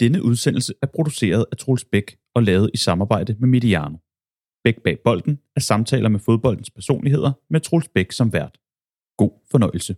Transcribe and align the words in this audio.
Denne 0.00 0.22
udsendelse 0.22 0.74
er 0.82 0.86
produceret 0.86 1.46
af 1.52 1.56
Troels 1.56 1.84
Bæk 1.84 2.16
og 2.34 2.42
lavet 2.42 2.70
i 2.74 2.76
samarbejde 2.76 3.36
med 3.40 3.48
Mediano. 3.48 3.96
Bæk 4.64 4.82
bag 4.84 4.98
bolden 5.04 5.40
er 5.56 5.60
samtaler 5.60 6.08
med 6.08 6.20
fodboldens 6.20 6.70
personligheder 6.70 7.32
med 7.50 7.60
Troels 7.60 7.88
Bæk 7.88 8.12
som 8.12 8.32
vært. 8.32 8.58
God 9.16 9.30
fornøjelse. 9.50 9.96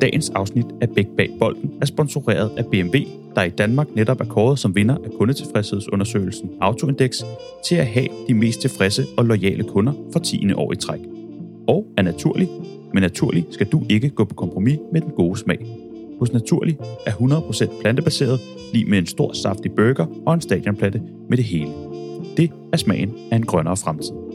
Dagens 0.00 0.30
afsnit 0.30 0.66
af 0.80 0.88
Bæk 0.90 1.06
bag 1.16 1.30
bolden 1.38 1.70
er 1.80 1.86
sponsoreret 1.86 2.50
af 2.56 2.66
BMW, 2.66 2.98
der 3.34 3.42
i 3.42 3.48
Danmark 3.48 3.94
netop 3.94 4.20
er 4.20 4.24
kåret 4.24 4.58
som 4.58 4.74
vinder 4.74 4.94
af 4.94 5.10
kundetilfredshedsundersøgelsen 5.18 6.50
Autoindex 6.60 7.22
til 7.66 7.76
at 7.76 7.86
have 7.86 8.08
de 8.28 8.34
mest 8.34 8.60
tilfredse 8.60 9.04
og 9.16 9.24
lojale 9.24 9.64
kunder 9.64 9.92
for 10.12 10.20
10. 10.20 10.52
år 10.52 10.72
i 10.72 10.76
træk. 10.76 11.00
Og 11.68 11.86
er 11.96 12.02
naturlig, 12.02 12.48
men 12.94 13.02
naturlig 13.02 13.46
skal 13.50 13.66
du 13.66 13.82
ikke 13.88 14.08
gå 14.08 14.24
på 14.24 14.34
kompromis 14.34 14.78
med 14.92 15.00
den 15.00 15.10
gode 15.10 15.38
smag. 15.38 15.66
Hos 16.18 16.32
Naturlig 16.32 16.78
er 17.06 17.12
100% 17.12 17.80
plantebaseret, 17.80 18.40
lige 18.72 18.84
med 18.84 18.98
en 18.98 19.06
stor 19.06 19.32
saftig 19.32 19.72
burger 19.72 20.06
og 20.26 20.34
en 20.34 20.40
stadionplatte 20.40 21.02
med 21.28 21.36
det 21.36 21.44
hele. 21.44 21.70
Det 22.36 22.50
er 22.72 22.76
smagen 22.76 23.14
af 23.30 23.36
en 23.36 23.46
grønnere 23.46 23.76
fremtid. 23.76 24.29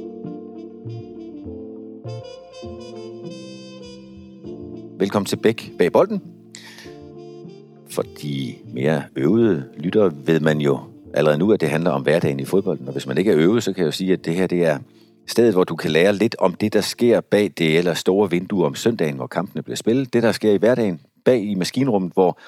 Velkommen 5.00 5.26
til 5.26 5.36
Bæk 5.36 5.72
bag 5.78 5.92
bolden. 5.92 6.22
For 7.90 8.02
de 8.22 8.56
mere 8.74 9.04
øvede 9.16 9.70
lyttere 9.78 10.12
ved 10.26 10.40
man 10.40 10.62
jo 10.62 10.80
allerede 11.14 11.38
nu, 11.38 11.52
at 11.52 11.62
det 11.62 11.70
handler 11.70 11.92
om 11.92 12.02
hverdagen 12.02 12.40
i 12.40 12.46
fodbolden. 12.46 12.88
Og 12.88 12.92
hvis 12.92 13.08
man 13.08 13.18
ikke 13.18 13.32
er 13.32 13.38
øvet, 13.38 13.64
så 13.64 13.74
kan 13.74 13.80
jeg 13.80 13.86
jo 13.86 13.92
sige, 13.92 14.14
at 14.14 14.26
det 14.26 14.36
her 14.36 14.48
det 14.48 14.66
er 14.66 14.80
stedet, 15.28 15.54
hvor 15.54 15.64
du 15.64 15.76
kan 15.76 15.92
lære 15.92 16.14
lidt 16.14 16.36
om 16.40 16.54
det, 16.54 16.74
der 16.74 16.82
sker 16.82 17.22
bag 17.22 17.52
det 17.58 17.78
eller 17.78 17.94
store 17.94 18.30
vindue 18.30 18.66
om 18.66 18.76
søndagen, 18.76 19.16
hvor 19.16 19.28
kampene 19.28 19.64
bliver 19.64 19.76
spillet. 19.76 20.14
Det, 20.14 20.24
der 20.24 20.32
sker 20.32 20.52
i 20.52 20.58
hverdagen 20.58 21.02
bag 21.26 21.44
i 21.44 21.56
maskinrummet, 21.56 22.14
hvor 22.14 22.40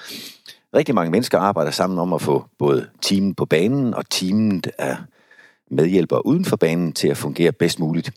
rigtig 0.74 0.94
mange 0.94 1.10
mennesker 1.10 1.38
arbejder 1.38 1.70
sammen 1.70 1.98
om 1.98 2.12
at 2.12 2.22
få 2.22 2.44
både 2.58 2.86
timen 3.02 3.34
på 3.34 3.44
banen 3.44 3.94
og 3.94 4.10
teamet 4.10 4.70
af 4.78 4.96
medhjælpere 5.70 6.26
uden 6.26 6.44
for 6.44 6.56
banen 6.56 6.92
til 6.92 7.08
at 7.08 7.16
fungere 7.16 7.52
bedst 7.52 7.80
muligt. 7.80 8.10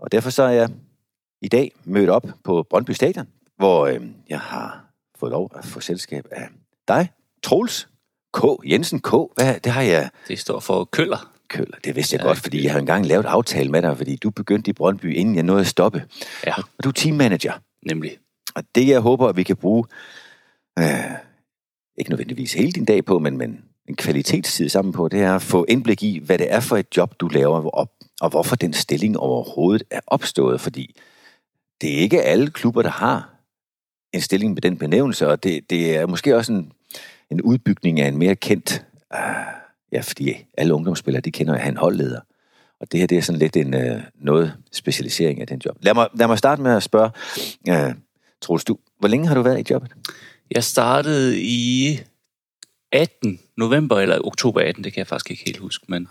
Og 0.00 0.12
derfor 0.12 0.30
så 0.30 0.42
er 0.42 0.50
jeg 0.50 0.68
i 1.42 1.48
dag 1.48 1.72
mødt 1.84 2.10
op 2.10 2.26
på 2.44 2.66
Brøndby 2.70 2.90
Stadion, 2.90 3.26
hvor 3.58 3.86
øh, 3.86 4.00
jeg 4.28 4.40
har 4.40 4.84
fået 5.18 5.32
lov 5.32 5.50
at 5.54 5.64
få 5.64 5.80
selskab 5.80 6.26
af 6.30 6.48
dig, 6.88 7.10
Troels 7.42 7.88
K. 8.34 8.40
Jensen 8.64 9.00
K. 9.00 9.10
Hvad, 9.10 9.60
det 9.64 9.72
har 9.72 9.82
jeg... 9.82 10.10
Det 10.28 10.38
står 10.38 10.60
for 10.60 10.84
Køller. 10.84 11.32
Køller, 11.48 11.76
det 11.84 11.96
vidste 11.96 12.14
jeg 12.14 12.22
ja, 12.22 12.26
godt, 12.26 12.38
fordi 12.38 12.64
jeg 12.64 12.72
har 12.72 12.78
engang 12.78 13.06
lavet 13.06 13.26
aftale 13.26 13.70
med 13.70 13.82
dig, 13.82 13.96
fordi 13.96 14.16
du 14.16 14.30
begyndte 14.30 14.70
i 14.70 14.72
Brøndby, 14.72 15.14
inden 15.16 15.34
jeg 15.34 15.42
nåede 15.42 15.60
at 15.60 15.66
stoppe. 15.66 16.04
Ja. 16.46 16.54
Og 16.58 16.84
du 16.84 16.88
er 16.88 16.92
teammanager. 16.92 17.52
Nemlig. 17.86 18.18
Og 18.54 18.62
det, 18.74 18.88
jeg 18.88 19.00
håber, 19.00 19.28
at 19.28 19.36
vi 19.36 19.42
kan 19.42 19.56
bruge, 19.56 19.84
øh, 20.78 20.84
ikke 21.98 22.10
nødvendigvis 22.10 22.52
hele 22.52 22.72
din 22.72 22.84
dag 22.84 23.04
på, 23.04 23.18
men, 23.18 23.36
men 23.36 23.64
en 23.88 23.96
kvalitetstid 23.96 24.68
sammen 24.68 24.92
på, 24.92 25.08
det 25.08 25.20
er 25.20 25.34
at 25.34 25.42
få 25.42 25.64
indblik 25.68 26.02
i, 26.02 26.18
hvad 26.18 26.38
det 26.38 26.52
er 26.52 26.60
for 26.60 26.76
et 26.76 26.96
job, 26.96 27.20
du 27.20 27.28
laver, 27.28 27.70
og, 27.70 27.90
og 28.20 28.30
hvorfor 28.30 28.56
den 28.56 28.72
stilling 28.72 29.18
overhovedet 29.18 29.82
er 29.90 30.00
opstået, 30.06 30.60
fordi 30.60 30.94
det 31.80 31.94
er 31.94 31.98
ikke 31.98 32.22
alle 32.22 32.50
klubber, 32.50 32.82
der 32.82 32.90
har 32.90 33.37
en 34.12 34.20
stilling 34.20 34.54
med 34.54 34.62
den 34.62 34.78
benævnelse, 34.78 35.28
og 35.28 35.42
det, 35.42 35.70
det 35.70 35.96
er 35.96 36.06
måske 36.06 36.36
også 36.36 36.52
en, 36.52 36.72
en 37.30 37.42
udbygning 37.42 38.00
af 38.00 38.08
en 38.08 38.18
mere 38.18 38.36
kendt, 38.36 38.84
uh, 39.14 39.20
ja, 39.92 40.00
fordi 40.00 40.46
alle 40.58 40.74
ungdomsspillere, 40.74 41.20
de 41.20 41.30
kender 41.30 41.54
en 41.54 41.76
holdleder. 41.76 42.20
Og 42.80 42.92
det 42.92 43.00
her, 43.00 43.06
det 43.06 43.18
er 43.18 43.22
sådan 43.22 43.38
lidt 43.38 43.56
en 43.56 43.74
uh, 43.74 44.00
noget 44.14 44.54
specialisering 44.72 45.40
af 45.40 45.46
den 45.46 45.60
job. 45.64 45.76
Lad 45.80 45.94
mig, 45.94 46.08
lad 46.14 46.26
mig 46.26 46.38
starte 46.38 46.62
med 46.62 46.76
at 46.76 46.82
spørge, 46.82 47.10
uh, 47.70 47.94
Troels, 48.40 48.64
du, 48.64 48.78
hvor 48.98 49.08
længe 49.08 49.26
har 49.26 49.34
du 49.34 49.42
været 49.42 49.58
i 49.58 49.72
jobbet? 49.72 49.92
Jeg 50.50 50.64
startede 50.64 51.40
i 51.40 51.98
18 52.92 53.40
november 53.56 54.00
eller 54.00 54.26
oktober 54.26 54.60
18, 54.60 54.84
det 54.84 54.92
kan 54.92 54.98
jeg 54.98 55.06
faktisk 55.06 55.30
ikke 55.30 55.42
helt 55.46 55.58
huske, 55.58 55.84
men 55.88 56.08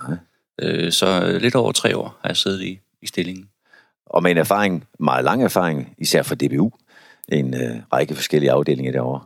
øh, 0.62 0.92
så 0.92 1.38
lidt 1.42 1.56
over 1.56 1.72
tre 1.72 1.98
år 1.98 2.18
har 2.22 2.30
jeg 2.30 2.38
siddet 2.38 2.62
i, 2.62 2.80
i 3.02 3.08
stillingen. 3.08 3.50
Og 4.06 4.24
med 4.24 4.32
en 4.32 4.38
erfaring, 4.38 4.88
meget 5.00 5.24
lang 5.26 5.44
erfaring, 5.44 5.96
især 5.98 6.24
for 6.24 6.36
DBU, 6.36 6.72
en 7.32 7.54
øh, 7.54 7.76
række 7.94 8.16
forskellige 8.16 8.52
afdelinger 8.52 8.92
derovre. 8.92 9.22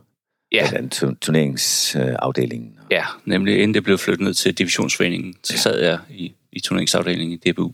Ja. 0.52 0.68
Blandt 0.70 1.02
andet 1.02 1.20
turneringsafdelingen. 1.20 2.78
Ja, 2.90 3.04
nemlig 3.24 3.54
inden 3.54 3.74
det 3.74 3.84
blev 3.84 3.98
flyttet 3.98 4.24
ned 4.24 4.34
til 4.34 4.54
divisionsforeningen, 4.54 5.34
så 5.42 5.58
sad 5.58 5.80
jeg 5.80 5.98
i, 6.10 6.34
i 6.52 6.60
turneringsafdelingen 6.60 7.38
i 7.42 7.50
DBU. 7.50 7.72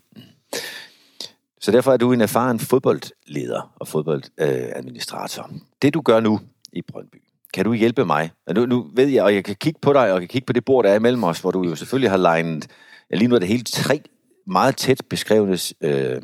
Så 1.61 1.72
derfor 1.72 1.93
er 1.93 1.97
du 1.97 2.12
en 2.12 2.21
erfaren 2.21 2.59
fodboldleder 2.59 3.75
og 3.77 3.89
fodboldadministrator. 3.89 5.50
Øh, 5.53 5.59
det 5.83 5.94
du 5.94 6.00
gør 6.00 6.21
nu 6.21 6.41
i 6.72 6.83
Brøndby, 6.83 7.22
kan 7.55 7.65
du 7.65 7.72
hjælpe 7.72 8.05
mig? 8.05 8.31
Nu, 8.55 8.66
nu 8.66 8.91
ved 8.95 9.06
jeg, 9.06 9.25
og 9.25 9.34
jeg 9.34 9.45
kan 9.45 9.56
kigge 9.56 9.78
på 9.83 9.93
dig, 9.93 10.03
og 10.03 10.09
jeg 10.09 10.21
kan 10.21 10.28
kigge 10.28 10.47
på 10.47 10.53
det 10.53 10.65
bord, 10.65 10.84
der 10.84 10.91
er 10.91 10.97
imellem 10.97 11.25
os, 11.25 11.41
hvor 11.41 11.50
du 11.50 11.65
jo 11.65 11.75
selvfølgelig 11.75 12.10
har 12.10 12.16
legnet, 12.16 12.66
ja, 13.10 13.16
lige 13.16 13.28
nu 13.28 13.34
er 13.34 13.39
det 13.39 13.49
helt 13.49 13.66
tre 13.66 14.00
meget 14.47 14.77
tæt 14.77 15.03
beskrevne 15.10 15.59
øh, 15.81 16.22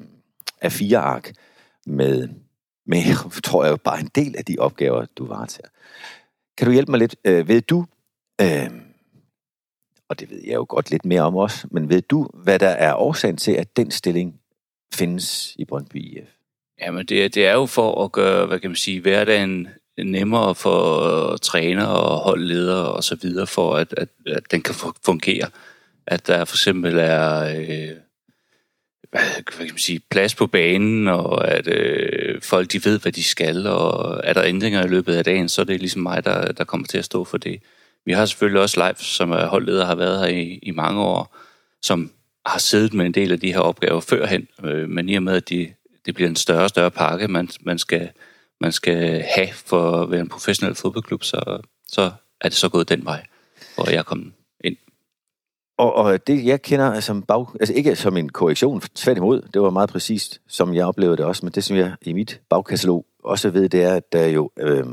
af 0.60 0.72
fire 0.72 0.98
ark 0.98 1.32
med 1.86 2.28
men 2.87 2.99
jeg 2.99 3.17
tror 3.45 3.65
jeg 3.65 3.81
bare 3.81 4.00
en 4.00 4.11
del 4.15 4.34
af 4.39 4.45
de 4.45 4.56
opgaver, 4.59 5.06
du 5.17 5.27
varetager. 5.27 5.69
Kan 6.59 6.67
du 6.67 6.72
hjælpe 6.72 6.91
mig 6.91 6.99
lidt? 6.99 7.17
Øh, 7.25 7.49
ved 7.49 7.61
du, 7.61 7.87
øh, 8.41 8.71
og 10.09 10.21
det 10.21 10.31
ved 10.31 10.41
jeg 10.45 10.55
jo 10.55 10.67
godt 10.69 10.91
lidt 10.91 11.05
mere 11.05 11.22
om 11.22 11.37
også, 11.37 11.69
men 11.71 11.89
ved 11.89 12.03
du, 12.03 12.28
hvad 12.34 12.59
der 12.59 12.69
er 12.69 12.95
årsagen 12.95 13.37
til, 13.37 13.53
at 13.53 13.77
den 13.77 13.91
stilling 13.91 14.41
findes 14.95 15.56
i 15.59 15.65
Brøndby 15.65 15.97
IF? 15.97 16.28
Jamen, 16.81 17.06
det, 17.06 17.34
det 17.34 17.47
er 17.47 17.53
jo 17.53 17.67
for 17.67 18.05
at 18.05 18.12
gøre, 18.12 18.47
hvad 18.47 18.61
kan 18.61 18.71
man 18.71 18.77
sige, 18.77 19.01
hverdagen 19.01 19.69
nemmere 19.99 20.55
for 20.55 21.01
øh, 21.33 21.39
træner 21.39 21.87
og 21.87 22.19
holdledere 22.19 22.93
og 22.93 23.05
så 23.05 23.16
videre, 23.22 23.47
for 23.47 23.75
at, 23.77 23.95
at, 23.97 24.09
at 24.27 24.43
den 24.51 24.62
kan 24.62 24.75
fungere. 25.05 25.51
At 26.06 26.27
der 26.27 26.45
for 26.45 26.56
eksempel 26.56 26.99
er 26.99 27.45
øh, 27.45 27.97
hvad 29.14 29.42
kan 29.42 29.54
man 29.58 29.78
sige, 29.78 30.00
plads 30.10 30.34
på 30.34 30.47
banen, 30.47 31.08
og 31.08 31.48
at 31.48 31.69
øh, 31.69 32.42
folk 32.42 32.72
de 32.72 32.84
ved, 32.84 32.98
hvad 32.98 33.12
de 33.12 33.25
skal, 33.25 33.66
og 33.66 34.20
er 34.25 34.32
der 34.32 34.44
ændringer 34.44 34.84
i 34.84 34.88
løbet 34.88 35.14
af 35.14 35.25
dagen, 35.25 35.48
så 35.48 35.60
er 35.60 35.64
det 35.64 35.80
ligesom 35.80 36.02
mig, 36.02 36.25
der, 36.25 36.52
der 36.52 36.64
kommer 36.64 36.86
til 36.86 36.98
at 36.98 37.04
stå 37.04 37.24
for 37.24 37.38
det. 37.38 37.62
Vi 38.06 38.12
har 38.12 38.26
selvfølgelig 38.26 38.62
også 38.62 38.80
Leif, 38.80 38.98
som 38.98 39.30
er 39.30 39.47
holdleder, 39.47 39.86
har 39.86 39.94
været 39.94 40.19
her 40.20 40.26
i, 40.26 40.58
i 40.62 40.70
mange 40.70 41.00
år, 41.00 41.36
som 41.82 42.10
har 42.47 42.58
siddet 42.58 42.94
med 42.94 43.06
en 43.06 43.14
del 43.14 43.32
af 43.32 43.41
de 43.41 43.53
her 43.53 43.60
opgaver 43.60 44.00
førhen, 44.00 44.48
øh, 44.64 44.88
men 44.88 45.08
i 45.08 45.14
og 45.14 45.22
med, 45.22 45.36
at 45.36 45.48
de, 45.48 45.72
det 46.06 46.14
bliver 46.14 46.28
en 46.28 46.36
større 46.36 46.62
og 46.62 46.69
større 46.69 46.91
pakke, 46.91 47.28
man, 47.28 47.48
man, 47.60 47.78
skal, 47.78 48.10
man 48.60 48.72
skal 48.72 49.24
have 49.34 49.53
for 49.53 50.03
at 50.03 50.10
være 50.10 50.20
en 50.20 50.28
professionel 50.28 50.74
fodboldklub, 50.74 51.24
så, 51.24 51.60
så 51.88 52.10
er 52.41 52.48
det 52.48 52.58
så 52.58 52.69
gået 52.69 52.88
den 52.88 53.04
vej, 53.04 53.26
hvor 53.74 53.91
jeg 53.91 53.98
er 53.98 54.03
kommet 54.03 54.32
og, 55.78 55.94
og 55.94 56.26
det, 56.26 56.44
jeg 56.44 56.62
kender 56.62 57.00
som 57.00 57.22
bag... 57.22 57.46
Altså 57.60 57.74
ikke 57.74 57.96
som 57.96 58.16
en 58.16 58.28
korrektion, 58.28 58.80
tværtimod. 58.80 59.42
Det 59.54 59.62
var 59.62 59.70
meget 59.70 59.90
præcist, 59.90 60.40
som 60.48 60.74
jeg 60.74 60.86
oplevede 60.86 61.16
det 61.16 61.24
også. 61.24 61.46
Men 61.46 61.52
det, 61.52 61.64
som 61.64 61.76
jeg 61.76 61.94
i 62.02 62.12
mit 62.12 62.40
bagkatalog 62.50 63.06
også 63.24 63.50
ved, 63.50 63.68
det 63.68 63.82
er, 63.82 63.94
at 63.94 64.12
der 64.12 64.26
jo 64.26 64.50
øh, 64.58 64.86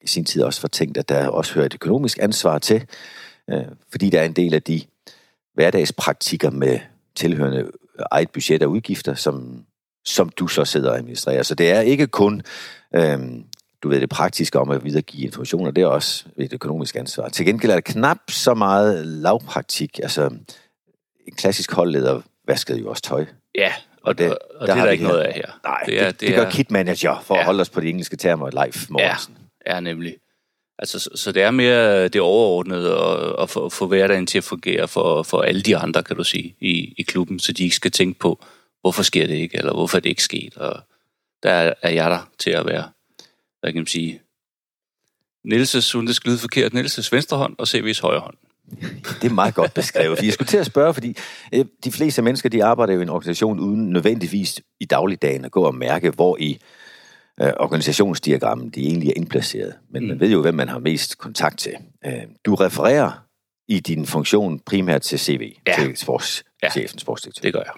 i 0.00 0.06
sin 0.06 0.24
tid 0.24 0.42
også 0.42 0.62
var 0.62 0.68
tænkt, 0.68 0.98
at 0.98 1.08
der 1.08 1.28
også 1.28 1.54
hører 1.54 1.66
et 1.66 1.74
økonomisk 1.74 2.18
ansvar 2.22 2.58
til. 2.58 2.84
Øh, 3.50 3.64
fordi 3.90 4.10
der 4.10 4.20
er 4.20 4.24
en 4.24 4.32
del 4.32 4.54
af 4.54 4.62
de 4.62 4.80
hverdagspraktikker 5.54 6.50
med 6.50 6.78
tilhørende 7.14 7.70
eget 8.10 8.30
budget 8.30 8.62
og 8.62 8.70
udgifter, 8.70 9.14
som, 9.14 9.64
som 10.04 10.28
du 10.28 10.46
så 10.46 10.64
sidder 10.64 10.90
og 10.90 10.96
administrerer. 10.96 11.42
Så 11.42 11.54
det 11.54 11.70
er 11.70 11.80
ikke 11.80 12.06
kun 12.06 12.42
øh, 12.94 13.18
du 13.86 13.90
ved, 13.90 14.00
det 14.00 14.08
praktiske 14.08 14.58
om 14.58 14.70
at 14.70 14.84
videregive 14.84 15.24
informationer, 15.24 15.70
det 15.70 15.82
er 15.82 15.86
også 15.86 16.24
et 16.38 16.52
økonomisk 16.52 16.96
ansvar. 16.96 17.28
Til 17.28 17.46
gengæld 17.46 17.70
er 17.70 17.76
der 17.76 17.80
knap 17.80 18.18
så 18.28 18.54
meget 18.54 19.06
lavpraktik. 19.06 19.98
Altså, 20.02 20.30
en 21.26 21.34
klassisk 21.36 21.72
holdleder 21.72 22.20
vaskede 22.46 22.78
jo 22.78 22.90
også 22.90 23.02
tøj. 23.02 23.26
Ja, 23.54 23.72
og 24.02 24.18
det, 24.18 24.30
og, 24.30 24.38
og 24.60 24.66
der 24.66 24.74
det 24.74 24.80
er 24.80 24.84
der 24.84 24.92
ikke 24.92 25.04
her. 25.04 25.12
noget 25.12 25.24
af 25.24 25.34
her. 25.34 25.60
Nej, 25.64 25.82
det, 25.86 26.02
er, 26.02 26.06
det, 26.06 26.20
det, 26.20 26.28
det 26.28 26.36
gør 26.36 26.50
kit 26.50 26.70
manager, 26.70 27.20
for 27.20 27.34
ja. 27.34 27.40
at 27.40 27.46
holde 27.46 27.60
os 27.60 27.70
på 27.70 27.80
de 27.80 27.88
engelske 27.88 28.16
termer, 28.16 28.50
live 28.50 28.86
Morgensen. 28.90 29.36
Ja, 29.66 29.74
ja, 29.74 29.80
nemlig. 29.80 30.16
Altså, 30.78 30.98
så, 30.98 31.10
så 31.14 31.32
det 31.32 31.42
er 31.42 31.50
mere 31.50 32.08
det 32.08 32.20
overordnede 32.20 32.96
og, 32.96 33.38
og 33.38 33.50
få, 33.50 33.68
få 33.68 33.86
hverdagen 33.86 34.26
til 34.26 34.38
at 34.38 34.44
fungere 34.44 34.88
for, 34.88 35.22
for 35.22 35.42
alle 35.42 35.62
de 35.62 35.76
andre, 35.76 36.02
kan 36.02 36.16
du 36.16 36.24
sige, 36.24 36.56
i, 36.60 36.94
i 36.98 37.02
klubben, 37.02 37.38
så 37.38 37.52
de 37.52 37.64
ikke 37.64 37.76
skal 37.76 37.90
tænke 37.90 38.18
på, 38.18 38.44
hvorfor 38.80 39.02
sker 39.02 39.26
det 39.26 39.34
ikke, 39.34 39.58
eller 39.58 39.72
hvorfor 39.72 39.96
er 39.96 40.00
det 40.00 40.10
ikke 40.10 40.22
sket. 40.22 40.56
Og 40.56 40.80
der 41.42 41.50
er, 41.50 41.74
er 41.82 41.90
jeg 41.90 42.10
der 42.10 42.28
til 42.38 42.50
at 42.50 42.66
være 42.66 42.84
hvad 43.66 43.72
kan 43.72 43.80
man 43.80 43.86
sige, 43.86 44.20
Nielses, 45.44 45.94
uden 45.94 46.06
det 46.06 46.16
skal 46.16 46.28
lyde 46.30 46.38
forkert, 46.38 46.74
Nielses 46.74 47.12
venstre 47.12 47.36
hånd 47.36 47.54
og 47.58 47.66
CV's 47.68 48.00
højre 48.02 48.20
hånd. 48.20 48.36
Det 49.22 49.30
er 49.30 49.34
meget 49.34 49.54
godt 49.54 49.74
beskrevet. 49.74 50.22
Jeg 50.22 50.32
skulle 50.32 50.48
til 50.48 50.56
at 50.56 50.66
spørge, 50.66 50.94
fordi 50.94 51.16
øh, 51.54 51.64
de 51.84 51.92
fleste 51.92 52.22
mennesker, 52.22 52.48
de 52.48 52.64
arbejder 52.64 52.92
jo 52.94 52.98
i 52.98 53.02
en 53.02 53.08
organisation 53.08 53.60
uden 53.60 53.90
nødvendigvis 53.90 54.60
i 54.80 54.84
dagligdagen 54.84 55.44
at 55.44 55.50
gå 55.50 55.62
og 55.62 55.74
mærke, 55.74 56.10
hvor 56.10 56.36
i 56.40 56.58
øh, 57.42 57.52
organisationsdiagrammet, 57.60 58.74
de 58.74 58.80
egentlig 58.80 59.08
er 59.08 59.12
indplaceret. 59.16 59.74
Men 59.90 60.02
mm. 60.02 60.08
man 60.08 60.20
ved 60.20 60.30
jo, 60.30 60.40
hvem 60.40 60.54
man 60.54 60.68
har 60.68 60.78
mest 60.78 61.18
kontakt 61.18 61.58
til. 61.58 61.74
Øh, 62.06 62.12
du 62.44 62.54
refererer 62.54 63.26
i 63.68 63.80
din 63.80 64.06
funktion 64.06 64.58
primært 64.60 65.02
til 65.02 65.18
CV, 65.18 65.56
Ja. 65.66 65.74
til 65.78 65.96
sportschefen, 65.96 66.80
Ja. 66.82 66.98
sportsdirektør. 66.98 67.42
Det 67.42 67.52
gør 67.52 67.60
jeg. 67.60 67.72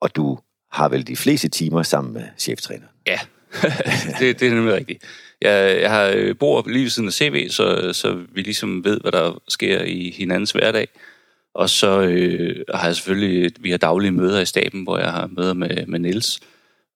Og 0.00 0.16
du 0.16 0.38
har 0.72 0.88
vel 0.88 1.06
de 1.06 1.16
fleste 1.16 1.48
timer 1.48 1.82
sammen 1.82 2.14
med 2.14 2.24
cheftræner. 2.38 2.86
Ja, 3.06 3.18
det, 4.18 4.40
det 4.40 4.48
er 4.48 4.54
nemlig 4.54 4.74
rigtigt. 4.74 5.04
Jeg, 5.40 5.80
jeg 5.80 5.90
har 5.90 6.12
øh, 6.16 6.36
bor 6.36 6.68
lige 6.68 6.82
ved 6.82 6.90
siden 6.90 7.08
af 7.08 7.12
CV, 7.12 7.48
så, 7.50 7.92
så 7.92 8.24
vi 8.32 8.42
ligesom 8.42 8.84
ved, 8.84 9.00
hvad 9.00 9.12
der 9.12 9.42
sker 9.48 9.82
i 9.82 10.14
hinandens 10.16 10.50
hverdag. 10.50 10.88
Og 11.54 11.70
så 11.70 12.00
øh, 12.00 12.64
har 12.74 12.86
jeg 12.86 12.96
selvfølgelig, 12.96 13.52
vi 13.60 13.70
har 13.70 13.78
daglige 13.78 14.10
møder 14.10 14.40
i 14.40 14.46
staben, 14.46 14.82
hvor 14.82 14.98
jeg 14.98 15.12
har 15.12 15.26
møder 15.26 15.54
med, 15.54 15.86
med 15.86 15.98
Niels. 15.98 16.40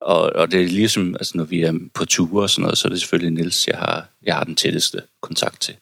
Og, 0.01 0.21
og 0.35 0.53
det 0.53 0.63
er 0.63 0.67
ligesom, 0.67 1.15
altså 1.15 1.33
når 1.37 1.45
vi 1.45 1.63
er 1.63 1.73
på 1.95 2.05
ture 2.05 2.43
og 2.43 2.51
sådan 2.51 2.63
noget, 2.63 2.79
så 2.79 2.89
er 2.89 2.91
det 2.91 3.01
selvfølgelig 3.01 3.33
Niels, 3.33 3.69
jeg 3.69 3.79
har, 3.79 4.09
jeg 4.23 4.35
har 4.35 4.45
den 4.45 4.57
tætteste 4.57 5.03
kontakt 5.23 5.61
til. 5.61 5.77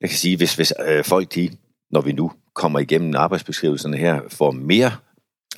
Jeg 0.00 0.08
kan 0.08 0.18
sige, 0.18 0.36
hvis, 0.36 0.54
hvis 0.54 0.72
øh, 0.88 1.04
folk, 1.04 1.34
de, 1.34 1.50
når 1.90 2.00
vi 2.00 2.12
nu 2.12 2.32
kommer 2.54 2.78
igennem 2.78 3.14
arbejdsbeskrivelserne 3.16 3.96
her, 3.96 4.20
får 4.28 4.50
mere 4.50 4.92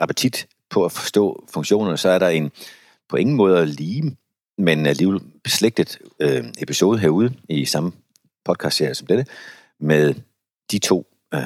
appetit 0.00 0.46
på 0.70 0.84
at 0.84 0.92
forstå 0.92 1.48
funktionerne, 1.54 1.96
så 1.96 2.08
er 2.08 2.18
der 2.18 2.28
en 2.28 2.50
på 3.08 3.16
ingen 3.16 3.36
måde 3.36 3.66
lige, 3.66 4.16
men 4.58 4.86
alligevel 4.86 5.20
beslægtet 5.44 5.98
øh, 6.20 6.44
episode 6.58 6.98
herude 6.98 7.34
i 7.48 7.64
samme 7.64 7.92
podcastserie 8.44 8.94
som 8.94 9.06
dette, 9.06 9.26
med 9.80 10.14
de 10.70 10.78
to, 10.78 11.06
øh, 11.34 11.40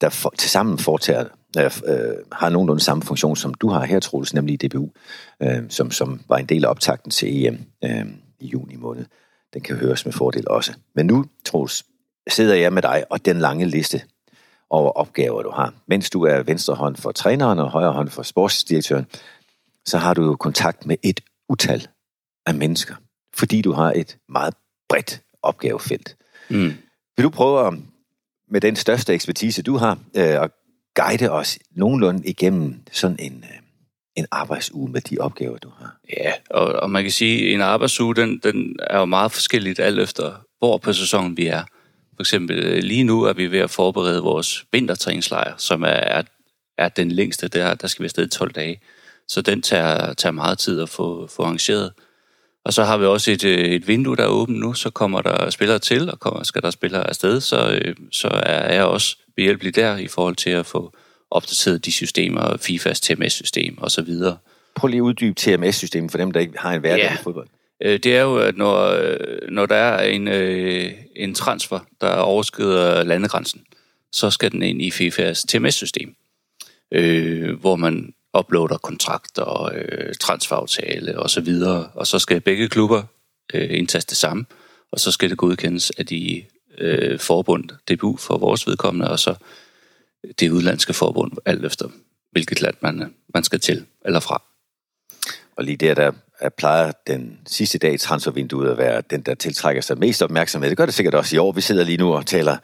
der 0.00 0.08
for, 0.08 0.34
tilsammen 0.38 0.78
foretager, 0.78 1.24
øh, 1.58 1.64
øh, 1.64 2.16
har 2.32 2.48
nogenlunde 2.48 2.82
samme 2.82 3.02
funktion, 3.02 3.36
som 3.36 3.54
du 3.54 3.68
har 3.68 3.84
her, 3.84 4.00
Troels, 4.00 4.34
nemlig 4.34 4.64
i 4.64 4.66
DBU, 4.66 4.90
øh, 5.42 5.62
som, 5.68 5.90
som 5.90 6.20
var 6.28 6.36
en 6.36 6.46
del 6.46 6.64
af 6.64 6.68
optakten 6.68 7.10
til 7.10 7.46
EM 7.46 7.58
øh, 7.84 8.06
i 8.40 8.46
juni 8.46 8.76
måned. 8.76 9.04
Den 9.54 9.62
kan 9.62 9.76
høres 9.76 10.04
med 10.04 10.12
fordel 10.12 10.48
også. 10.48 10.74
Men 10.94 11.06
nu, 11.06 11.24
Troels, 11.44 11.84
sidder 12.28 12.54
jeg 12.54 12.72
med 12.72 12.82
dig 12.82 13.04
og 13.10 13.24
den 13.24 13.38
lange 13.38 13.66
liste 13.66 14.02
over 14.70 14.90
opgaver, 14.90 15.42
du 15.42 15.50
har. 15.50 15.74
Mens 15.86 16.10
du 16.10 16.22
er 16.22 16.42
venstre 16.42 16.74
hånd 16.74 16.96
for 16.96 17.12
træneren 17.12 17.58
og 17.58 17.70
højre 17.70 17.92
hånd 17.92 18.08
for 18.08 18.22
sportsdirektøren, 18.22 19.06
så 19.86 19.98
har 19.98 20.14
du 20.14 20.24
jo 20.24 20.36
kontakt 20.36 20.86
med 20.86 20.96
et 21.02 21.20
utal 21.48 21.88
af 22.46 22.54
mennesker, 22.54 22.94
fordi 23.34 23.62
du 23.62 23.72
har 23.72 23.92
et 23.92 24.18
meget 24.28 24.54
bredt 24.88 25.22
opgavefelt. 25.42 26.16
Mm. 26.50 26.72
Vil 27.16 27.24
du 27.24 27.30
prøve 27.30 27.66
at, 27.66 27.74
med 28.48 28.60
den 28.60 28.76
største 28.76 29.14
ekspertise, 29.14 29.62
du 29.62 29.76
har, 29.76 29.98
øh, 30.16 30.42
at 30.42 30.50
guide 30.94 31.30
os 31.30 31.58
nogenlunde 31.70 32.28
igennem 32.28 32.82
sådan 32.92 33.16
en, 33.20 33.44
øh, 33.50 33.58
en 34.16 34.26
arbejdsuge 34.30 34.90
med 34.90 35.00
de 35.00 35.18
opgaver, 35.18 35.58
du 35.58 35.70
har? 35.78 35.96
Ja, 36.16 36.32
og, 36.50 36.66
og 36.66 36.90
man 36.90 37.02
kan 37.02 37.12
sige, 37.12 37.48
at 37.48 37.54
en 37.54 37.60
arbejdsuge, 37.60 38.14
den, 38.14 38.40
den 38.42 38.76
er 38.80 38.98
jo 38.98 39.04
meget 39.04 39.32
forskelligt 39.32 39.80
alt 39.80 40.00
efter, 40.00 40.32
hvor 40.58 40.78
på 40.78 40.92
sæsonen 40.92 41.36
vi 41.36 41.46
er. 41.46 41.64
For 42.16 42.22
eksempel 42.22 42.58
øh, 42.58 42.82
lige 42.82 43.04
nu 43.04 43.22
er 43.22 43.32
vi 43.32 43.50
ved 43.50 43.58
at 43.58 43.70
forberede 43.70 44.22
vores 44.22 44.64
vintertræningslejr, 44.72 45.54
som 45.56 45.82
er, 45.82 45.86
er, 45.86 46.22
er 46.78 46.88
den 46.88 47.12
længste. 47.12 47.48
Der, 47.48 47.74
der 47.74 47.86
skal 47.86 48.02
vi 48.02 48.06
afsted 48.06 48.26
i 48.26 48.28
12 48.28 48.52
dage. 48.52 48.80
Så 49.28 49.42
den 49.42 49.62
tager, 49.62 50.12
tager 50.14 50.32
meget 50.32 50.58
tid 50.58 50.80
at 50.82 50.88
få, 50.88 51.26
få 51.26 51.42
arrangeret. 51.42 51.92
Og 52.64 52.72
så 52.72 52.84
har 52.84 52.96
vi 52.98 53.04
også 53.04 53.30
et, 53.30 53.44
øh, 53.44 53.58
et 53.58 53.88
vindue, 53.88 54.16
der 54.16 54.22
er 54.22 54.28
åbent 54.28 54.58
nu. 54.60 54.74
Så 54.74 54.90
kommer 54.90 55.22
der 55.22 55.50
spillere 55.50 55.78
til, 55.78 56.10
og 56.10 56.20
kommer, 56.20 56.42
skal 56.42 56.62
der 56.62 56.70
spillere 56.70 57.08
afsted. 57.08 57.40
Så, 57.40 57.80
øh, 57.84 57.94
så 58.12 58.28
er 58.32 58.74
jeg 58.74 58.84
også 58.84 59.16
behjælpelig 59.36 59.76
der 59.76 59.96
i 59.96 60.06
forhold 60.08 60.36
til 60.36 60.50
at 60.50 60.66
få 60.66 60.94
opdateret 61.30 61.84
de 61.84 61.92
systemer, 61.92 62.56
FIFAs 62.56 63.00
TMS-system 63.00 63.78
og 63.78 63.90
så 63.90 64.02
videre. 64.02 64.36
Prøv 64.74 64.88
lige 64.88 64.98
at 64.98 65.02
uddybe 65.02 65.34
TMS-systemet 65.40 66.10
for 66.10 66.18
dem, 66.18 66.30
der 66.30 66.40
ikke 66.40 66.58
har 66.58 66.72
en 66.72 66.80
hverdag 66.80 66.98
Ja. 67.04 67.14
i 67.14 67.16
fodbold. 67.22 67.48
Øh, 67.82 67.98
Det 67.98 68.16
er 68.16 68.22
jo, 68.22 68.36
at 68.38 68.56
når, 68.56 68.96
når 69.50 69.66
der 69.66 69.76
er 69.76 70.02
en, 70.08 70.28
en 71.16 71.34
transfer, 71.34 71.78
der 72.00 72.10
overskrider 72.10 73.04
landegrænsen, 73.04 73.60
så 74.12 74.30
skal 74.30 74.52
den 74.52 74.62
ind 74.62 74.82
i 74.82 74.90
FIFAs 74.90 75.42
TMS-system, 75.42 76.14
øh, 76.92 77.60
hvor 77.60 77.76
man 77.76 78.14
uploader 78.38 78.76
kontrakter, 78.78 79.70
øh, 79.74 80.14
transferaftale 80.20 81.18
og 81.18 81.30
så 81.30 81.40
videre, 81.40 81.88
og 81.94 82.06
så 82.06 82.18
skal 82.18 82.40
begge 82.40 82.68
klubber 82.68 83.02
øh, 83.54 83.78
indtaste 83.78 84.10
det 84.10 84.16
samme, 84.18 84.44
og 84.92 85.00
så 85.00 85.10
skal 85.10 85.30
det 85.30 85.38
godkendes 85.38 85.90
af 85.90 86.06
de 86.06 86.42
øh, 86.78 87.18
forbund, 87.18 87.64
DBU 87.90 88.16
for 88.16 88.38
vores 88.38 88.66
vedkommende, 88.66 89.10
og 89.10 89.18
så 89.18 89.34
det 90.40 90.50
udlandske 90.50 90.92
forbund, 90.94 91.32
alt 91.44 91.64
efter 91.64 91.88
hvilket 92.32 92.62
land 92.62 92.74
man, 92.80 93.14
man 93.34 93.44
skal 93.44 93.60
til 93.60 93.84
eller 94.04 94.20
fra. 94.20 94.42
Og 95.56 95.64
lige 95.64 95.76
der, 95.76 95.94
der 95.94 96.12
er- 96.40 96.48
plejer 96.48 96.92
den 97.06 97.38
sidste 97.46 97.78
dag 97.78 97.94
i 97.94 97.98
transfervinduet 97.98 98.70
at 98.70 98.78
være 98.78 99.02
den, 99.10 99.20
der 99.22 99.34
tiltrækker 99.34 99.82
sig 99.82 99.98
mest 99.98 100.22
opmærksomhed. 100.22 100.70
Det 100.70 100.76
gør 100.76 100.86
det 100.86 100.94
sikkert 100.94 101.14
også 101.14 101.36
i 101.36 101.38
år. 101.38 101.52
Vi 101.52 101.60
sidder 101.60 101.84
lige 101.84 101.98
nu 101.98 102.14
og 102.14 102.26
taler 102.26 102.56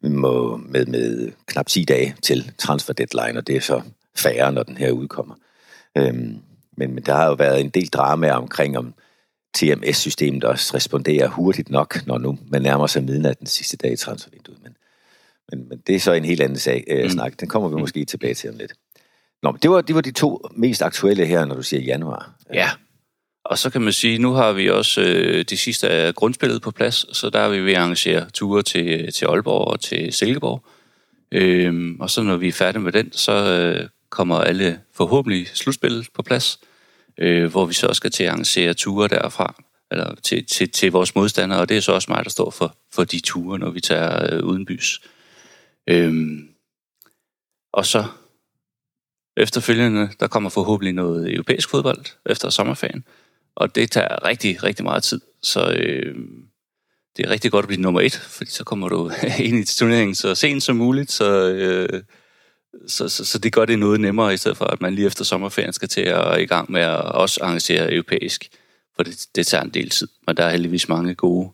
med, 0.00 0.58
med, 0.58 0.86
med 0.86 1.32
knap 1.46 1.66
10 1.66 1.84
dage 1.84 2.16
til 2.22 2.52
transfer 2.58 2.92
deadline, 2.94 3.38
og 3.38 3.46
det 3.46 3.56
er 3.56 3.60
så 3.60 3.82
færre, 4.18 4.52
når 4.52 4.62
den 4.62 4.76
her 4.76 4.90
udkommer. 4.90 5.34
Øhm, 5.96 6.36
men, 6.76 6.94
men 6.94 7.02
der 7.06 7.14
har 7.14 7.26
jo 7.26 7.32
været 7.34 7.60
en 7.60 7.68
del 7.68 7.88
drama 7.88 8.30
omkring, 8.30 8.78
om 8.78 8.94
TMS-systemet 9.54 10.44
også 10.44 10.74
responderer 10.76 11.28
hurtigt 11.28 11.70
nok, 11.70 12.06
når 12.06 12.18
nu 12.18 12.38
man 12.48 12.62
nærmer 12.62 12.86
sig 12.86 13.04
midnat 13.04 13.38
den 13.38 13.46
sidste 13.46 13.76
dag 13.76 13.92
i 13.92 13.96
transfervinduet. 13.96 14.58
Men, 14.62 14.76
men, 15.50 15.68
men 15.68 15.78
det 15.86 15.94
er 15.96 16.00
så 16.00 16.12
en 16.12 16.24
helt 16.24 16.40
anden 16.40 16.58
sag, 16.58 16.84
øh, 16.88 17.02
Mm. 17.04 17.10
snak. 17.10 17.40
Den 17.40 17.48
kommer 17.48 17.68
vi 17.68 17.74
måske 17.74 18.04
tilbage 18.04 18.34
til 18.34 18.50
om 18.50 18.56
lidt. 18.56 18.72
Nå, 19.42 19.50
men 19.50 19.58
det 19.62 19.70
var, 19.70 19.80
det 19.80 19.94
var 19.94 20.00
de 20.00 20.10
to 20.10 20.48
mest 20.56 20.82
aktuelle 20.82 21.26
her, 21.26 21.44
når 21.44 21.54
du 21.54 21.62
siger 21.62 21.82
januar. 21.82 22.32
Ja, 22.54 22.70
og 23.44 23.58
så 23.58 23.70
kan 23.70 23.82
man 23.82 23.92
sige, 23.92 24.18
nu 24.18 24.32
har 24.32 24.52
vi 24.52 24.70
også 24.70 25.00
øh, 25.00 25.44
det 25.44 25.58
sidste 25.58 25.88
af 25.88 26.14
grundspillet 26.14 26.62
på 26.62 26.70
plads, 26.70 27.16
så 27.16 27.30
der 27.30 27.38
er 27.38 27.48
vi 27.48 27.60
ved 27.60 27.72
at 27.72 27.78
arrangere 27.78 28.30
ture 28.30 28.62
til, 28.62 29.12
til 29.12 29.26
Aalborg 29.26 29.68
og 29.68 29.80
til 29.80 30.12
Silkeborg. 30.12 30.64
Øhm, 31.32 32.00
og 32.00 32.10
så 32.10 32.22
når 32.22 32.36
vi 32.36 32.48
er 32.48 32.52
færdige 32.52 32.82
med 32.82 32.92
den, 32.92 33.12
så 33.12 33.32
øh, 33.32 33.88
kommer 34.10 34.36
alle 34.36 34.80
forhåbentlig 34.94 35.48
slutspillet 35.48 36.08
på 36.14 36.22
plads, 36.22 36.60
øh, 37.18 37.50
hvor 37.50 37.66
vi 37.66 37.74
så 37.74 37.86
også 37.86 37.98
skal 38.00 38.10
til 38.10 38.24
at 38.24 38.30
arrangere 38.30 38.74
ture 38.74 39.08
derfra, 39.08 39.54
eller 39.90 40.14
til, 40.14 40.46
til, 40.46 40.70
til 40.70 40.92
vores 40.92 41.14
modstandere, 41.14 41.60
og 41.60 41.68
det 41.68 41.76
er 41.76 41.80
så 41.80 41.92
også 41.92 42.10
mig, 42.10 42.24
der 42.24 42.30
står 42.30 42.50
for, 42.50 42.76
for 42.92 43.04
de 43.04 43.20
ture, 43.20 43.58
når 43.58 43.70
vi 43.70 43.80
tager 43.80 44.34
øh, 44.34 44.44
udenbys. 44.44 45.00
Øhm, 45.86 46.48
og 47.72 47.86
så 47.86 48.04
efterfølgende, 49.36 50.08
der 50.20 50.26
kommer 50.26 50.50
forhåbentlig 50.50 50.94
noget 50.94 51.34
europæisk 51.34 51.70
fodbold 51.70 52.04
efter 52.26 52.50
sommerferien, 52.50 53.04
og 53.56 53.74
det 53.74 53.90
tager 53.90 54.24
rigtig, 54.24 54.62
rigtig 54.62 54.84
meget 54.84 55.02
tid, 55.02 55.20
så 55.42 55.70
øh, 55.70 56.14
det 57.16 57.26
er 57.26 57.30
rigtig 57.30 57.50
godt 57.50 57.62
at 57.62 57.68
blive 57.68 57.80
nummer 57.80 58.00
et, 58.00 58.14
fordi 58.16 58.50
så 58.50 58.64
kommer 58.64 58.88
du 58.88 59.10
ind 59.38 59.58
i 59.58 59.64
turneringen 59.64 60.14
så 60.14 60.34
sent 60.34 60.62
som 60.62 60.76
muligt, 60.76 61.12
så, 61.12 61.48
øh, 61.48 62.02
så, 62.86 63.08
så, 63.08 63.24
så 63.24 63.38
det 63.38 63.52
gør 63.52 63.64
det 63.64 63.78
noget 63.78 64.00
nemmere, 64.00 64.34
i 64.34 64.36
stedet 64.36 64.56
for 64.56 64.64
at 64.64 64.80
man 64.80 64.94
lige 64.94 65.06
efter 65.06 65.24
sommerferien 65.24 65.72
skal 65.72 65.88
til 65.88 66.00
at 66.00 66.40
i 66.40 66.46
gang 66.46 66.72
med 66.72 66.80
at 66.80 67.00
også 67.00 67.40
arrangere 67.42 67.92
europæisk, 67.92 68.48
for 68.96 69.02
det, 69.02 69.26
det 69.34 69.46
tager 69.46 69.64
en 69.64 69.70
del 69.70 69.90
tid, 69.90 70.08
men 70.26 70.36
der 70.36 70.44
er 70.44 70.50
heldigvis 70.50 70.88
mange 70.88 71.14
gode, 71.14 71.50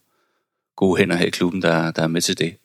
gode 0.77 0.99
hænder 0.99 1.17
her 1.17 1.27
i 1.27 1.31
klubben, 1.31 1.63
der, 1.63 1.91
der 1.91 2.03
er 2.03 2.07
med 2.07 2.21
til 2.21 2.39
det. 2.39 2.57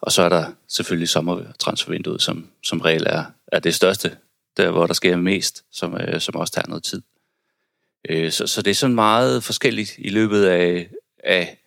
Og 0.00 0.12
så 0.12 0.22
er 0.22 0.28
der 0.28 0.52
selvfølgelig 0.68 1.08
sommertransfervinduet, 1.08 2.22
som, 2.22 2.48
som 2.62 2.80
regel 2.80 3.06
er, 3.06 3.24
er 3.46 3.60
det 3.60 3.74
største, 3.74 4.16
der 4.56 4.70
hvor 4.70 4.86
der 4.86 4.94
sker 4.94 5.16
mest, 5.16 5.64
som, 5.70 5.96
øh, 5.96 6.20
som 6.20 6.36
også 6.36 6.52
tager 6.52 6.68
noget 6.68 6.84
tid. 6.84 7.02
Øh, 8.08 8.32
så, 8.32 8.46
så 8.46 8.62
det 8.62 8.70
er 8.70 8.74
sådan 8.74 8.94
meget 8.94 9.44
forskelligt 9.44 9.94
i 9.98 10.08
løbet 10.08 10.44
af, 10.44 10.90
af 11.24 11.58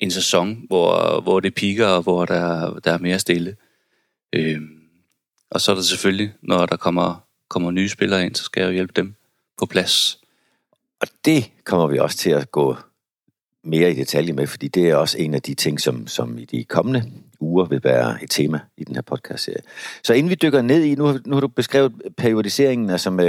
en 0.00 0.10
sæson, 0.10 0.64
hvor, 0.66 1.20
hvor 1.20 1.40
det 1.40 1.54
piker, 1.54 1.86
og 1.86 2.02
hvor 2.02 2.24
der, 2.24 2.78
der 2.78 2.92
er 2.92 2.98
mere 2.98 3.18
stille. 3.18 3.56
Øh, 4.32 4.60
og 5.50 5.60
så 5.60 5.70
er 5.70 5.74
der 5.74 5.82
selvfølgelig, 5.82 6.32
når 6.42 6.66
der 6.66 6.76
kommer, 6.76 7.24
kommer 7.48 7.70
nye 7.70 7.88
spillere 7.88 8.26
ind, 8.26 8.34
så 8.34 8.44
skal 8.44 8.60
jeg 8.60 8.68
jo 8.68 8.72
hjælpe 8.72 8.92
dem 8.96 9.14
på 9.58 9.66
plads. 9.66 10.18
Og 11.00 11.08
det 11.24 11.50
kommer 11.64 11.86
vi 11.86 11.98
også 11.98 12.16
til 12.16 12.30
at 12.30 12.50
gå 12.50 12.76
mere 13.64 13.90
i 13.90 13.94
detalje 13.94 14.32
med, 14.32 14.46
fordi 14.46 14.68
det 14.68 14.90
er 14.90 14.96
også 14.96 15.18
en 15.18 15.34
af 15.34 15.42
de 15.42 15.54
ting, 15.54 15.80
som, 15.80 16.06
som 16.06 16.38
i 16.38 16.44
de 16.44 16.64
kommende 16.64 17.12
uger 17.40 17.64
vil 17.64 17.84
være 17.84 18.22
et 18.24 18.30
tema 18.30 18.60
i 18.76 18.84
den 18.84 18.94
her 18.94 19.02
podcast-serie. 19.02 19.62
Så 20.04 20.12
inden 20.14 20.30
vi 20.30 20.34
dykker 20.42 20.62
ned 20.62 20.82
i, 20.84 20.94
nu, 20.94 21.04
har- 21.04 21.20
nu 21.26 21.36
har 21.36 21.40
du 21.40 21.48
beskrevet 21.48 21.92
periodiseringen, 22.16 22.90
altså 22.90 23.10
med 23.10 23.28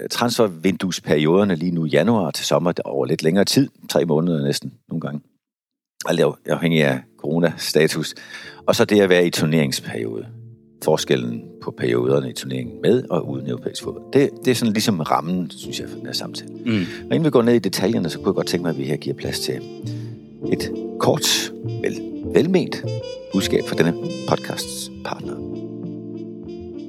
øh, 0.00 0.08
transfervinduesperioderne 0.10 1.56
lige 1.56 1.70
nu, 1.70 1.84
januar 1.84 2.30
til 2.30 2.46
sommer, 2.46 2.72
over 2.84 3.06
lidt 3.06 3.22
længere 3.22 3.44
tid, 3.44 3.68
tre 3.88 4.04
måneder 4.04 4.44
næsten 4.44 4.74
nogle 4.88 5.00
gange, 5.00 5.20
alt 6.06 6.20
afhængig 6.46 6.84
af 6.84 7.00
coronastatus, 7.18 8.14
og 8.66 8.76
så 8.76 8.84
det 8.84 9.00
at 9.00 9.08
være 9.08 9.26
i 9.26 9.30
turneringsperiode. 9.30 10.26
Forskellen 10.84 11.42
på 11.62 11.70
perioderne 11.70 12.30
i 12.30 12.32
turneringen 12.32 12.82
med 12.82 13.04
og 13.10 13.30
uden 13.30 13.48
europæisk 13.48 13.82
fodbold. 13.82 14.04
Det, 14.12 14.30
det 14.44 14.50
er 14.50 14.54
sådan 14.54 14.72
ligesom 14.72 15.00
rammen, 15.00 15.50
synes 15.50 15.80
jeg, 15.80 15.88
for 15.88 15.96
den 15.96 16.06
her 16.06 16.12
samtale. 16.12 16.54
Mm. 16.54 16.72
Og 17.10 17.14
inden 17.14 17.24
vi 17.24 17.30
går 17.30 17.42
ned 17.42 17.54
i 17.54 17.58
detaljerne, 17.58 18.10
så 18.10 18.18
kunne 18.18 18.28
jeg 18.28 18.34
godt 18.34 18.46
tænke 18.46 18.62
mig, 18.62 18.70
at 18.70 18.78
vi 18.78 18.84
her 18.84 18.96
giver 18.96 19.16
plads 19.16 19.40
til 19.40 19.54
et 20.52 20.72
kort, 21.00 21.52
vel, 21.82 22.00
velment 22.34 22.84
budskab 23.32 23.64
fra 23.66 23.76
denne 23.76 23.94
podcasts 24.28 24.90
partner. 25.04 25.34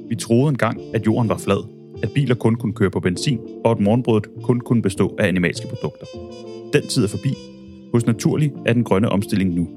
Vi 0.08 0.16
troede 0.16 0.48
engang, 0.48 0.80
at 0.94 1.06
jorden 1.06 1.28
var 1.28 1.38
flad, 1.38 1.68
at 2.02 2.10
biler 2.14 2.34
kun 2.34 2.54
kunne 2.56 2.72
køre 2.72 2.90
på 2.90 3.00
benzin, 3.00 3.40
og 3.64 3.70
at 3.70 3.80
morgenbrødet 3.80 4.26
kun 4.42 4.60
kunne 4.60 4.82
bestå 4.82 5.16
af 5.18 5.28
animalske 5.28 5.66
produkter. 5.66 6.06
Den 6.72 6.88
tid 6.88 7.04
er 7.04 7.08
forbi. 7.08 7.55
Hos 7.94 8.06
Naturlig 8.06 8.52
er 8.66 8.72
den 8.72 8.84
grønne 8.84 9.08
omstilling 9.08 9.54
nu. 9.54 9.68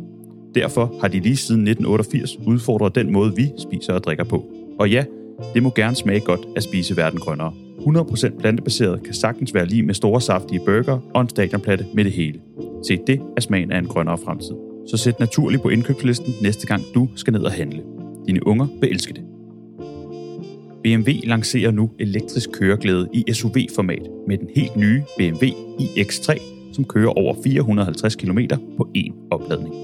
Derfor 0.55 0.95
har 1.01 1.07
de 1.07 1.19
lige 1.19 1.35
siden 1.35 1.67
1988 1.67 2.37
udfordret 2.47 2.95
den 2.95 3.11
måde, 3.11 3.35
vi 3.35 3.51
spiser 3.57 3.93
og 3.93 4.03
drikker 4.03 4.23
på. 4.23 4.45
Og 4.79 4.89
ja, 4.89 5.03
det 5.53 5.63
må 5.63 5.71
gerne 5.75 5.95
smage 5.95 6.19
godt 6.19 6.47
at 6.55 6.63
spise 6.63 6.97
verden 6.97 7.19
grønnere. 7.19 7.53
100% 7.79 8.39
plantebaseret 8.39 9.03
kan 9.03 9.13
sagtens 9.13 9.53
være 9.53 9.65
lige 9.65 9.83
med 9.83 9.93
store 9.93 10.21
saftige 10.21 10.61
burger 10.65 10.99
og 11.13 11.21
en 11.21 11.29
stadionplatte 11.29 11.85
med 11.93 12.03
det 12.03 12.11
hele. 12.11 12.39
Se, 12.87 12.99
det 13.07 13.21
er 13.37 13.41
smagen 13.41 13.71
af 13.71 13.79
en 13.79 13.87
grønnere 13.87 14.17
fremtid. 14.17 14.55
Så 14.87 14.97
sæt 14.97 15.19
naturligt 15.19 15.61
på 15.61 15.69
indkøbslisten 15.69 16.33
næste 16.41 16.67
gang 16.67 16.83
du 16.95 17.09
skal 17.15 17.33
ned 17.33 17.41
og 17.41 17.51
handle. 17.51 17.81
Dine 18.27 18.47
unger 18.47 18.67
vil 18.81 18.89
elske 18.89 19.13
det. 19.13 19.23
BMW 20.83 21.11
lancerer 21.23 21.71
nu 21.71 21.91
elektrisk 21.99 22.51
køreglæde 22.51 23.09
i 23.13 23.33
SUV-format 23.33 24.09
med 24.27 24.37
den 24.37 24.49
helt 24.55 24.75
nye 24.75 25.03
BMW 25.17 25.45
iX3, 25.79 26.58
som 26.73 26.85
kører 26.85 27.09
over 27.09 27.35
450 27.43 28.15
km 28.15 28.39
på 28.77 28.89
én 28.97 29.13
opladning. 29.31 29.75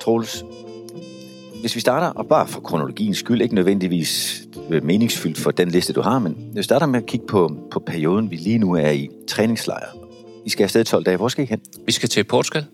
Troels, 0.00 0.44
hvis 1.60 1.74
vi 1.74 1.80
starter, 1.80 2.06
og 2.06 2.26
bare 2.28 2.46
for 2.46 2.60
kronologiens 2.60 3.18
skyld, 3.18 3.42
ikke 3.42 3.54
nødvendigvis 3.54 4.42
meningsfyldt 4.82 5.38
for 5.38 5.50
den 5.50 5.68
liste, 5.68 5.92
du 5.92 6.00
har, 6.00 6.18
men 6.18 6.50
vi 6.54 6.62
starter 6.62 6.86
med 6.86 7.00
at 7.00 7.06
kigge 7.06 7.26
på, 7.26 7.56
på 7.70 7.80
perioden, 7.80 8.30
vi 8.30 8.36
lige 8.36 8.58
nu 8.58 8.72
er 8.72 8.90
i 8.90 9.08
træningslejr. 9.28 9.88
I 10.44 10.50
skal 10.50 10.64
afsted 10.64 10.84
12 10.84 11.04
dage. 11.04 11.16
Hvor 11.16 11.28
skal 11.28 11.44
I 11.44 11.46
hen? 11.46 11.60
Vi 11.86 11.92
skal 11.92 12.08
til 12.08 12.24
Portugal. 12.24 12.64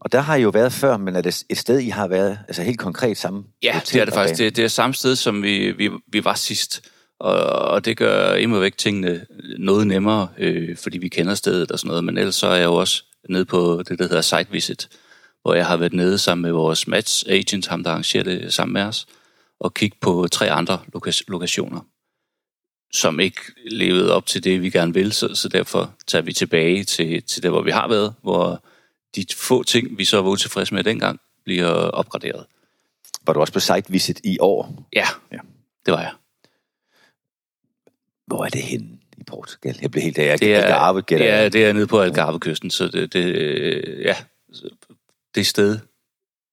Og 0.00 0.12
der 0.12 0.20
har 0.20 0.36
I 0.36 0.42
jo 0.42 0.48
været 0.48 0.72
før, 0.72 0.96
men 0.96 1.16
er 1.16 1.20
det 1.20 1.44
et 1.48 1.58
sted, 1.58 1.78
I 1.78 1.88
har 1.88 2.08
været 2.08 2.38
altså 2.48 2.62
helt 2.62 2.78
konkret 2.78 3.16
sammen? 3.16 3.44
Ja, 3.62 3.80
det 3.92 4.00
er 4.00 4.04
det 4.04 4.14
faktisk. 4.14 4.38
Det, 4.38 4.56
det 4.56 4.64
er 4.64 4.68
samme 4.68 4.94
sted, 4.94 5.16
som 5.16 5.42
vi, 5.42 5.72
vi, 5.72 5.90
vi 6.12 6.24
var 6.24 6.34
sidst. 6.34 6.90
Og, 7.20 7.40
og 7.44 7.84
det 7.84 7.96
gør 7.96 8.34
imod 8.34 8.60
væk 8.60 8.76
tingene 8.76 9.26
noget 9.58 9.86
nemmere, 9.86 10.28
øh, 10.38 10.76
fordi 10.76 10.98
vi 10.98 11.08
kender 11.08 11.34
stedet 11.34 11.70
og 11.70 11.78
sådan 11.78 11.88
noget. 11.88 12.04
Men 12.04 12.18
ellers 12.18 12.34
så 12.34 12.46
er 12.46 12.56
jeg 12.56 12.64
jo 12.64 12.74
også 12.74 13.04
nede 13.28 13.44
på 13.44 13.82
det, 13.88 13.98
der 13.98 14.04
hedder 14.04 14.20
site 14.20 14.50
visit, 14.50 14.88
hvor 15.42 15.54
jeg 15.54 15.66
har 15.66 15.76
været 15.76 15.92
nede 15.92 16.18
sammen 16.18 16.42
med 16.42 16.52
vores 16.52 16.86
match 16.86 17.24
agent, 17.28 17.66
ham 17.66 17.84
der 17.84 17.90
arrangerer 17.90 18.24
det 18.24 18.52
sammen 18.52 18.72
med 18.72 18.82
os, 18.82 19.06
og 19.60 19.74
kigge 19.74 19.96
på 20.00 20.28
tre 20.32 20.50
andre 20.50 20.80
lokationer, 21.28 21.80
som 22.92 23.20
ikke 23.20 23.40
levede 23.70 24.14
op 24.14 24.26
til 24.26 24.44
det, 24.44 24.62
vi 24.62 24.70
gerne 24.70 24.94
vil, 24.94 25.12
så, 25.12 25.34
så 25.34 25.48
derfor 25.48 25.94
tager 26.06 26.22
vi 26.22 26.32
tilbage 26.32 26.84
til, 26.84 27.22
til 27.22 27.42
det, 27.42 27.50
hvor 27.50 27.62
vi 27.62 27.70
har 27.70 27.88
været, 27.88 28.14
hvor 28.22 28.64
de 29.16 29.24
få 29.36 29.62
ting, 29.62 29.98
vi 29.98 30.04
så 30.04 30.22
var 30.22 30.30
utilfredse 30.30 30.74
med 30.74 30.84
dengang, 30.84 31.20
bliver 31.44 31.68
opgraderet. 31.70 32.46
Var 33.26 33.32
du 33.32 33.40
også 33.40 33.52
på 33.52 33.60
site 33.60 33.84
visit 33.88 34.20
i 34.24 34.38
år? 34.40 34.88
Ja, 34.92 35.06
ja. 35.32 35.38
det 35.86 35.92
var 35.92 36.00
jeg. 36.00 36.12
Hvor 38.28 38.44
er 38.44 38.48
det 38.48 38.62
henne 38.62 38.88
i 39.16 39.24
Portugal? 39.24 39.78
Jeg 39.82 39.90
blev 39.90 40.02
helt 40.02 40.16
der. 40.16 40.36
Det 40.36 40.54
er, 40.54 40.62
Algarve, 40.62 41.02
ja, 41.10 41.48
det 41.48 41.64
er 41.64 41.72
nede 41.72 41.86
på 41.86 42.00
Algarve-kysten, 42.00 42.70
så 42.70 42.88
det, 42.88 43.12
det, 43.12 43.24
ja, 44.04 44.16
det 45.34 45.46
sted, 45.46 45.78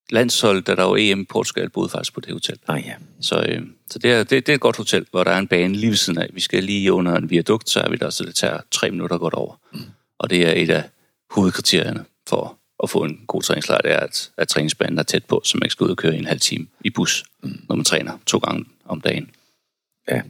landshold, 0.09 0.61
da 0.61 0.75
der 0.75 0.83
var 0.83 0.95
EM 0.99 1.21
i 1.21 1.25
Portugal, 1.25 1.69
boede 1.69 1.89
faktisk 1.89 2.13
på 2.13 2.19
det 2.19 2.33
hotel. 2.33 2.59
Ah, 2.67 2.83
ja. 2.85 2.93
Så, 3.21 3.45
øh, 3.49 3.61
så 3.89 3.99
det, 3.99 4.11
er, 4.11 4.17
det, 4.17 4.29
det 4.29 4.49
er 4.49 4.55
et 4.55 4.61
godt 4.61 4.77
hotel, 4.77 5.05
hvor 5.11 5.23
der 5.23 5.31
er 5.31 5.39
en 5.39 5.47
bane 5.47 5.75
lige 5.75 5.89
ved 5.89 5.97
siden 5.97 6.19
af. 6.19 6.29
Vi 6.33 6.39
skal 6.39 6.63
lige 6.63 6.93
under 6.93 7.15
en 7.15 7.29
viadukt, 7.29 7.69
så 7.69 7.79
er 7.79 7.89
vi 7.89 7.95
der, 7.95 8.09
så 8.09 8.23
det 8.23 8.35
tager 8.35 8.59
tre 8.71 8.91
minutter 8.91 9.17
godt 9.17 9.33
over. 9.33 9.55
Mm. 9.73 9.79
Og 10.19 10.29
det 10.29 10.47
er 10.47 10.53
et 10.63 10.69
af 10.69 10.83
hovedkriterierne 11.29 12.05
for 12.27 12.57
at 12.83 12.89
få 12.89 13.03
en 13.03 13.23
god 13.27 13.41
træningslejr, 13.41 13.81
det 13.81 13.91
er, 13.91 13.99
at, 13.99 14.31
at 14.37 14.47
træningsbanen 14.47 14.99
er 14.99 15.03
tæt 15.03 15.25
på, 15.25 15.41
så 15.43 15.57
man 15.57 15.65
ikke 15.65 15.71
skal 15.71 15.83
ud 15.83 15.89
og 15.89 15.97
køre 15.97 16.15
en 16.15 16.25
halv 16.25 16.39
time 16.39 16.67
i 16.81 16.89
bus, 16.89 17.23
mm. 17.43 17.61
når 17.69 17.75
man 17.75 17.85
træner 17.85 18.17
to 18.25 18.37
gange 18.37 18.65
om 18.85 19.01
dagen. 19.01 19.31
Ja. 20.09 20.21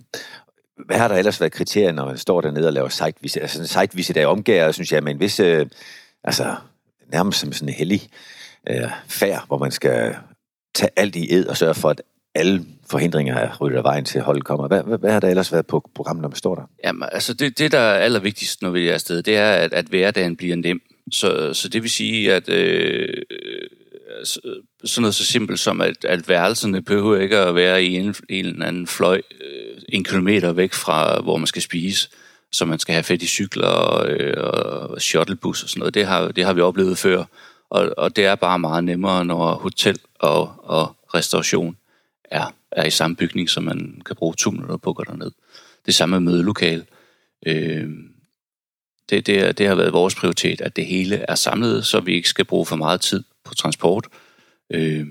Hvad 0.86 0.98
har 0.98 1.08
der 1.08 1.16
ellers 1.16 1.42
været 1.42 1.52
kriterier, 1.52 1.92
når 1.92 2.06
man 2.06 2.18
står 2.18 2.42
dernede 2.42 2.68
og 2.68 2.74
laver 2.74 2.90
site 2.90 3.14
visit? 3.22 3.42
Altså 3.42 3.60
en 3.60 3.68
site 3.68 3.96
visit 3.96 4.18
er 4.18 4.28
omgæret, 4.28 4.74
synes 4.74 4.92
jeg, 4.92 5.04
med 5.04 5.12
en 5.12 5.20
vis, 5.20 5.40
øh, 5.40 5.66
altså 6.24 6.56
nærmest 7.12 7.40
som 7.40 7.54
sådan 7.54 7.70
en 7.70 7.76
hellig 7.76 8.10
øh, 8.70 8.90
færd, 9.08 9.48
hvor 9.48 9.58
man 9.58 9.72
skal 9.72 10.16
tage 10.76 10.90
alt 10.96 11.16
i 11.16 11.34
ed 11.34 11.48
og 11.48 11.58
sørge 11.58 11.76
for, 11.76 11.90
at 11.90 12.02
alle 12.36 12.66
forhindringer 12.90 13.36
er 13.36 13.58
ryddet 13.58 13.78
af 13.78 13.84
vejen 13.84 14.06
til 14.06 14.22
holdet 14.22 14.44
kommer. 14.44 14.68
Hvad, 14.68 14.84
hvad, 14.84 14.98
hvad 14.98 15.12
har 15.12 15.20
der 15.20 15.30
ellers 15.30 15.52
været 15.52 15.68
på 15.68 15.90
programmet, 15.96 16.22
når 16.22 16.30
man 16.30 16.36
står 16.36 16.56
der? 16.56 16.64
Jamen, 16.84 17.10
altså 17.12 17.34
det, 17.34 17.60
det 17.60 17.72
der 17.72 17.80
er 17.80 18.00
allervigtigst, 18.00 18.62
når 18.62 18.70
vi 18.70 18.90
er 18.90 18.94
afsted, 18.94 19.24
det 19.24 19.38
er, 19.38 19.52
at, 19.52 19.74
at 19.74 19.86
hverdagen 19.86 20.36
bliver 20.36 20.56
nem. 20.56 20.82
Så, 21.12 21.54
så 21.54 21.70
det 21.70 21.82
vil 21.82 21.90
sige, 21.90 22.34
at 22.34 22.50
øh, 22.50 23.22
Øh, 24.46 24.56
sådan 24.86 25.02
noget 25.02 25.16
så 25.16 25.26
simpelt 25.26 25.60
som, 25.60 25.82
at, 25.82 26.06
at 26.06 26.30
værelserne 26.30 26.82
behøver 26.82 27.18
ikke 27.18 27.38
at 27.38 27.56
være 27.56 27.84
i 27.84 27.96
en, 27.96 28.16
en 28.30 28.46
eller 28.46 28.66
anden 28.66 28.88
fløj 28.88 29.22
øh, 29.42 29.82
en 29.90 30.04
kilometer 30.04 30.54
væk 30.54 30.74
fra, 30.74 31.22
hvor 31.22 31.38
man 31.38 31.48
skal 31.48 31.62
spise, 31.62 32.10
så 32.52 32.66
man 32.66 32.80
skal 32.80 32.94
have 32.94 33.04
fedt 33.04 33.24
i 33.24 33.28
cykler 33.28 33.68
og, 33.68 34.10
øh, 34.10 34.34
og 34.38 35.02
shuttlebus 35.02 35.64
og 35.64 35.70
sådan 35.70 35.80
noget. 35.80 35.94
Det 35.94 36.06
har, 36.06 36.28
det 36.28 36.46
har 36.46 36.54
vi 36.54 36.62
oplevet 36.62 36.98
før, 36.98 37.24
og, 37.70 37.94
og 37.98 38.16
det 38.16 38.26
er 38.26 38.36
bare 38.36 38.60
meget 38.60 38.84
nemmere, 38.84 39.26
når 39.26 39.56
hotel 39.56 40.00
og, 40.20 40.56
og 40.58 40.96
restauration 41.14 41.78
er, 42.24 42.54
er 42.72 42.86
i 42.86 42.92
samme 42.92 43.16
bygning, 43.16 43.50
så 43.50 43.62
man 43.62 44.02
kan 44.06 44.16
bruge 44.16 44.34
to 44.38 44.52
minutter 44.52 44.78
på 44.78 44.90
at 44.90 44.96
gå 44.96 45.04
derned. 45.04 45.32
Det 45.86 45.96
samme 45.96 46.20
med 46.20 46.32
mødelokale. 46.32 46.86
Øh, 47.46 47.90
det, 49.10 49.28
det, 49.28 49.58
det 49.58 49.68
har 49.68 49.76
været 49.76 49.94
vores 49.94 50.16
prioritet, 50.16 50.62
at 50.62 50.76
det 50.76 50.86
hele 50.86 51.16
er 51.16 51.36
samlet, 51.36 51.86
så 51.86 52.00
vi 52.00 52.14
ikke 52.14 52.30
skal 52.30 52.46
bruge 52.46 52.66
for 52.66 52.76
meget 52.76 53.02
tid 53.02 53.24
på 53.46 53.54
transport. 53.54 54.08
Øh, 54.70 55.08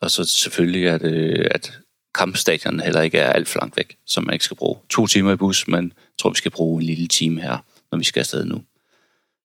og 0.00 0.10
så 0.10 0.24
selvfølgelig, 0.24 0.88
at, 0.88 1.02
øh, 1.02 1.46
at 1.50 1.72
kampstadion 2.14 2.80
heller 2.80 3.00
ikke 3.00 3.18
er 3.18 3.32
alt 3.32 3.48
for 3.48 3.58
langt 3.58 3.76
væk, 3.76 3.96
så 4.06 4.20
man 4.20 4.32
ikke 4.32 4.44
skal 4.44 4.56
bruge 4.56 4.78
to 4.88 5.06
timer 5.06 5.32
i 5.32 5.36
bus, 5.36 5.68
men 5.68 5.84
jeg 5.84 6.18
tror, 6.18 6.30
vi 6.30 6.36
skal 6.36 6.50
bruge 6.50 6.80
en 6.80 6.86
lille 6.86 7.08
time 7.08 7.40
her, 7.40 7.58
når 7.92 7.98
vi 7.98 8.04
skal 8.04 8.20
afsted 8.20 8.44
nu. 8.44 8.62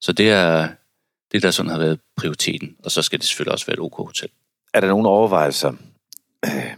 Så 0.02 0.14
det 0.14 0.30
er 0.30 0.70
det, 1.32 1.44
der 1.44 1.52
sådan 1.52 1.72
har 1.72 1.78
været 1.78 2.00
prioriteten, 2.18 2.76
og 2.84 2.92
så 2.92 3.02
skal 3.02 3.20
det 3.20 3.28
selvfølgelig 3.28 3.52
også 3.52 3.66
være 3.66 3.74
et 3.74 3.80
OK 3.80 3.96
hotel. 3.96 4.30
Er 4.74 4.80
der 4.80 4.88
nogle 4.88 5.10
overvejelser, 5.10 5.74
øh, 6.46 6.74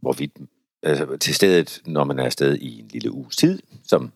hvor 0.00 0.12
vi 0.12 0.30
altså, 0.82 1.16
til 1.16 1.34
stedet, 1.34 1.82
når 1.86 2.04
man 2.04 2.18
er 2.18 2.24
afsted 2.24 2.56
i 2.56 2.78
en 2.78 2.88
lille 2.88 3.12
uges 3.12 3.36
tid, 3.36 3.62
som 3.86 4.12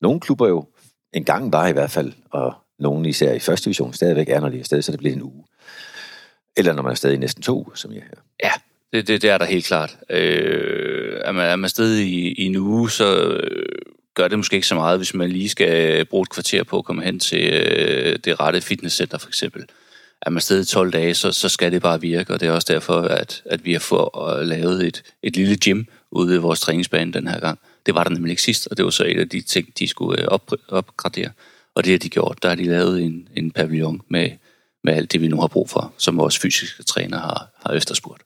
nogle 0.00 0.20
klubber 0.20 0.48
jo 0.48 0.68
engang 1.12 1.52
var 1.52 1.68
i 1.68 1.72
hvert 1.72 1.90
fald, 1.90 2.12
og 2.30 2.54
nogen 2.78 3.06
især 3.06 3.32
i 3.32 3.38
første 3.38 3.64
division 3.64 3.92
stadigvæk 3.92 4.28
er, 4.28 4.40
når 4.40 4.48
de 4.48 4.56
er 4.56 4.60
afsted, 4.60 4.82
så 4.82 4.92
det 4.92 4.98
bliver 4.98 5.14
en 5.14 5.22
uge. 5.22 5.44
Eller 6.58 6.72
når 6.72 6.82
man 6.82 6.90
er 6.90 6.96
stadig 6.96 7.14
i 7.14 7.18
næsten 7.18 7.42
to, 7.42 7.72
som 7.74 7.92
jeg 7.92 8.02
her. 8.02 8.22
Ja, 8.44 8.52
det, 8.92 9.08
det, 9.08 9.22
det 9.22 9.30
er 9.30 9.38
der 9.38 9.44
helt 9.44 9.66
klart. 9.66 9.96
Øh, 10.10 11.20
er, 11.24 11.32
man, 11.32 11.46
er 11.46 11.56
man 11.56 11.70
stadig 11.70 12.06
i, 12.06 12.32
i 12.32 12.44
en 12.44 12.56
uge, 12.56 12.90
så 12.90 13.28
øh, 13.28 13.66
gør 14.14 14.28
det 14.28 14.38
måske 14.38 14.54
ikke 14.54 14.66
så 14.66 14.74
meget, 14.74 14.98
hvis 14.98 15.14
man 15.14 15.30
lige 15.30 15.48
skal 15.48 16.04
bruge 16.04 16.22
et 16.22 16.30
kvarter 16.30 16.64
på 16.64 16.78
at 16.78 16.84
komme 16.84 17.04
hen 17.04 17.20
til 17.20 17.52
øh, 17.52 18.18
det 18.24 18.40
rette 18.40 18.60
fitnesscenter 18.60 19.18
for 19.18 19.28
eksempel. 19.28 19.64
Er 20.22 20.30
man 20.30 20.40
stadig 20.40 20.66
12 20.66 20.92
dage, 20.92 21.14
så, 21.14 21.32
så 21.32 21.48
skal 21.48 21.72
det 21.72 21.82
bare 21.82 22.00
virke, 22.00 22.34
og 22.34 22.40
det 22.40 22.48
er 22.48 22.52
også 22.52 22.72
derfor, 22.72 23.00
at, 23.00 23.42
at 23.46 23.64
vi 23.64 23.72
har 23.72 23.80
fået 23.80 24.40
øh, 24.40 24.46
lavet 24.46 24.86
et, 24.86 25.02
et 25.22 25.36
lille 25.36 25.56
gym 25.56 25.84
ude 26.10 26.34
i 26.34 26.38
vores 26.38 26.60
træningsbane 26.60 27.12
den 27.12 27.28
her 27.28 27.40
gang. 27.40 27.58
Det 27.86 27.94
var 27.94 28.04
der 28.04 28.10
nemlig 28.10 28.30
ikke 28.30 28.42
sidst, 28.42 28.68
og 28.70 28.76
det 28.76 28.84
var 28.84 28.90
så 28.90 29.04
et 29.04 29.20
af 29.20 29.28
de 29.28 29.40
ting, 29.40 29.78
de 29.78 29.88
skulle 29.88 30.22
øh, 30.22 30.28
op, 30.28 30.52
opgradere. 30.68 31.30
Og 31.74 31.84
det 31.84 31.92
har 31.92 31.98
de 31.98 32.08
gjort. 32.08 32.42
Der 32.42 32.48
har 32.48 32.56
de 32.56 32.64
lavet 32.64 33.02
en, 33.02 33.28
en 33.36 33.50
pavillon 33.50 34.00
med, 34.08 34.30
med 34.84 34.94
alt 34.94 35.12
det, 35.12 35.20
vi 35.20 35.28
nu 35.28 35.40
har 35.40 35.46
brug 35.46 35.70
for, 35.70 35.92
som 35.98 36.18
vores 36.18 36.38
fysiske 36.38 36.82
træner 36.82 37.18
har, 37.18 37.48
har 37.66 37.72
efterspurgt. 37.72 38.22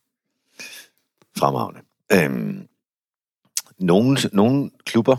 Fremragende. 1.37 1.81
Øhm, 2.13 2.69
nogle, 3.79 4.19
nogle 4.33 4.71
klubber, 4.85 5.17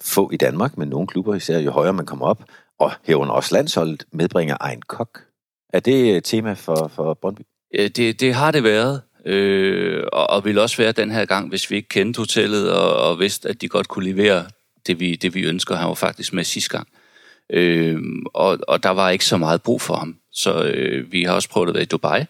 få 0.00 0.30
i 0.32 0.36
Danmark, 0.36 0.78
men 0.78 0.88
nogle 0.88 1.06
klubber, 1.06 1.34
især 1.34 1.58
jo 1.58 1.70
højere 1.70 1.92
man 1.92 2.06
kommer 2.06 2.26
op, 2.26 2.44
og 2.78 2.92
herunder 3.04 3.34
også 3.34 3.54
landsholdet, 3.54 4.04
medbringer 4.12 4.56
egen 4.60 4.82
kok. 4.82 5.20
Er 5.72 5.80
det 5.80 6.16
et 6.16 6.24
tema 6.24 6.52
for, 6.52 6.88
for 6.88 7.14
Brøndby? 7.14 7.42
Det, 7.72 8.20
det 8.20 8.34
har 8.34 8.50
det 8.50 8.64
været 8.64 9.02
øh, 9.26 10.04
og, 10.12 10.30
og 10.30 10.44
vil 10.44 10.58
også 10.58 10.76
være 10.76 10.92
den 10.92 11.10
her 11.10 11.24
gang, 11.24 11.48
hvis 11.48 11.70
vi 11.70 11.76
ikke 11.76 11.88
kendte 11.88 12.18
hotellet 12.18 12.72
og, 12.72 12.96
og 12.96 13.18
vidste, 13.18 13.48
at 13.48 13.60
de 13.60 13.68
godt 13.68 13.88
kunne 13.88 14.04
levere 14.04 14.46
det, 14.86 15.00
vi, 15.00 15.16
det, 15.16 15.34
vi 15.34 15.42
ønsker. 15.42 15.74
Han 15.74 15.88
var 15.88 15.94
faktisk 15.94 16.32
med 16.32 16.44
sidste 16.44 16.70
gang. 16.70 16.88
Øh, 16.88 16.99
og, 18.34 18.58
og 18.68 18.82
der 18.82 18.90
var 18.90 19.10
ikke 19.10 19.24
så 19.24 19.36
meget 19.36 19.62
brug 19.62 19.80
for 19.80 19.94
ham. 19.94 20.16
Så 20.32 20.62
øh, 20.62 21.12
vi 21.12 21.24
har 21.24 21.32
også 21.32 21.48
prøvet 21.48 21.68
at 21.68 21.74
være 21.74 21.82
i 21.82 21.86
Dubai, 21.86 22.24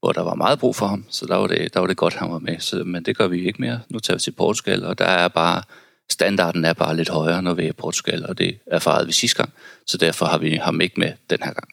hvor 0.00 0.12
der 0.12 0.22
var 0.22 0.34
meget 0.34 0.58
brug 0.58 0.76
for 0.76 0.86
ham, 0.86 1.04
så 1.08 1.26
der 1.26 1.36
var 1.36 1.46
det, 1.46 1.74
der 1.74 1.80
var 1.80 1.86
det 1.86 1.96
godt, 1.96 2.14
han 2.14 2.32
var 2.32 2.38
med. 2.38 2.58
Så, 2.58 2.76
men 2.76 3.04
det 3.04 3.16
gør 3.16 3.26
vi 3.26 3.46
ikke 3.46 3.62
mere. 3.62 3.80
Nu 3.88 3.98
tager 3.98 4.16
vi 4.16 4.20
til 4.20 4.30
Portugal, 4.30 4.84
og 4.84 4.98
der 4.98 5.04
er 5.04 5.28
bare, 5.28 5.62
standarden 6.10 6.64
er 6.64 6.72
bare 6.72 6.96
lidt 6.96 7.08
højere, 7.08 7.42
når 7.42 7.54
vi 7.54 7.64
er 7.64 7.68
i 7.68 7.72
Portugal, 7.72 8.26
og 8.26 8.38
det 8.38 8.58
erfarede 8.66 9.06
vi 9.06 9.12
sidste 9.12 9.36
gang, 9.36 9.52
så 9.86 9.98
derfor 9.98 10.26
har 10.26 10.38
vi 10.38 10.54
ham 10.54 10.80
ikke 10.80 11.00
med 11.00 11.12
den 11.30 11.38
her 11.44 11.52
gang. 11.52 11.68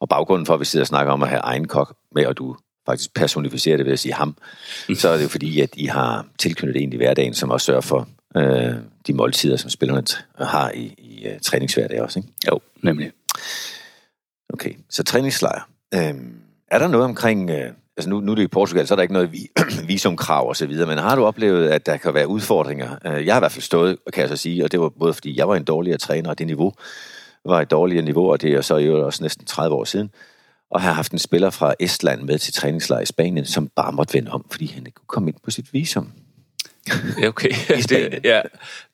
Og 0.00 0.08
baggrunden 0.08 0.46
for, 0.46 0.54
at 0.54 0.60
vi 0.60 0.64
sidder 0.64 0.82
og 0.82 0.88
snakker 0.88 1.12
om 1.12 1.22
at 1.22 1.28
have 1.28 1.40
egen 1.40 1.68
kok 1.68 1.96
med, 2.14 2.26
og 2.26 2.36
du 2.36 2.56
faktisk 2.86 3.14
personificere 3.14 3.76
det 3.76 3.86
ved 3.86 3.92
at 3.92 3.98
sige 3.98 4.14
ham, 4.14 4.36
mm. 4.88 4.94
så 4.94 5.08
er 5.08 5.16
det 5.16 5.22
jo 5.22 5.28
fordi, 5.28 5.60
at 5.60 5.70
I 5.76 5.86
har 5.86 6.26
tilknyttet 6.38 6.82
en 6.82 6.92
i 6.92 6.96
hverdagen, 6.96 7.34
som 7.34 7.50
også 7.50 7.64
sørger 7.64 7.80
for 7.80 8.08
øh, 8.36 8.74
de 9.06 9.12
måltider, 9.12 9.56
som 9.56 9.70
spillerne 9.70 10.04
har 10.38 10.70
i, 10.70 10.94
i 10.98 11.26
uh, 11.28 11.40
træningshverdag 11.42 12.02
også, 12.02 12.18
ikke? 12.18 12.28
Jo, 12.50 12.60
nemlig. 12.82 13.12
Okay, 14.52 14.74
så 14.90 15.02
træningslejr. 15.02 15.68
Øh, 15.94 16.14
er 16.70 16.78
der 16.78 16.88
noget 16.88 17.04
omkring, 17.04 17.50
øh, 17.50 17.70
altså 17.96 18.10
nu, 18.10 18.20
nu 18.20 18.32
er 18.32 18.36
det 18.36 18.42
i 18.42 18.48
Portugal, 18.48 18.86
så 18.86 18.94
er 18.94 18.96
der 18.96 19.02
ikke 19.02 19.14
noget 19.14 19.32
vi, 19.32 19.48
visumkrav 19.86 20.48
og 20.48 20.56
så 20.56 20.66
videre, 20.66 20.86
men 20.86 20.98
har 20.98 21.16
du 21.16 21.24
oplevet, 21.24 21.68
at 21.68 21.86
der 21.86 21.96
kan 21.96 22.14
være 22.14 22.28
udfordringer? 22.28 22.96
Øh, 23.06 23.26
Jeg 23.26 23.34
har 23.34 23.40
i 23.40 23.42
hvert 23.42 23.52
fald 23.52 23.62
stået, 23.62 23.98
kan 24.12 24.20
jeg 24.20 24.28
så 24.28 24.36
sige, 24.36 24.64
og 24.64 24.72
det 24.72 24.80
var 24.80 24.88
både 24.88 25.14
fordi, 25.14 25.38
jeg 25.38 25.48
var 25.48 25.56
en 25.56 25.64
dårligere 25.64 25.98
træner, 25.98 26.30
og 26.30 26.38
det 26.38 26.46
niveau 26.46 26.72
var 27.44 27.60
et 27.60 27.70
dårligere 27.70 28.04
niveau, 28.04 28.30
og 28.32 28.42
det 28.42 28.52
er 28.52 28.60
så 28.60 28.76
jo 28.76 29.06
også 29.06 29.22
næsten 29.22 29.46
30 29.46 29.76
år 29.76 29.84
siden, 29.84 30.10
og 30.70 30.80
har 30.80 30.92
haft 30.92 31.12
en 31.12 31.18
spiller 31.18 31.50
fra 31.50 31.74
Estland 31.80 32.22
med 32.22 32.38
til 32.38 32.52
træningslejr 32.52 33.00
i 33.00 33.06
Spanien, 33.06 33.44
som 33.44 33.68
bare 33.76 33.92
måtte 33.92 34.14
vende 34.14 34.30
om, 34.30 34.46
fordi 34.50 34.66
han 34.66 34.86
ikke 34.86 34.94
kunne 34.94 35.06
komme 35.06 35.30
ind 35.30 35.36
på 35.44 35.50
sit 35.50 35.72
visum. 35.72 36.12
Okay. 37.26 37.50
det, 37.88 38.20
ja, 38.24 38.42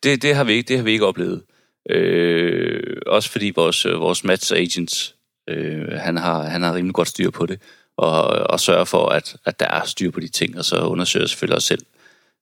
det, 0.02 0.22
det, 0.22 0.34
har 0.34 0.44
vi 0.44 0.52
ikke, 0.52 0.68
det 0.68 0.76
har 0.76 0.84
vi 0.84 0.92
ikke 0.92 1.06
oplevet. 1.06 1.42
Øh, 1.90 2.96
også 3.06 3.30
fordi 3.30 3.52
vores, 3.56 3.84
vores 3.84 4.24
match 4.24 4.52
agent, 4.54 5.14
øh, 5.48 5.92
han, 5.92 6.16
har, 6.16 6.42
han 6.42 6.62
har 6.62 6.74
rimelig 6.74 6.94
godt 6.94 7.08
styr 7.08 7.30
på 7.30 7.46
det, 7.46 7.60
og, 7.96 8.22
og 8.22 8.60
sørger 8.60 8.84
for, 8.84 9.08
at, 9.08 9.36
at 9.44 9.60
der 9.60 9.66
er 9.66 9.84
styr 9.84 10.10
på 10.10 10.20
de 10.20 10.28
ting, 10.28 10.58
og 10.58 10.64
så 10.64 10.80
undersøger 10.80 11.26
selvfølgelig 11.26 11.56
også 11.56 11.68
selv, 11.68 11.86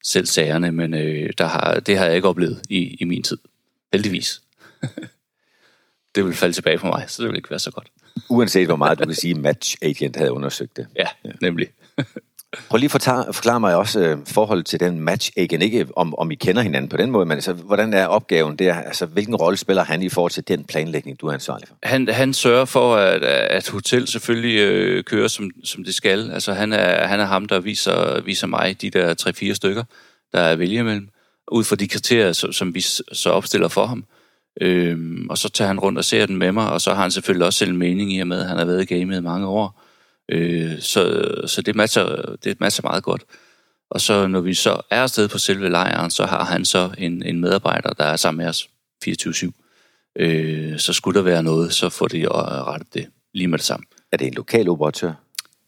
selv 0.04 0.26
sagerne, 0.26 0.72
men 0.72 0.94
øh, 0.94 1.30
der 1.38 1.46
har, 1.46 1.80
det 1.80 1.98
har 1.98 2.06
jeg 2.06 2.16
ikke 2.16 2.28
oplevet 2.28 2.62
i, 2.68 2.96
i 3.00 3.04
min 3.04 3.22
tid. 3.22 3.38
Heldigvis. 3.92 4.42
det 6.14 6.24
vil 6.24 6.34
falde 6.34 6.54
tilbage 6.54 6.78
på 6.78 6.86
mig, 6.86 7.04
så 7.06 7.22
det 7.22 7.30
vil 7.30 7.36
ikke 7.36 7.50
være 7.50 7.58
så 7.58 7.70
godt. 7.70 7.88
Uanset 8.30 8.66
hvor 8.66 8.76
meget 8.76 8.98
du 8.98 9.04
kan 9.04 9.14
sige, 9.14 9.34
match 9.34 9.76
agent 9.82 10.16
havde 10.16 10.32
undersøgt 10.32 10.76
det. 10.76 10.86
Ja, 10.96 11.08
ja. 11.24 11.30
nemlig. 11.42 11.68
Prøv 12.68 12.78
lige 12.78 12.86
at 12.86 12.90
forklare, 12.90 13.32
forklare 13.32 13.60
mig 13.60 13.76
også 13.76 14.00
øh, 14.00 14.18
forholdet 14.26 14.66
til 14.66 14.80
den 14.80 15.00
match 15.00 15.30
igen 15.36 15.62
Ikke 15.62 15.86
om, 15.96 16.14
om 16.18 16.30
I 16.30 16.34
kender 16.34 16.62
hinanden 16.62 16.88
på 16.88 16.96
den 16.96 17.10
måde, 17.10 17.26
men 17.26 17.32
altså, 17.32 17.52
hvordan 17.52 17.94
er 17.94 18.06
opgaven 18.06 18.56
der? 18.56 18.74
Altså, 18.74 19.06
hvilken 19.06 19.36
rolle 19.36 19.56
spiller 19.56 19.84
han 19.84 20.02
i 20.02 20.08
forhold 20.08 20.32
til 20.32 20.48
den 20.48 20.64
planlægning, 20.64 21.20
du 21.20 21.26
er 21.26 21.32
ansvarlig 21.32 21.68
for? 21.68 21.76
Han, 21.82 22.08
han 22.08 22.34
sørger 22.34 22.64
for, 22.64 22.96
at, 22.96 23.22
at 23.24 23.68
hotel 23.68 24.06
selvfølgelig 24.06 24.58
øh, 24.58 25.04
kører, 25.04 25.28
som, 25.28 25.50
som 25.64 25.84
det 25.84 25.94
skal. 25.94 26.30
Altså, 26.30 26.52
han 26.52 26.72
er, 26.72 27.06
han 27.06 27.20
er 27.20 27.24
ham, 27.24 27.46
der 27.46 27.60
viser, 27.60 28.20
viser 28.20 28.46
mig 28.46 28.82
de 28.82 28.90
der 28.90 29.14
3-4 29.50 29.54
stykker, 29.54 29.84
der 30.32 30.40
er 30.40 30.52
at 30.52 30.58
vælge 30.58 30.78
imellem, 30.78 31.08
ud 31.52 31.64
fra 31.64 31.76
de 31.76 31.88
kriterier, 31.88 32.32
som, 32.32 32.52
som 32.52 32.74
vi 32.74 32.80
så 33.12 33.30
opstiller 33.30 33.68
for 33.68 33.86
ham. 33.86 34.04
Øhm, 34.60 35.26
og 35.30 35.38
så 35.38 35.48
tager 35.48 35.68
han 35.68 35.80
rundt 35.80 35.98
og 35.98 36.04
ser 36.04 36.26
den 36.26 36.36
med 36.36 36.52
mig, 36.52 36.70
og 36.70 36.80
så 36.80 36.94
har 36.94 37.02
han 37.02 37.10
selvfølgelig 37.10 37.46
også 37.46 37.58
selv 37.58 37.74
mening 37.74 38.12
i 38.12 38.20
og 38.20 38.26
med, 38.26 38.40
at 38.40 38.48
han 38.48 38.58
har 38.58 38.64
været 38.64 38.90
i 38.90 38.94
gamet 38.94 39.16
i 39.16 39.20
mange 39.20 39.46
år. 39.46 39.82
Øh, 40.28 40.80
så, 40.80 41.24
så 41.46 41.62
det 41.62 41.76
matcher, 41.76 42.36
det 42.44 42.60
matcher 42.60 42.82
meget 42.82 43.04
godt. 43.04 43.22
Og 43.90 44.00
så 44.00 44.26
når 44.26 44.40
vi 44.40 44.54
så 44.54 44.80
er 44.90 45.02
afsted 45.02 45.28
på 45.28 45.38
selve 45.38 45.68
lejren, 45.68 46.10
så 46.10 46.26
har 46.26 46.44
han 46.44 46.64
så 46.64 46.90
en, 46.98 47.22
en 47.22 47.40
medarbejder, 47.40 47.90
der 47.90 48.04
er 48.04 48.16
sammen 48.16 48.44
med 48.44 48.48
os 48.48 48.68
24-7. 49.08 49.50
Øh, 50.16 50.78
så 50.78 50.92
skulle 50.92 51.18
der 51.18 51.24
være 51.24 51.42
noget, 51.42 51.72
så 51.72 51.88
får 51.88 52.08
de 52.08 52.28
rettet 52.28 52.94
det 52.94 53.06
lige 53.34 53.48
med 53.48 53.58
det 53.58 53.66
samme. 53.66 53.86
Er 54.12 54.16
det 54.16 54.26
en 54.26 54.34
lokal 54.34 54.68
operatør? 54.68 55.12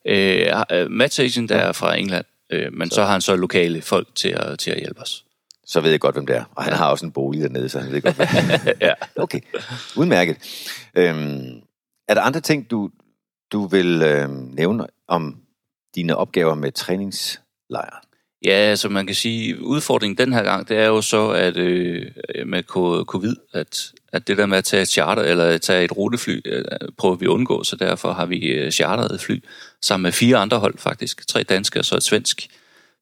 Øh, 0.06 0.90
Match 0.90 1.20
Agent 1.20 1.50
er 1.50 1.72
fra 1.72 1.96
England, 1.96 2.24
øh, 2.52 2.72
men 2.72 2.90
så. 2.90 2.94
så 2.94 3.02
har 3.02 3.12
han 3.12 3.20
så 3.20 3.36
lokale 3.36 3.82
folk 3.82 4.08
til 4.14 4.28
at, 4.28 4.58
til 4.58 4.70
at 4.70 4.78
hjælpe 4.78 5.00
os. 5.00 5.24
Så 5.66 5.80
ved 5.80 5.90
jeg 5.90 6.00
godt, 6.00 6.14
hvem 6.14 6.26
det 6.26 6.36
er. 6.36 6.44
Og 6.54 6.64
han 6.64 6.72
har 6.72 6.90
også 6.90 7.06
en 7.06 7.12
bolig 7.12 7.42
dernede, 7.42 7.68
så 7.68 7.78
han 7.78 7.92
ved 7.92 8.02
godt, 8.02 8.16
hvem 8.16 8.28
ja. 8.80 8.92
Okay, 9.16 9.40
udmærket. 9.96 10.36
Øhm, 10.94 11.60
er 12.08 12.14
der 12.14 12.20
andre 12.20 12.40
ting, 12.40 12.70
du, 12.70 12.90
du 13.52 13.66
vil 13.66 14.02
øh, 14.02 14.30
nævne 14.30 14.86
om 15.08 15.36
dine 15.94 16.16
opgaver 16.16 16.54
med 16.54 16.72
træningslejre. 16.72 18.00
Ja, 18.44 18.50
altså 18.50 18.88
man 18.88 19.06
kan 19.06 19.14
sige, 19.14 19.62
udfordringen 19.62 20.18
den 20.18 20.32
her 20.32 20.42
gang, 20.42 20.68
det 20.68 20.76
er 20.76 20.86
jo 20.86 21.02
så, 21.02 21.30
at 21.30 21.56
øh, 21.56 22.06
med 22.46 22.62
covid, 23.04 23.36
at, 23.52 23.92
at 24.12 24.28
det 24.28 24.38
der 24.38 24.46
med 24.46 24.58
at 24.58 24.64
tage 24.64 24.82
et 24.82 24.88
charter 24.88 25.22
eller 25.22 25.58
tage 25.58 25.84
et 25.84 25.96
rutefly, 25.96 26.40
øh, 26.44 26.64
prøver 26.98 27.16
vi 27.16 27.24
at 27.24 27.28
undgå, 27.28 27.64
så 27.64 27.76
derfor 27.76 28.12
har 28.12 28.26
vi 28.26 28.38
øh, 28.46 28.70
charteret 28.70 29.12
et 29.12 29.20
fly 29.20 29.44
sammen 29.82 30.02
med 30.02 30.12
fire 30.12 30.36
andre 30.36 30.58
hold 30.58 30.78
faktisk, 30.78 31.28
tre 31.28 31.42
danske 31.42 31.78
og 31.78 31.84
så 31.84 31.96
et 31.96 32.02
svensk. 32.02 32.48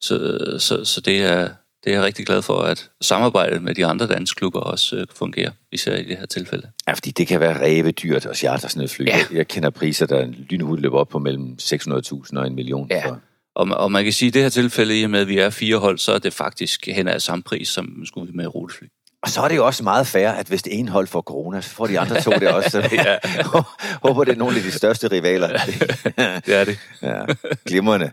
Så, 0.00 0.16
så, 0.58 0.84
så 0.84 1.00
det, 1.00 1.22
er, 1.24 1.48
det 1.84 1.90
er 1.90 1.96
jeg 1.96 2.04
rigtig 2.04 2.26
glad 2.26 2.42
for, 2.42 2.58
at 2.58 2.90
samarbejdet 3.00 3.62
med 3.62 3.74
de 3.74 3.86
andre 3.86 4.06
danske 4.06 4.38
klubber 4.38 4.60
også 4.60 4.96
øh, 4.96 5.06
fungerer, 5.14 5.50
især 5.72 5.96
i 5.96 6.02
det 6.02 6.16
her 6.16 6.26
tilfælde. 6.26 6.70
Ja, 6.88 6.92
fordi 6.92 7.10
det 7.10 7.26
kan 7.26 7.40
være 7.40 7.60
ræve 7.60 7.90
dyrt 7.90 8.26
at 8.26 8.36
charter 8.36 8.68
sådan 8.68 8.82
et 8.82 8.90
fly. 8.90 9.06
Ja. 9.06 9.16
Jeg, 9.16 9.26
jeg 9.32 9.48
kender 9.48 9.70
priser, 9.70 10.06
der 10.06 10.26
lynhurtigt 10.26 10.82
løber 10.82 10.98
op 10.98 11.08
på 11.08 11.18
mellem 11.18 11.56
600.000 11.62 12.38
og 12.38 12.46
en 12.46 12.54
million. 12.54 12.86
Ja. 12.90 13.08
For. 13.08 13.20
Og, 13.54 13.66
og 13.70 13.92
man 13.92 14.04
kan 14.04 14.12
sige, 14.12 14.26
at 14.26 14.30
i 14.30 14.34
det 14.34 14.42
her 14.42 14.48
tilfælde, 14.48 15.00
i 15.00 15.04
og 15.04 15.10
med 15.10 15.20
at 15.20 15.28
vi 15.28 15.38
er 15.38 15.50
fire 15.50 15.76
hold, 15.76 15.98
så 15.98 16.12
er 16.12 16.18
det 16.18 16.32
faktisk 16.32 16.86
hen 16.86 17.08
af 17.08 17.22
samme 17.22 17.42
pris, 17.42 17.68
som 17.68 18.02
skulle 18.04 18.26
vi 18.26 18.36
med 18.36 18.54
rutefly. 18.54 18.84
Og 19.22 19.28
så 19.28 19.40
er 19.40 19.48
det 19.48 19.56
jo 19.56 19.66
også 19.66 19.82
meget 19.82 20.06
fair, 20.06 20.28
at 20.30 20.46
hvis 20.46 20.62
det 20.62 20.78
ene 20.78 20.90
hold 20.90 21.06
får 21.06 21.20
corona, 21.20 21.60
så 21.60 21.70
får 21.70 21.86
de 21.86 22.00
andre 22.00 22.22
to 22.22 22.30
det 22.30 22.48
også. 22.48 22.70
Så 22.70 22.88
Ja. 22.92 23.16
håber, 24.08 24.24
det 24.24 24.32
er 24.32 24.36
nogle 24.36 24.56
af 24.56 24.62
de 24.62 24.70
største 24.70 25.08
rivaler. 25.08 25.48
Det 26.46 26.54
er 26.54 26.64
det. 26.64 26.78
ja, 27.02 27.24
glimrende. 27.66 28.10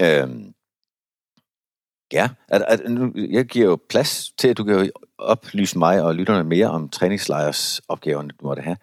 Øhm, 0.00 0.44
ja, 2.12 2.28
at, 2.48 2.64
at, 2.68 2.90
nu, 2.90 3.12
jeg 3.30 3.44
giver 3.44 3.66
jo 3.66 3.78
plads 3.88 4.30
til, 4.38 4.48
at 4.48 4.58
du 4.58 4.64
kan 4.64 4.74
jo 4.74 4.90
oplyse 5.18 5.78
mig 5.78 6.02
og 6.02 6.14
lytterne 6.14 6.44
mere 6.44 6.70
om 6.70 6.88
træningslejrs 6.88 7.80
opgaverne, 7.88 8.28
du 8.28 8.46
måtte 8.46 8.62
have. 8.62 8.76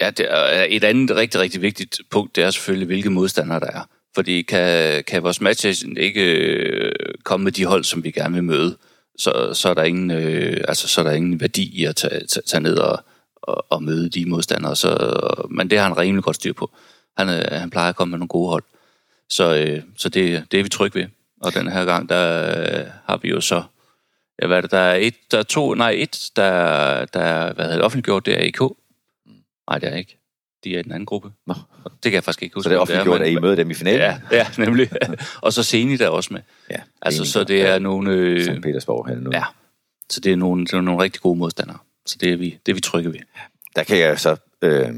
Ja, 0.00 0.10
det 0.10 0.26
er 0.30 0.66
et 0.68 0.84
andet 0.84 1.16
rigtig, 1.16 1.40
rigtig 1.40 1.62
vigtigt 1.62 2.00
punkt, 2.10 2.36
det 2.36 2.44
er 2.44 2.50
selvfølgelig, 2.50 2.86
hvilke 2.86 3.10
modstandere 3.10 3.60
der 3.60 3.66
er. 3.66 3.88
Fordi 4.14 4.42
kan, 4.42 5.04
kan 5.04 5.22
vores 5.22 5.40
matchagent 5.40 5.98
ikke 5.98 6.22
øh, 6.22 6.92
komme 7.24 7.44
med 7.44 7.52
de 7.52 7.64
hold, 7.64 7.84
som 7.84 8.04
vi 8.04 8.10
gerne 8.10 8.34
vil 8.34 8.44
møde, 8.44 8.76
så, 9.18 9.50
så, 9.54 9.68
er, 9.68 9.74
der 9.74 9.82
ingen, 9.82 10.10
øh, 10.10 10.64
altså, 10.68 10.88
så 10.88 11.00
er 11.00 11.04
der 11.04 11.12
ingen 11.12 11.40
værdi 11.40 11.80
i 11.80 11.84
at 11.84 11.96
tage, 11.96 12.26
tage, 12.26 12.42
tage 12.46 12.60
ned 12.60 12.76
og, 12.76 13.04
og, 13.42 13.66
og 13.70 13.82
møde 13.82 14.08
de 14.08 14.28
modstandere. 14.28 14.76
Så, 14.76 14.98
men 15.50 15.70
det 15.70 15.78
har 15.78 15.88
han 15.88 15.98
rimelig 15.98 16.24
godt 16.24 16.36
styr 16.36 16.52
på. 16.52 16.70
Han, 17.16 17.28
øh, 17.28 17.44
han 17.60 17.70
plejer 17.70 17.88
at 17.88 17.96
komme 17.96 18.10
med 18.10 18.18
nogle 18.18 18.28
gode 18.28 18.48
hold. 18.48 18.64
Så, 19.30 19.54
øh, 19.54 19.82
så 19.96 20.08
det, 20.08 20.44
det 20.50 20.58
er 20.58 20.62
vi 20.62 20.68
trygge 20.68 21.00
ved. 21.00 21.06
Og 21.46 21.54
den 21.54 21.72
her 21.72 21.84
gang, 21.84 22.08
der 22.08 22.50
øh, 22.60 22.86
har 23.04 23.16
vi 23.22 23.28
jo 23.28 23.40
så... 23.40 23.62
Ja, 24.42 24.46
hvad 24.46 24.56
er 24.56 24.60
det? 24.60 24.70
Der 24.70 24.78
er 24.78 24.94
et, 24.94 25.14
der 25.30 25.38
er 25.38 25.42
to, 25.42 25.74
nej, 25.74 25.94
et, 25.98 26.30
der, 26.36 27.04
der 27.04 27.20
er, 27.20 27.52
hvad 27.52 27.64
hedder 27.64 27.76
det, 27.76 27.84
offentliggjort, 27.84 28.26
det 28.26 28.34
er 28.34 28.42
IK. 28.42 28.60
Nej, 29.70 29.78
det 29.78 29.92
er 29.92 29.96
ikke. 29.96 30.18
De 30.64 30.74
er 30.74 30.78
i 30.78 30.82
den 30.82 30.92
anden 30.92 31.06
gruppe. 31.06 31.30
Nå. 31.46 31.54
Det 31.84 32.02
kan 32.02 32.12
jeg 32.12 32.24
faktisk 32.24 32.42
ikke 32.42 32.54
huske. 32.54 32.64
Så 32.64 32.70
det 32.70 32.76
er 32.76 32.80
offentliggjort, 32.80 33.20
at 33.20 33.32
I 33.32 33.36
møder 33.36 33.54
dem 33.54 33.70
i 33.70 33.74
finalen. 33.74 34.00
Ja, 34.00 34.18
ja, 34.30 34.46
nemlig. 34.58 34.90
og 35.42 35.52
så 35.52 35.62
Seni 35.62 35.96
der 35.96 36.08
også 36.08 36.32
med. 36.32 36.40
ja 36.70 36.76
Altså, 37.02 37.24
så 37.24 37.44
det 37.44 37.62
er 37.62 37.78
nogle... 37.78 38.10
Øh, 38.10 38.44
St. 38.44 38.62
Petersborg 38.62 39.08
her 39.08 39.20
nu. 39.20 39.30
ja, 39.32 39.44
så 40.10 40.20
det 40.20 40.32
er 40.32 40.36
nogle, 40.36 40.64
det 40.64 40.72
er 40.72 40.80
nogle 40.80 41.02
rigtig 41.02 41.22
gode 41.22 41.38
modstandere. 41.38 41.78
Så 42.06 42.16
det 42.20 42.32
er 42.32 42.36
vi, 42.36 42.58
det 42.66 42.72
er 42.72 42.74
vi 42.74 42.80
trygge 42.80 43.12
ved. 43.12 43.20
Der 43.76 43.82
kan 43.82 43.98
jeg 43.98 44.20
så, 44.20 44.36
øh, 44.62 44.88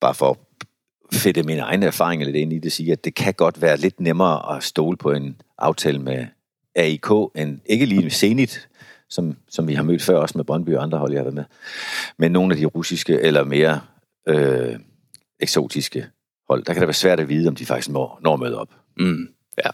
bare 0.00 0.14
for 0.14 0.38
fedte 1.12 1.42
mine 1.42 1.60
egne 1.60 1.86
erfaringer 1.86 2.26
lidt 2.26 2.36
ind 2.36 2.52
i 2.52 2.58
det, 2.58 2.72
sige, 2.72 2.92
at 2.92 3.04
det 3.04 3.14
kan 3.14 3.34
godt 3.34 3.62
være 3.62 3.76
lidt 3.76 4.00
nemmere 4.00 4.56
at 4.56 4.62
stole 4.62 4.96
på 4.96 5.12
en 5.12 5.40
aftale 5.60 5.98
med 5.98 6.26
AIK, 6.74 7.10
end 7.36 7.60
ikke 7.66 7.86
lige 7.86 8.10
Zenit, 8.10 8.68
som, 9.08 9.36
som 9.48 9.68
vi 9.68 9.74
har 9.74 9.82
mødt 9.82 10.02
før, 10.02 10.18
også 10.18 10.38
med 10.38 10.44
Brøndby 10.44 10.76
og 10.76 10.82
andre 10.82 10.98
hold, 10.98 11.12
jeg 11.12 11.18
har 11.18 11.24
været 11.24 11.34
med, 11.34 11.44
men 12.18 12.32
nogle 12.32 12.54
af 12.54 12.58
de 12.58 12.64
russiske 12.64 13.20
eller 13.20 13.44
mere 13.44 13.80
øh, 14.28 14.78
eksotiske 15.40 16.06
hold. 16.48 16.64
Der 16.64 16.72
kan 16.72 16.80
det 16.80 16.86
være 16.86 16.94
svært 16.94 17.20
at 17.20 17.28
vide, 17.28 17.48
om 17.48 17.54
de 17.54 17.66
faktisk 17.66 17.88
når, 17.88 18.18
når 18.22 18.36
møde 18.36 18.58
op. 18.58 18.68
Mm, 18.98 19.28
ja. 19.64 19.70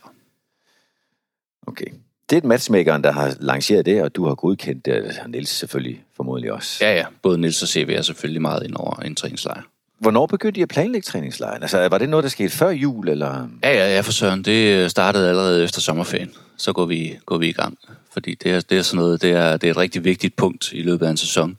Okay. 1.66 1.86
Det 2.30 2.44
er 2.44 2.46
matchmakeren, 2.46 3.04
der 3.04 3.12
har 3.12 3.36
lanceret 3.40 3.86
det, 3.86 4.02
og 4.02 4.16
du 4.16 4.26
har 4.26 4.34
godkendt 4.34 4.86
det, 4.86 5.18
og 5.22 5.30
Niels 5.30 5.48
selvfølgelig 5.48 6.04
formodentlig 6.16 6.52
også. 6.52 6.84
ja, 6.84 6.94
ja. 6.94 7.06
Både 7.22 7.38
Nils 7.38 7.62
og 7.62 7.68
CV 7.68 7.94
er 7.96 8.02
selvfølgelig 8.02 8.42
meget 8.42 8.62
ind 8.62 8.76
over 8.76 8.96
en 8.96 9.14
træningslejr. 9.14 9.62
Hvornår 9.98 10.26
begyndte 10.26 10.58
I 10.58 10.62
at 10.62 10.68
planlægge 10.68 11.04
træningslejren? 11.04 11.62
Altså, 11.62 11.88
var 11.88 11.98
det 11.98 12.08
noget, 12.08 12.22
der 12.22 12.28
skete 12.28 12.50
før 12.50 12.70
jul, 12.70 13.08
eller? 13.08 13.48
Ja, 13.62 13.72
ja, 13.74 13.94
ja, 13.94 14.00
for 14.00 14.12
søren. 14.12 14.42
Det 14.42 14.90
startede 14.90 15.28
allerede 15.28 15.64
efter 15.64 15.80
sommerferien. 15.80 16.32
Så 16.56 16.72
går 16.72 16.86
vi, 16.86 17.18
går 17.26 17.38
vi 17.38 17.48
i 17.48 17.52
gang. 17.52 17.78
Fordi 18.12 18.34
det 18.34 18.52
er, 18.52 18.60
det 18.60 18.78
er 18.78 18.82
sådan 18.82 18.96
noget, 18.96 19.22
det 19.22 19.30
er, 19.30 19.56
det 19.56 19.66
er 19.66 19.70
et 19.70 19.76
rigtig 19.76 20.04
vigtigt 20.04 20.36
punkt 20.36 20.72
i 20.72 20.82
løbet 20.82 21.06
af 21.06 21.10
en 21.10 21.16
sæson. 21.16 21.58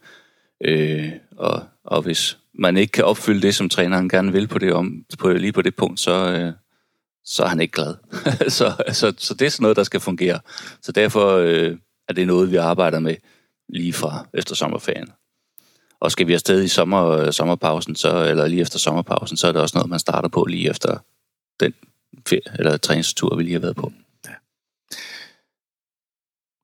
Øh, 0.65 1.11
og, 1.37 1.63
og 1.83 2.01
hvis 2.01 2.37
man 2.53 2.77
ikke 2.77 2.91
kan 2.91 3.05
opfylde 3.05 3.41
det, 3.41 3.55
som 3.55 3.69
træneren 3.69 4.09
gerne 4.09 4.31
vil 4.31 4.47
på 4.47 4.59
det 4.59 4.73
om, 4.73 5.05
på, 5.19 5.29
lige 5.29 5.51
på 5.51 5.61
det 5.61 5.75
punkt, 5.75 5.99
så, 5.99 6.31
øh, 6.31 6.53
så 7.25 7.43
er 7.43 7.47
han 7.47 7.61
ikke 7.61 7.71
glad. 7.71 7.95
så, 8.57 8.73
så, 8.91 9.13
så 9.17 9.33
det 9.33 9.45
er 9.45 9.49
sådan 9.49 9.63
noget, 9.63 9.77
der 9.77 9.83
skal 9.83 9.99
fungere. 9.99 10.39
Så 10.81 10.91
derfor 10.91 11.35
øh, 11.35 11.77
er 12.09 12.13
det 12.13 12.27
noget, 12.27 12.51
vi 12.51 12.55
arbejder 12.55 12.99
med 12.99 13.15
lige 13.69 13.93
fra 13.93 14.27
efter 14.33 14.55
sommerferien. 14.55 15.09
Og 15.99 16.11
skal 16.11 16.27
vi 16.27 16.33
afsted 16.33 16.63
i 16.63 16.67
sommer, 16.67 17.31
sommerpausen, 17.31 17.95
så, 17.95 18.23
eller 18.23 18.47
lige 18.47 18.61
efter 18.61 18.79
sommerpausen, 18.79 19.37
så 19.37 19.47
er 19.47 19.51
det 19.51 19.61
også 19.61 19.77
noget, 19.77 19.89
man 19.89 19.99
starter 19.99 20.29
på 20.29 20.45
lige 20.45 20.69
efter 20.69 20.97
den 21.59 21.73
ferie, 22.27 22.59
eller 22.59 22.77
træningstur, 22.77 23.35
vi 23.35 23.43
lige 23.43 23.53
har 23.53 23.59
været 23.59 23.75
på. 23.75 23.91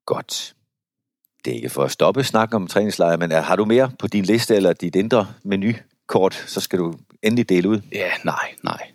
Godt. 0.06 0.56
Det 1.46 1.52
er 1.52 1.56
ikke 1.56 1.70
for 1.70 1.84
at 1.84 1.92
stoppe 1.92 2.24
snakken 2.24 2.56
om 2.56 2.68
træningslejre, 2.68 3.18
men 3.18 3.32
er, 3.32 3.42
har 3.42 3.56
du 3.56 3.66
mere 3.66 3.92
på 4.00 4.08
din 4.08 4.24
liste 4.24 4.56
eller 4.56 4.74
dit 4.74 4.96
indre 4.96 5.28
menukort, 5.44 6.34
så 6.48 6.62
skal 6.62 6.80
du 6.80 6.96
endelig 7.22 7.50
dele 7.50 7.70
ud. 7.70 7.82
Ja, 7.92 8.12
nej, 8.24 8.56
nej. 8.64 8.92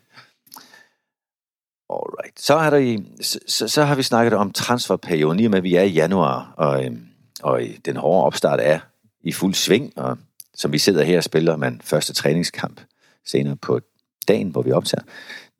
Alright. 1.90 2.40
Så, 2.40 2.58
har, 2.58 2.70
der 2.70 2.76
i, 2.76 3.06
så, 3.46 3.68
så, 3.68 3.84
har 3.84 3.94
vi 3.94 4.02
snakket 4.02 4.32
om 4.32 4.52
transferperioden, 4.52 5.40
i 5.40 5.44
og 5.44 5.50
med 5.50 5.58
at 5.58 5.64
vi 5.64 5.74
er 5.74 5.82
i 5.82 5.90
januar, 5.90 6.54
og, 6.56 6.84
øhm, 6.84 7.06
og 7.42 7.62
den 7.84 7.96
hårde 7.96 8.24
opstart 8.24 8.60
er 8.62 8.80
i 9.20 9.32
fuld 9.32 9.54
sving, 9.54 9.92
og 9.96 10.18
som 10.58 10.72
vi 10.72 10.78
sidder 10.78 11.04
her 11.04 11.16
og 11.16 11.24
spiller 11.24 11.56
man 11.56 11.80
første 11.84 12.12
træningskamp 12.12 12.80
senere 13.24 13.56
på 13.56 13.80
dagen, 14.28 14.48
hvor 14.48 14.62
vi 14.62 14.72
optager. 14.72 15.02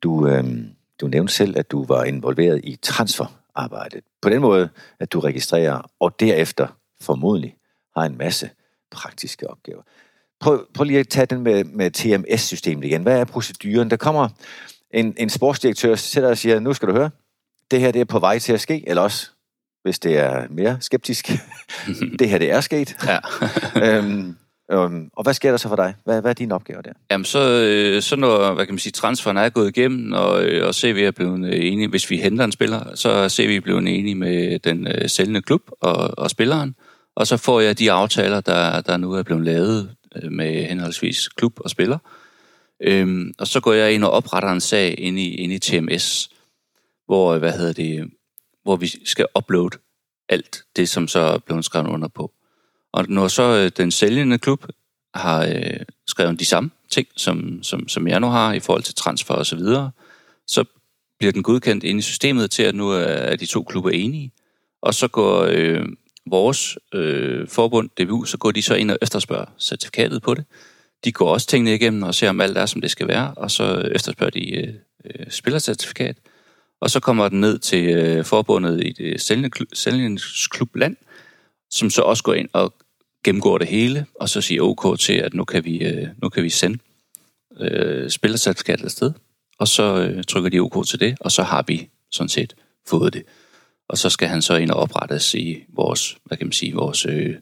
Du, 0.03 0.27
øhm, 0.27 0.69
du 1.01 1.07
nævnte 1.07 1.33
selv, 1.33 1.57
at 1.57 1.71
du 1.71 1.85
var 1.85 2.03
involveret 2.03 2.61
i 2.63 2.75
transferarbejdet. 2.75 4.03
På 4.21 4.29
den 4.29 4.41
måde, 4.41 4.69
at 4.99 5.13
du 5.13 5.19
registrerer, 5.19 5.91
og 5.99 6.19
derefter 6.19 6.67
formodentlig 7.01 7.55
har 7.97 8.05
en 8.05 8.17
masse 8.17 8.49
praktiske 8.91 9.49
opgaver. 9.49 9.81
Prøv, 10.39 10.67
prøv 10.73 10.83
lige 10.83 10.99
at 10.99 11.07
tage 11.07 11.25
den 11.25 11.41
med, 11.41 11.63
med 11.63 11.91
TMS-systemet 11.91 12.85
igen. 12.85 13.03
Hvad 13.03 13.19
er 13.19 13.25
proceduren? 13.25 13.89
Der 13.89 13.97
kommer 13.97 14.29
en, 14.91 15.15
en 15.17 15.29
sportsdirektør, 15.29 15.95
sætter 15.95 16.29
og 16.29 16.37
siger, 16.37 16.59
nu 16.59 16.73
skal 16.73 16.87
du 16.87 16.93
høre, 16.93 17.09
det 17.71 17.79
her 17.79 17.91
det 17.91 18.01
er 18.01 18.05
på 18.05 18.19
vej 18.19 18.39
til 18.39 18.53
at 18.53 18.61
ske, 18.61 18.89
eller 18.89 19.01
også, 19.01 19.29
hvis 19.83 19.99
det 19.99 20.17
er 20.17 20.47
mere 20.49 20.77
skeptisk, 20.81 21.31
det 22.19 22.29
her 22.29 22.37
det 22.37 22.51
er 22.51 22.61
sket. 22.61 22.97
Ja. 23.05 23.19
øhm, 23.97 24.35
øhm, 24.71 25.09
og 25.13 25.23
hvad 25.23 25.33
sker 25.33 25.49
der 25.49 25.57
så 25.57 25.67
for 25.67 25.75
dig? 25.75 25.95
Hvad, 26.05 26.21
hvad 26.21 26.31
er 26.31 26.33
dine 26.33 26.55
opgaver 26.55 26.81
der? 26.81 26.91
Jamen, 27.11 27.25
så, 27.25 27.39
øh, 27.39 28.01
så 28.01 28.15
når 28.15 28.53
hvad 28.53 28.65
kan 28.65 28.73
man 28.73 28.79
sige, 28.79 28.91
transferen 28.91 29.37
er 29.37 29.49
gået 29.49 29.77
igennem, 29.77 30.13
og, 30.13 30.43
øh, 30.43 30.67
og 30.67 30.75
CV 30.75 31.03
er 31.07 31.11
blevet 31.11 31.53
øh, 31.53 31.65
enige, 31.65 31.87
hvis 31.87 32.09
vi 32.09 32.17
henter 32.17 32.45
en 32.45 32.51
spiller, 32.51 32.95
så 32.95 33.09
er 33.09 33.27
CV 33.27 33.61
blevet 33.61 33.79
enige 33.79 34.15
med 34.15 34.59
den 34.59 34.87
øh, 34.87 35.09
sælgende 35.09 35.41
klub 35.41 35.61
og, 35.81 36.17
og 36.17 36.29
spilleren, 36.29 36.75
og 37.15 37.27
så 37.27 37.37
får 37.37 37.59
jeg 37.59 37.79
de 37.79 37.91
aftaler, 37.91 38.41
der, 38.41 38.81
der 38.81 38.97
nu 38.97 39.13
er 39.13 39.23
blevet 39.23 39.45
lavet 39.45 39.95
øh, 40.15 40.31
med 40.31 40.65
henholdsvis 40.65 41.27
klub 41.27 41.59
og 41.59 41.69
spiller. 41.69 41.97
Øhm, 42.83 43.33
og 43.39 43.47
så 43.47 43.59
går 43.59 43.73
jeg 43.73 43.93
ind 43.93 44.03
og 44.03 44.11
opretter 44.11 44.49
en 44.49 44.61
sag 44.61 44.99
inde 44.99 45.21
i, 45.21 45.35
inde 45.35 45.55
i 45.55 45.59
TMS, 45.59 46.29
hvor, 47.05 47.33
øh, 47.33 47.39
hvad 47.39 47.51
hedder 47.51 47.73
det, 47.73 48.09
hvor 48.63 48.75
vi 48.75 48.87
skal 49.05 49.25
uploade 49.37 49.77
alt 50.29 50.63
det, 50.75 50.89
som 50.89 51.07
så 51.07 51.19
er 51.19 51.37
blevet 51.37 51.65
skrevet 51.65 51.87
under 51.87 52.07
på. 52.07 52.31
Og 52.91 53.05
når 53.09 53.27
så 53.27 53.43
øh, 53.43 53.71
den 53.77 53.91
sælgende 53.91 54.37
klub 54.37 54.65
har 55.13 55.45
øh, 55.45 55.79
skrevet 56.07 56.39
de 56.39 56.45
samme 56.45 56.69
ting, 56.89 57.07
som, 57.15 57.63
som, 57.63 57.87
som 57.87 58.07
jeg 58.07 58.19
nu 58.19 58.27
har 58.27 58.53
i 58.53 58.59
forhold 58.59 58.83
til 58.83 58.95
transfer 58.95 59.33
og 59.33 59.45
så 59.45 59.55
videre, 59.55 59.91
så 60.47 60.63
bliver 61.19 61.31
den 61.31 61.43
godkendt 61.43 61.83
ind 61.83 61.99
i 61.99 62.01
systemet 62.01 62.51
til, 62.51 62.63
at 62.63 62.75
nu 62.75 62.89
er 62.89 63.35
de 63.35 63.45
to 63.45 63.63
klubber 63.63 63.89
enige. 63.89 64.31
Og 64.81 64.93
så 64.93 65.07
går 65.07 65.47
øh, 65.49 65.85
vores 66.25 66.77
øh, 66.93 67.47
forbund, 67.47 67.89
DBU, 67.89 68.25
så 68.25 68.37
går 68.37 68.51
de 68.51 68.61
så 68.61 68.75
ind 68.75 68.91
og 68.91 68.97
efterspørger 69.01 69.45
certifikatet 69.59 70.21
på 70.21 70.33
det. 70.33 70.45
De 71.03 71.11
går 71.11 71.33
også 71.33 71.47
tingene 71.47 71.75
igennem 71.75 72.03
og 72.03 72.15
ser, 72.15 72.29
om 72.29 72.41
alt 72.41 72.57
er, 72.57 72.65
som 72.65 72.81
det 72.81 72.91
skal 72.91 73.07
være, 73.07 73.33
og 73.37 73.51
så 73.51 73.89
efterspørger 73.95 74.31
de 74.31 74.55
øh, 74.55 74.73
øh 75.05 75.25
spillercertifikat. 75.29 76.17
Og 76.81 76.89
så 76.89 76.99
kommer 76.99 77.29
den 77.29 77.41
ned 77.41 77.59
til 77.59 77.89
øh, 77.89 78.25
forbundet 78.25 78.83
i 78.83 78.91
det 78.91 79.21
sælgende 79.73 80.19
klub 80.49 80.75
land, 80.75 80.95
som 81.69 81.89
så 81.89 82.01
også 82.01 82.23
går 82.23 82.33
ind 82.33 82.49
og 82.53 82.73
gennemgår 83.23 83.57
det 83.57 83.67
hele, 83.67 84.05
og 84.15 84.29
så 84.29 84.41
siger 84.41 84.61
OK 84.61 84.99
til, 84.99 85.13
at 85.13 85.33
nu 85.33 85.43
kan 85.43 85.65
vi, 85.65 85.77
øh, 85.77 86.07
nu 86.21 86.29
kan 86.29 86.43
vi 86.43 86.49
sende 86.49 86.79
øh, 87.59 88.09
spillercertifikatet 88.09 88.85
afsted, 88.85 89.11
og 89.59 89.67
så 89.67 89.83
øh, 89.83 90.23
trykker 90.23 90.49
de 90.49 90.59
OK 90.59 90.87
til 90.87 90.99
det, 90.99 91.17
og 91.19 91.31
så 91.31 91.43
har 91.43 91.63
vi 91.67 91.89
sådan 92.11 92.29
set 92.29 92.55
fået 92.87 93.13
det. 93.13 93.23
Og 93.89 93.97
så 93.97 94.09
skal 94.09 94.27
han 94.27 94.41
så 94.41 94.55
ind 94.55 94.71
og 94.71 94.79
oprettes 94.79 95.33
i 95.33 95.63
vores, 95.73 96.17
hvad 96.25 96.37
kan 96.37 96.47
man 96.47 96.51
sige, 96.51 96.73
vores 96.73 97.05
øh, 97.05 97.35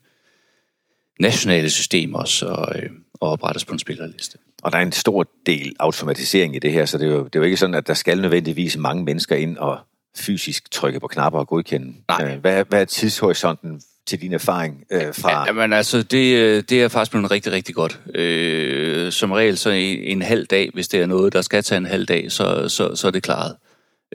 nationale 1.19 1.69
system 1.69 2.15
også, 2.15 2.45
og, 2.45 2.79
øh, 2.79 2.89
og 3.13 3.29
oprettes 3.29 3.65
på 3.65 3.73
en 3.73 3.79
spillerliste. 3.79 4.37
Og 4.63 4.71
der 4.71 4.77
er 4.77 4.81
en 4.81 4.91
stor 4.91 5.25
del 5.45 5.75
automatisering 5.79 6.55
i 6.55 6.59
det 6.59 6.71
her, 6.71 6.85
så 6.85 6.97
det 6.97 7.07
er 7.07 7.11
jo, 7.11 7.23
det 7.23 7.35
er 7.35 7.39
jo 7.39 7.43
ikke 7.43 7.57
sådan, 7.57 7.75
at 7.75 7.87
der 7.87 7.93
skal 7.93 8.21
nødvendigvis 8.21 8.77
mange 8.77 9.03
mennesker 9.03 9.35
ind 9.35 9.57
og 9.57 9.79
fysisk 10.17 10.71
trykke 10.71 10.99
på 10.99 11.07
knapper 11.07 11.39
og 11.39 11.47
godkende. 11.47 11.93
Nej. 12.07 12.33
Øh, 12.33 12.39
hvad, 12.39 12.65
hvad 12.69 12.81
er 12.81 12.85
tidshorisonten 12.85 13.81
til 14.07 14.21
din 14.21 14.33
erfaring 14.33 14.85
øh, 14.91 15.13
fra... 15.13 15.45
Ja, 15.47 15.51
men 15.51 15.73
altså, 15.73 16.03
det, 16.03 16.37
øh, 16.37 16.63
det 16.69 16.83
er 16.83 16.87
faktisk 16.87 17.11
blevet 17.11 17.31
rigtig, 17.31 17.51
rigtig 17.51 17.75
godt. 17.75 17.99
Øh, 18.15 19.11
som 19.11 19.31
regel 19.31 19.57
så 19.57 19.69
en, 19.69 19.99
en 19.99 20.21
halv 20.21 20.45
dag, 20.45 20.69
hvis 20.73 20.87
det 20.87 21.01
er 21.01 21.05
noget, 21.05 21.33
der 21.33 21.41
skal 21.41 21.63
tage 21.63 21.77
en 21.77 21.85
halv 21.85 22.05
dag, 22.05 22.31
så, 22.31 22.69
så, 22.69 22.95
så 22.95 23.07
er 23.07 23.11
det 23.11 23.23
klaret. 23.23 23.55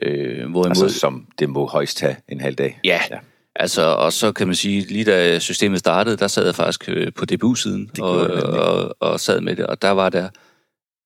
Øh, 0.01 0.49
hvorimod... 0.49 0.65
Altså 0.65 0.99
som 0.99 1.27
det 1.39 1.49
må 1.49 1.67
højst 1.67 1.97
tage 1.97 2.17
en 2.29 2.41
halv 2.41 2.55
dag? 2.55 2.79
Ja, 2.83 2.99
ja. 3.11 3.17
Altså, 3.55 3.81
og 3.81 4.13
så 4.13 4.31
kan 4.31 4.47
man 4.47 4.55
sige, 4.55 4.81
lige 4.81 5.05
da 5.05 5.39
systemet 5.39 5.79
startede, 5.79 6.17
der 6.17 6.27
sad 6.27 6.45
jeg 6.45 6.55
faktisk 6.55 6.89
øh, 6.89 7.13
på 7.13 7.25
DBU-siden 7.25 7.91
og, 7.99 8.17
og, 8.19 8.95
og 8.99 9.19
sad 9.19 9.41
med 9.41 9.55
det, 9.55 9.65
og 9.65 9.81
der 9.81 9.89
var 9.89 10.09
der, 10.09 10.29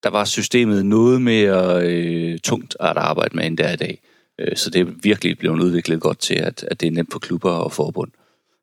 der 0.03 0.09
var 0.09 0.25
systemet 0.25 0.85
noget 0.85 1.21
mere 1.21 1.81
øh, 1.83 2.39
tungt 2.39 2.77
at 2.79 2.97
arbejde 2.97 3.35
med, 3.35 3.45
end 3.45 3.57
det 3.57 3.65
er 3.65 3.73
i 3.73 3.75
dag. 3.75 4.01
Øh, 4.39 4.57
så 4.57 4.69
det 4.69 4.81
er 4.81 4.85
virkelig 5.03 5.37
blevet 5.37 5.59
udviklet 5.61 6.01
godt 6.01 6.19
til, 6.19 6.35
at, 6.35 6.63
at 6.63 6.81
det 6.81 6.87
er 6.87 6.91
nemt 6.91 7.11
på 7.11 7.19
klubber 7.19 7.51
og 7.51 7.71
forbund. 7.71 8.11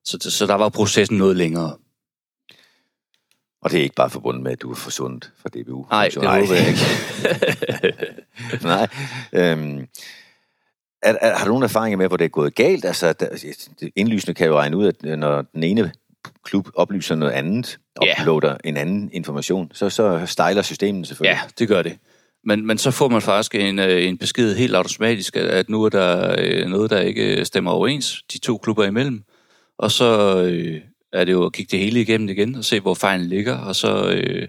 Så, 0.04 0.18
så 0.30 0.46
der 0.46 0.54
var 0.54 0.68
processen 0.68 1.18
noget 1.18 1.36
længere. 1.36 1.76
Og 3.62 3.70
det 3.70 3.78
er 3.78 3.82
ikke 3.82 3.94
bare 3.94 4.10
forbundet 4.10 4.42
med, 4.42 4.52
at 4.52 4.62
du 4.62 4.70
er 4.70 4.74
forsvundet 4.74 5.32
fra 5.36 5.48
DBU? 5.48 5.86
Nej, 5.90 6.08
det 6.08 6.16
håber 6.16 6.54
jeg 6.54 6.68
ikke. 6.68 6.80
Nej. 8.68 8.88
Øhm, 9.32 9.86
er, 11.02 11.14
er, 11.20 11.36
har 11.36 11.44
du 11.44 11.50
nogen 11.50 11.64
erfaringer 11.64 11.96
med, 11.96 12.08
hvor 12.08 12.16
det 12.16 12.24
er 12.24 12.28
gået 12.28 12.54
galt? 12.54 12.84
Altså, 12.84 13.12
der, 13.12 13.54
indlysende 13.96 14.34
kan 14.34 14.46
jo 14.46 14.58
regne 14.58 14.76
ud, 14.76 14.86
at 14.86 15.18
når 15.18 15.42
den 15.42 15.62
ene 15.62 15.92
klub 16.44 16.68
oplyser 16.74 17.14
noget 17.14 17.32
andet, 17.32 17.78
uploader 18.02 18.50
yeah. 18.50 18.58
en 18.64 18.76
anden 18.76 19.10
information, 19.12 19.70
så, 19.74 19.90
så 19.90 20.22
stejler 20.26 20.62
systemet 20.62 21.06
selvfølgelig. 21.06 21.40
Ja, 21.42 21.48
det 21.58 21.68
gør 21.68 21.82
det. 21.82 21.98
Men, 22.44 22.66
men 22.66 22.78
så 22.78 22.90
får 22.90 23.08
man 23.08 23.22
faktisk 23.22 23.54
en, 23.54 23.78
øh, 23.78 24.04
en 24.04 24.18
besked 24.18 24.54
helt 24.54 24.74
automatisk, 24.74 25.36
at 25.36 25.68
nu 25.68 25.84
er 25.84 25.88
der 25.88 26.34
øh, 26.38 26.66
noget, 26.66 26.90
der 26.90 27.00
ikke 27.00 27.44
stemmer 27.44 27.70
overens, 27.70 28.22
de 28.32 28.38
to 28.38 28.58
klubber 28.58 28.84
imellem. 28.84 29.22
Og 29.78 29.90
så 29.90 30.42
øh, 30.42 30.80
er 31.12 31.24
det 31.24 31.32
jo 31.32 31.44
at 31.44 31.52
kigge 31.52 31.70
det 31.70 31.84
hele 31.84 32.00
igennem 32.00 32.28
igen 32.28 32.54
og 32.54 32.64
se, 32.64 32.80
hvor 32.80 32.94
fejlen 32.94 33.28
ligger, 33.28 33.58
og 33.58 33.76
så 33.76 34.08
øh, 34.10 34.48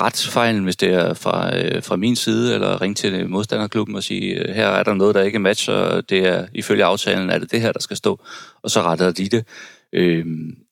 ret 0.00 0.28
fejlen, 0.32 0.64
hvis 0.64 0.76
det 0.76 0.94
er 0.94 1.14
fra, 1.14 1.56
øh, 1.56 1.82
fra 1.82 1.96
min 1.96 2.16
side, 2.16 2.54
eller 2.54 2.82
ringe 2.82 2.94
til 2.94 3.28
modstanderklubben 3.28 3.96
og 3.96 4.02
sige, 4.02 4.34
øh, 4.34 4.54
her 4.54 4.66
er 4.66 4.82
der 4.82 4.94
noget, 4.94 5.14
der 5.14 5.22
ikke 5.22 5.38
matcher, 5.38 6.00
det 6.00 6.26
er 6.26 6.46
ifølge 6.54 6.84
aftalen, 6.84 7.30
er 7.30 7.38
det 7.38 7.50
det 7.50 7.60
her, 7.60 7.72
der 7.72 7.80
skal 7.80 7.96
stå, 7.96 8.20
og 8.62 8.70
så 8.70 8.82
retter 8.82 9.12
de 9.12 9.28
det. 9.28 9.44
Øh, 9.92 10.26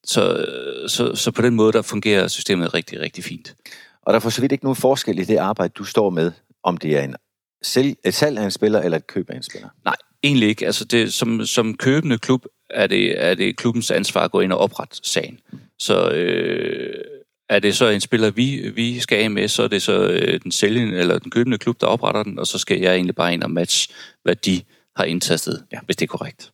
så, 0.04 0.46
så, 0.88 1.14
så 1.14 1.30
på 1.30 1.42
den 1.42 1.54
måde, 1.54 1.72
der 1.72 1.82
fungerer 1.82 2.28
systemet 2.28 2.74
rigtig, 2.74 3.00
rigtig 3.00 3.24
fint. 3.24 3.54
Og 4.02 4.12
der 4.12 4.16
er 4.16 4.20
for 4.20 4.30
så 4.30 4.40
vidt 4.40 4.52
ikke 4.52 4.64
nogen 4.64 4.76
forskel 4.76 5.18
i 5.18 5.24
det 5.24 5.36
arbejde, 5.36 5.72
du 5.78 5.84
står 5.84 6.10
med, 6.10 6.32
om 6.62 6.76
det 6.76 6.96
er 6.96 7.02
en 7.02 7.16
selv, 7.62 7.96
et 8.04 8.14
salg 8.14 8.38
af 8.38 8.44
en 8.44 8.50
spiller 8.50 8.80
eller 8.80 8.98
et 8.98 9.06
køb 9.06 9.30
af 9.30 9.36
en 9.36 9.42
spiller? 9.42 9.68
Nej, 9.84 9.96
egentlig 10.22 10.48
ikke. 10.48 10.66
Altså 10.66 10.84
det, 10.84 11.14
som, 11.14 11.46
som 11.46 11.76
købende 11.76 12.18
klub 12.18 12.44
er 12.74 12.86
det, 12.86 13.24
er 13.24 13.34
det 13.34 13.56
klubbens 13.56 13.90
ansvar 13.90 14.20
at 14.20 14.30
gå 14.30 14.40
ind 14.40 14.52
og 14.52 14.58
oprette 14.58 14.96
sagen. 15.02 15.40
Så 15.78 16.10
øh, 16.10 17.04
er 17.48 17.58
det 17.58 17.76
så 17.76 17.88
en 17.88 18.00
spiller, 18.00 18.30
vi, 18.30 18.72
vi 18.74 19.00
skal 19.00 19.18
af 19.18 19.30
med, 19.30 19.48
så 19.48 19.62
er 19.62 19.68
det 19.68 19.82
så 19.82 20.06
øh, 20.06 20.40
den 20.42 20.52
sælgende 20.52 20.98
eller 20.98 21.18
den 21.18 21.30
købende 21.30 21.58
klub, 21.58 21.80
der 21.80 21.86
opretter 21.86 22.22
den, 22.22 22.38
og 22.38 22.46
så 22.46 22.58
skal 22.58 22.80
jeg 22.80 22.94
egentlig 22.94 23.14
bare 23.14 23.32
ind 23.32 23.42
og 23.42 23.50
matche, 23.50 23.94
hvad 24.22 24.36
de 24.36 24.62
har 24.96 25.04
indtastet, 25.04 25.64
ja. 25.72 25.78
hvis 25.84 25.96
det 25.96 26.06
er 26.06 26.16
korrekt. 26.16 26.52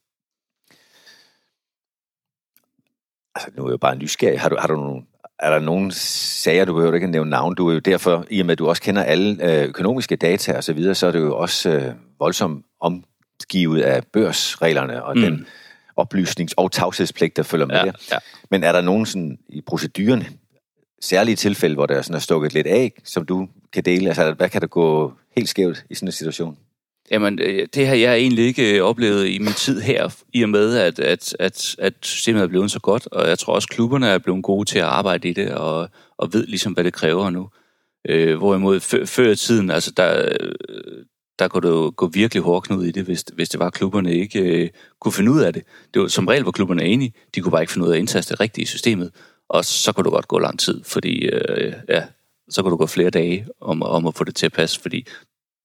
Altså, 3.35 3.51
nu 3.57 3.63
er 3.63 3.69
jeg 3.69 3.73
jo 3.73 3.77
bare 3.77 3.97
nysgerrig. 3.97 4.41
Har 4.41 4.49
du, 4.49 4.57
har 4.61 4.67
du 4.67 4.77
nogle, 4.77 5.03
er 5.39 5.51
der 5.51 5.59
nogle 5.59 5.93
sager, 5.93 6.65
du 6.65 6.75
behøver 6.75 6.95
ikke 6.95 7.05
at 7.05 7.11
nævne 7.11 7.31
navn, 7.31 7.55
du 7.55 7.69
er 7.69 7.73
jo 7.73 7.79
derfor, 7.79 8.27
i 8.31 8.41
og 8.41 8.47
med 8.47 8.53
at 8.53 8.59
du 8.59 8.69
også 8.69 8.83
kender 8.83 9.03
alle 9.03 9.61
øh, 9.61 9.69
økonomiske 9.69 10.17
data 10.17 10.57
og 10.57 10.65
så 10.65 10.73
videre, 10.73 10.95
så 10.95 11.07
er 11.07 11.11
det 11.11 11.19
jo 11.19 11.37
også 11.37 11.71
øh, 11.71 11.95
voldsomt 12.19 12.67
omgivet 12.81 13.83
af 13.83 14.05
børsreglerne 14.13 15.05
og 15.05 15.17
mm. 15.17 15.23
den 15.23 15.47
oplysnings- 16.01 16.55
og 16.57 16.73
tavshedspligt, 16.73 17.37
der 17.37 17.43
følger 17.43 17.67
med 17.67 17.77
ja, 17.77 17.85
det. 17.85 18.13
Ja. 18.13 18.19
Men 18.51 18.65
er 18.65 18.73
der 18.73 18.81
nogen 18.81 19.07
sådan 19.07 19.39
i 19.49 19.61
procedurerne, 19.61 20.27
særlige 21.01 21.37
tilfælde, 21.37 21.75
hvor 21.75 21.87
der 21.87 22.03
sådan 22.03 22.15
er 22.15 22.21
stukket 22.21 22.55
lidt 22.55 22.67
af, 22.67 22.93
som 23.05 23.27
du 23.27 23.49
kan 23.73 23.85
dele? 23.85 24.09
Altså, 24.09 24.33
hvad 24.33 24.49
kan 24.49 24.61
der 24.61 24.67
gå 24.67 25.13
helt 25.37 25.49
skævt 25.49 25.85
i 25.91 25.95
sådan 25.95 26.09
en 26.09 26.13
situation? 26.13 26.59
Jamen, 27.11 27.39
øh, 27.39 27.69
det 27.75 27.87
har 27.87 27.95
jeg 27.95 28.17
egentlig 28.17 28.45
ikke 28.45 28.77
øh, 28.77 28.83
oplevet 28.83 29.29
i 29.29 29.39
min 29.39 29.53
tid 29.53 29.81
her, 29.81 30.09
i 30.33 30.43
og 30.43 30.49
med, 30.49 30.77
at, 30.77 30.99
at, 30.99 31.37
at, 31.39 31.77
at 31.79 31.95
systemet 32.03 32.43
er 32.43 32.47
blevet 32.47 32.71
så 32.71 32.81
godt, 32.81 33.09
og 33.13 33.29
jeg 33.29 33.39
tror 33.39 33.55
også, 33.55 33.69
klubberne 33.69 34.09
er 34.09 34.19
blevet 34.19 34.43
gode 34.43 34.69
til 34.69 34.79
at 34.79 34.85
arbejde 34.85 35.29
i 35.29 35.33
det, 35.33 35.55
og, 35.55 35.89
og 36.19 36.33
ved 36.33 36.47
ligesom, 36.47 36.73
hvad 36.73 36.85
det 36.85 36.93
kræver 36.93 37.31
nu. 37.31 37.49
Øh, 38.09 38.39
hvorimod 38.39 38.81
før, 38.81 39.05
før 39.05 39.35
tiden, 39.35 39.71
altså 39.71 39.93
der, 39.97 40.29
der 41.41 41.49
kunne 41.49 41.87
det 41.87 41.97
gå 41.97 42.07
virkelig 42.07 42.43
hårdknud 42.43 42.85
i 42.85 42.91
det, 42.91 43.05
hvis, 43.05 43.25
hvis 43.33 43.49
det 43.49 43.61
var, 43.61 43.67
at 43.67 43.73
klubberne 43.73 44.15
ikke 44.15 44.41
øh, 44.41 44.71
kunne 45.01 45.13
finde 45.13 45.31
ud 45.31 45.41
af 45.41 45.53
det. 45.53 45.63
det 45.95 46.03
var, 46.03 46.09
som 46.09 46.27
regel 46.27 46.45
var 46.45 46.51
klubberne 46.51 46.85
enige, 46.85 47.15
de 47.35 47.41
kunne 47.41 47.53
bare 47.53 47.63
ikke 47.63 47.73
finde 47.73 47.87
ud 47.87 47.93
af 47.93 47.97
at 47.97 48.01
indtaste 48.01 48.33
det 48.33 48.41
rigtige 48.41 48.63
i 48.63 48.67
systemet, 48.67 49.11
og 49.49 49.65
så 49.65 49.93
kunne 49.93 50.05
det 50.05 50.13
godt 50.13 50.29
gå 50.29 50.39
lang 50.39 50.59
tid, 50.59 50.85
fordi 50.85 51.27
øh, 51.27 51.75
ja, 51.89 52.05
så 52.49 52.63
kunne 52.63 52.71
du 52.71 52.77
gå 52.77 52.87
flere 52.87 53.11
dage 53.11 53.47
om, 53.61 53.83
om 53.83 54.07
at 54.07 54.15
få 54.15 54.25
det 54.25 54.35
til 54.35 54.47
at 54.47 54.53
passe, 54.53 54.81
fordi 54.81 55.07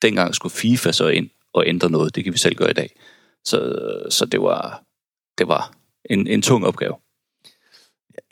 dengang 0.02 0.36
skulle 0.36 0.54
FIFA 0.54 0.92
så 0.92 1.08
ind 1.08 1.30
og 1.54 1.68
ændre 1.68 1.90
noget, 1.90 2.16
det 2.16 2.24
kan 2.24 2.34
vi 2.34 2.38
selv 2.38 2.56
gøre 2.56 2.70
i 2.70 2.74
dag. 2.74 2.96
Så, 3.44 3.80
så 4.10 4.26
det 4.26 4.42
var, 4.42 4.84
det 5.38 5.48
var 5.48 5.74
en, 6.06 6.28
en 6.28 6.42
tung 6.42 6.66
opgave. 6.66 6.96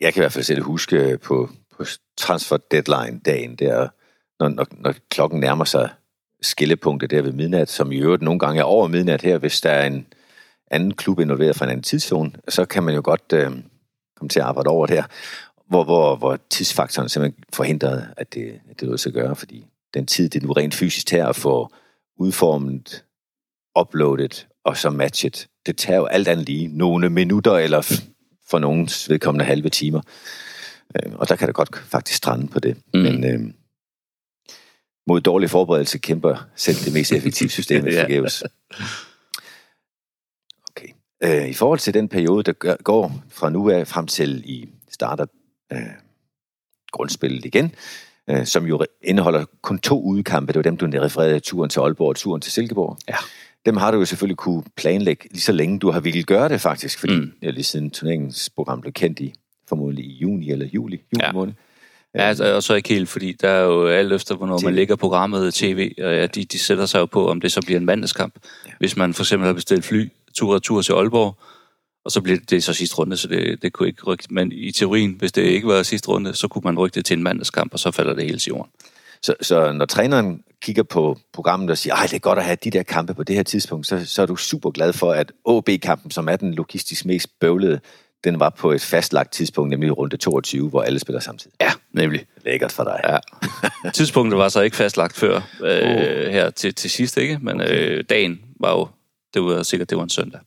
Jeg 0.02 0.14
kan 0.14 0.22
i 0.22 0.24
hvert 0.24 0.34
fald 0.34 0.44
selv 0.44 0.64
huske 0.64 1.20
på, 1.24 1.50
på 1.78 1.86
transfer 2.18 2.58
deadline 2.58 3.20
dagen 3.20 3.56
der, 3.56 3.88
når, 4.40 4.50
når, 4.50 4.68
når 4.72 4.94
klokken 5.10 5.40
nærmer 5.40 5.66
sig 5.66 5.90
skillepunktet 6.44 7.12
der 7.12 7.22
ved 7.22 7.32
midnat, 7.32 7.70
som 7.70 7.92
i 7.92 7.98
øvrigt 7.98 8.24
nogle 8.24 8.40
gange 8.40 8.60
er 8.60 8.64
over 8.64 8.88
midnat 8.88 9.22
her, 9.22 9.38
hvis 9.38 9.62
der 9.62 9.70
er 9.70 9.86
en 9.86 10.08
anden 10.72 10.94
klub 10.94 11.20
involveret 11.20 11.56
fra 11.56 11.66
en 11.66 11.72
anden 11.72 11.84
tidszone, 11.84 12.32
så 12.50 12.66
kan 12.66 12.84
man 12.84 12.96
jo 12.96 13.02
godt 13.04 13.34
øh, 13.34 13.52
komme 14.18 14.30
til 14.30 14.40
at 14.40 14.46
arbejde 14.46 14.70
over 14.70 14.86
det 14.86 14.96
her, 14.96 15.04
hvor, 15.70 15.84
hvor, 15.84 16.16
hvor 16.16 16.40
tidsfaktoren 16.50 17.10
simpelthen 17.10 17.44
forhindrede, 17.54 18.08
at 18.18 18.34
det, 18.34 18.60
at 18.70 18.80
det 18.80 18.88
lød 18.88 18.98
sig 18.98 19.14
gøre, 19.14 19.36
fordi 19.36 19.66
den 19.94 20.06
tid, 20.06 20.30
det 20.30 20.44
nu 20.44 20.52
rent 20.52 20.76
fysisk 20.76 21.08
tager 21.08 21.28
at 21.28 21.36
få 21.36 21.70
udformet 22.18 23.04
uploadet 23.80 24.48
og 24.66 24.78
så 24.78 24.90
matchet. 24.90 25.48
Det 25.66 25.78
tager 25.78 26.00
jo 26.00 26.06
alt 26.06 26.28
andet 26.28 26.46
lige 26.46 26.68
nogle 26.68 27.10
minutter, 27.10 27.58
eller 27.58 28.02
for 28.50 28.60
nogens 28.60 29.10
vedkommende 29.10 29.46
halve 29.46 29.70
timer. 29.70 30.02
Øh, 30.96 31.14
og 31.16 31.30
der 31.30 31.36
kan 31.36 31.48
det 31.48 31.56
godt 31.56 31.78
faktisk 31.78 32.18
strande 32.18 32.48
på 32.48 32.60
det. 32.60 32.78
Mm. 32.94 33.00
Men 33.00 33.24
øh, 33.24 33.54
mod 35.08 35.22
dårlig 35.22 35.50
forberedelse 35.50 35.98
kæmper 35.98 36.46
selv 36.56 36.78
det 36.86 36.94
mest 36.94 37.12
effektive 37.12 37.50
system 37.60 37.88
Ja. 37.88 38.04
forgæves. 38.04 38.44
Okay. 40.72 40.88
Øh, 41.24 41.50
I 41.50 41.54
forhold 41.54 41.80
til 41.80 41.94
den 41.94 42.10
periode, 42.10 42.44
der 42.44 42.52
gør- 42.54 42.76
går 42.84 43.24
fra 43.30 43.50
nu 43.50 43.70
af 43.70 43.88
frem 43.88 44.08
til 44.08 44.44
I 44.46 44.70
starter 44.92 45.26
øh, 45.74 45.80
grundspillet 46.92 47.46
igen, 47.46 47.76
øh, 48.30 48.46
som 48.46 48.66
jo 48.66 48.86
indeholder 49.02 49.46
kun 49.62 49.80
to 49.80 50.02
udekampe, 50.02 50.54
det 50.54 50.58
var 50.58 50.64
dem, 50.64 50.78
du 50.78 50.86
refererede 51.02 51.40
turen 51.40 51.70
til 51.70 51.80
Aalborg 51.80 52.10
og 52.10 52.16
turen 52.16 52.42
til 52.42 52.52
Silkeborg. 52.52 52.98
Ja. 53.10 53.16
Dem 53.66 53.78
har 53.78 53.92
du 53.92 53.98
jo 53.98 54.06
selvfølgelig 54.06 54.38
kunne 54.38 54.64
planlægge 54.78 55.28
lige 55.32 55.42
så 55.42 55.52
længe 55.52 55.80
du 55.80 55.92
har 55.92 56.00
ville 56.00 56.24
gøre 56.24 56.50
det 56.50 56.62
faktisk, 56.62 57.00
fordi 57.00 57.16
Mm. 57.16 57.32
lige 57.42 57.64
siden 57.64 57.90
turneringens 57.92 58.50
program 58.56 58.82
blev 58.82 58.94
kendt 58.94 59.20
i 59.20 59.34
formodentlig 59.70 60.06
i 60.06 60.14
juni 60.14 60.52
eller 60.52 60.66
juli, 60.66 60.96
juli 61.14 61.26
ja. 61.26 61.32
måned. 61.32 61.54
Ja, 62.16 62.22
altså, 62.22 62.56
og 62.56 62.64
så 62.64 62.74
ikke 62.74 62.90
helt, 62.90 63.10
fordi 63.10 63.32
der 63.32 63.50
er 63.50 63.64
jo 63.64 63.88
alt 63.88 64.14
efter, 64.14 64.36
hvornår 64.36 64.60
man 64.64 64.74
TV. 64.74 64.76
lægger 64.76 64.96
programmet 64.96 65.54
tv, 65.54 65.94
og 65.98 66.14
ja, 66.14 66.28
de, 66.28 66.46
de 66.46 66.60
sætter 66.60 66.86
sig 66.86 67.00
jo 67.00 67.06
på, 67.06 67.30
om 67.30 67.42
det 67.42 67.52
så 67.52 67.62
bliver 67.62 67.80
en 67.80 67.86
mandagskamp. 67.86 68.34
Ja. 68.66 68.72
Hvis 68.80 68.98
man 68.98 69.14
for 69.14 69.24
eksempel 69.24 69.46
har 69.46 69.54
bestilt 69.54 69.86
fly, 69.86 70.10
tur 70.36 70.54
og 70.54 70.64
tur 70.64 70.82
til 70.82 70.94
Aalborg, 70.94 71.38
og 72.06 72.12
så 72.12 72.22
bliver 72.22 72.38
det, 72.40 72.50
det 72.50 72.64
så 72.64 72.74
sidste 72.74 72.96
runde, 72.96 73.18
så 73.18 73.28
det, 73.28 73.62
det 73.62 73.74
kunne 73.74 73.88
ikke 73.88 74.04
rykke. 74.04 74.24
Men 74.30 74.52
i 74.52 74.72
teorien, 74.72 75.16
hvis 75.20 75.32
det 75.32 75.42
ikke 75.42 75.68
var 75.68 75.84
sidste 75.84 76.10
runde, 76.10 76.34
så 76.34 76.48
kunne 76.48 76.62
man 76.66 76.80
rykke 76.80 76.96
det 76.96 77.06
til 77.06 77.18
en 77.18 77.24
mandagskamp, 77.24 77.74
og 77.74 77.80
så 77.80 77.92
falder 77.92 78.14
det 78.14 78.26
hele 78.26 78.40
til 78.40 78.50
jorden. 78.50 78.72
Så, 79.22 79.36
så 79.42 79.72
når 79.72 79.86
træneren 79.86 80.44
kigger 80.62 80.84
på 80.84 81.18
programmet 81.34 81.70
og 81.70 81.78
siger, 81.78 81.96
at 81.96 82.10
det 82.10 82.16
er 82.16 82.20
godt 82.20 82.40
at 82.40 82.46
have 82.46 82.58
de 82.64 82.70
der 82.70 82.84
kampe 82.84 83.14
på 83.14 83.24
det 83.24 83.36
her 83.36 83.44
tidspunkt, 83.44 83.88
så, 83.88 84.06
så 84.06 84.22
er 84.22 84.26
du 84.26 84.36
super 84.36 84.72
glad 84.72 84.94
for, 84.94 85.12
at 85.12 85.32
OB-kampen, 85.46 86.12
som 86.12 86.30
er 86.30 86.36
den 86.36 86.54
logistisk 86.54 87.06
mest 87.06 87.40
bøvlede, 87.40 87.80
den 88.24 88.40
var 88.40 88.50
på 88.50 88.72
et 88.72 88.82
fastlagt 88.82 89.34
tidspunkt, 89.34 89.70
nemlig 89.70 89.98
runde 89.98 90.18
22, 90.18 90.70
hvor 90.70 90.82
alle 90.82 91.00
spiller 91.00 91.20
samtidig. 91.20 91.56
Ja, 91.62 91.72
nemlig. 91.94 92.26
Lækkert 92.46 92.72
for 92.72 92.84
dig. 92.84 93.00
Ja. 93.04 93.18
Tidspunktet 93.92 94.38
var 94.38 94.50
så 94.50 94.62
ikke 94.62 94.76
fastlagt 94.78 95.16
før 95.18 95.36
øh, 95.62 96.32
her 96.32 96.50
til, 96.50 96.76
til 96.76 96.90
sidst, 96.90 97.18
ikke? 97.18 97.40
Men 97.42 97.62
Okay. 97.62 97.98
øh, 97.98 98.04
dagen 98.10 98.42
var 98.60 98.72
jo, 98.72 98.88
det 99.34 99.42
var 99.42 99.64
sikkert, 99.64 99.90
det 99.90 99.98
var 99.98 100.04
en 100.04 100.10
søndag. 100.10 100.40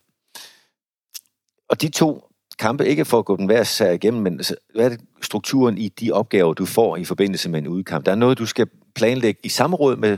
Og 1.69 1.81
de 1.81 1.89
to 1.89 2.29
kampe, 2.59 2.87
ikke 2.87 3.05
for 3.05 3.19
at 3.19 3.25
gå 3.25 3.37
den 3.37 3.45
hver 3.45 3.63
sag 3.63 3.93
igennem, 3.93 4.23
men 4.23 4.33
altså, 4.33 4.55
hvad 4.75 4.85
er 4.85 4.89
det 4.89 4.99
strukturen 5.21 5.77
i 5.77 5.87
de 5.87 6.11
opgaver, 6.11 6.53
du 6.53 6.65
får 6.65 6.97
i 6.97 7.05
forbindelse 7.05 7.49
med 7.49 7.59
en 7.59 7.67
udkamp? 7.67 8.05
Der 8.05 8.11
er 8.11 8.15
noget, 8.15 8.37
du 8.37 8.45
skal 8.45 8.67
planlægge 8.95 9.39
i 9.43 9.49
samråd 9.49 9.95
med 9.95 10.17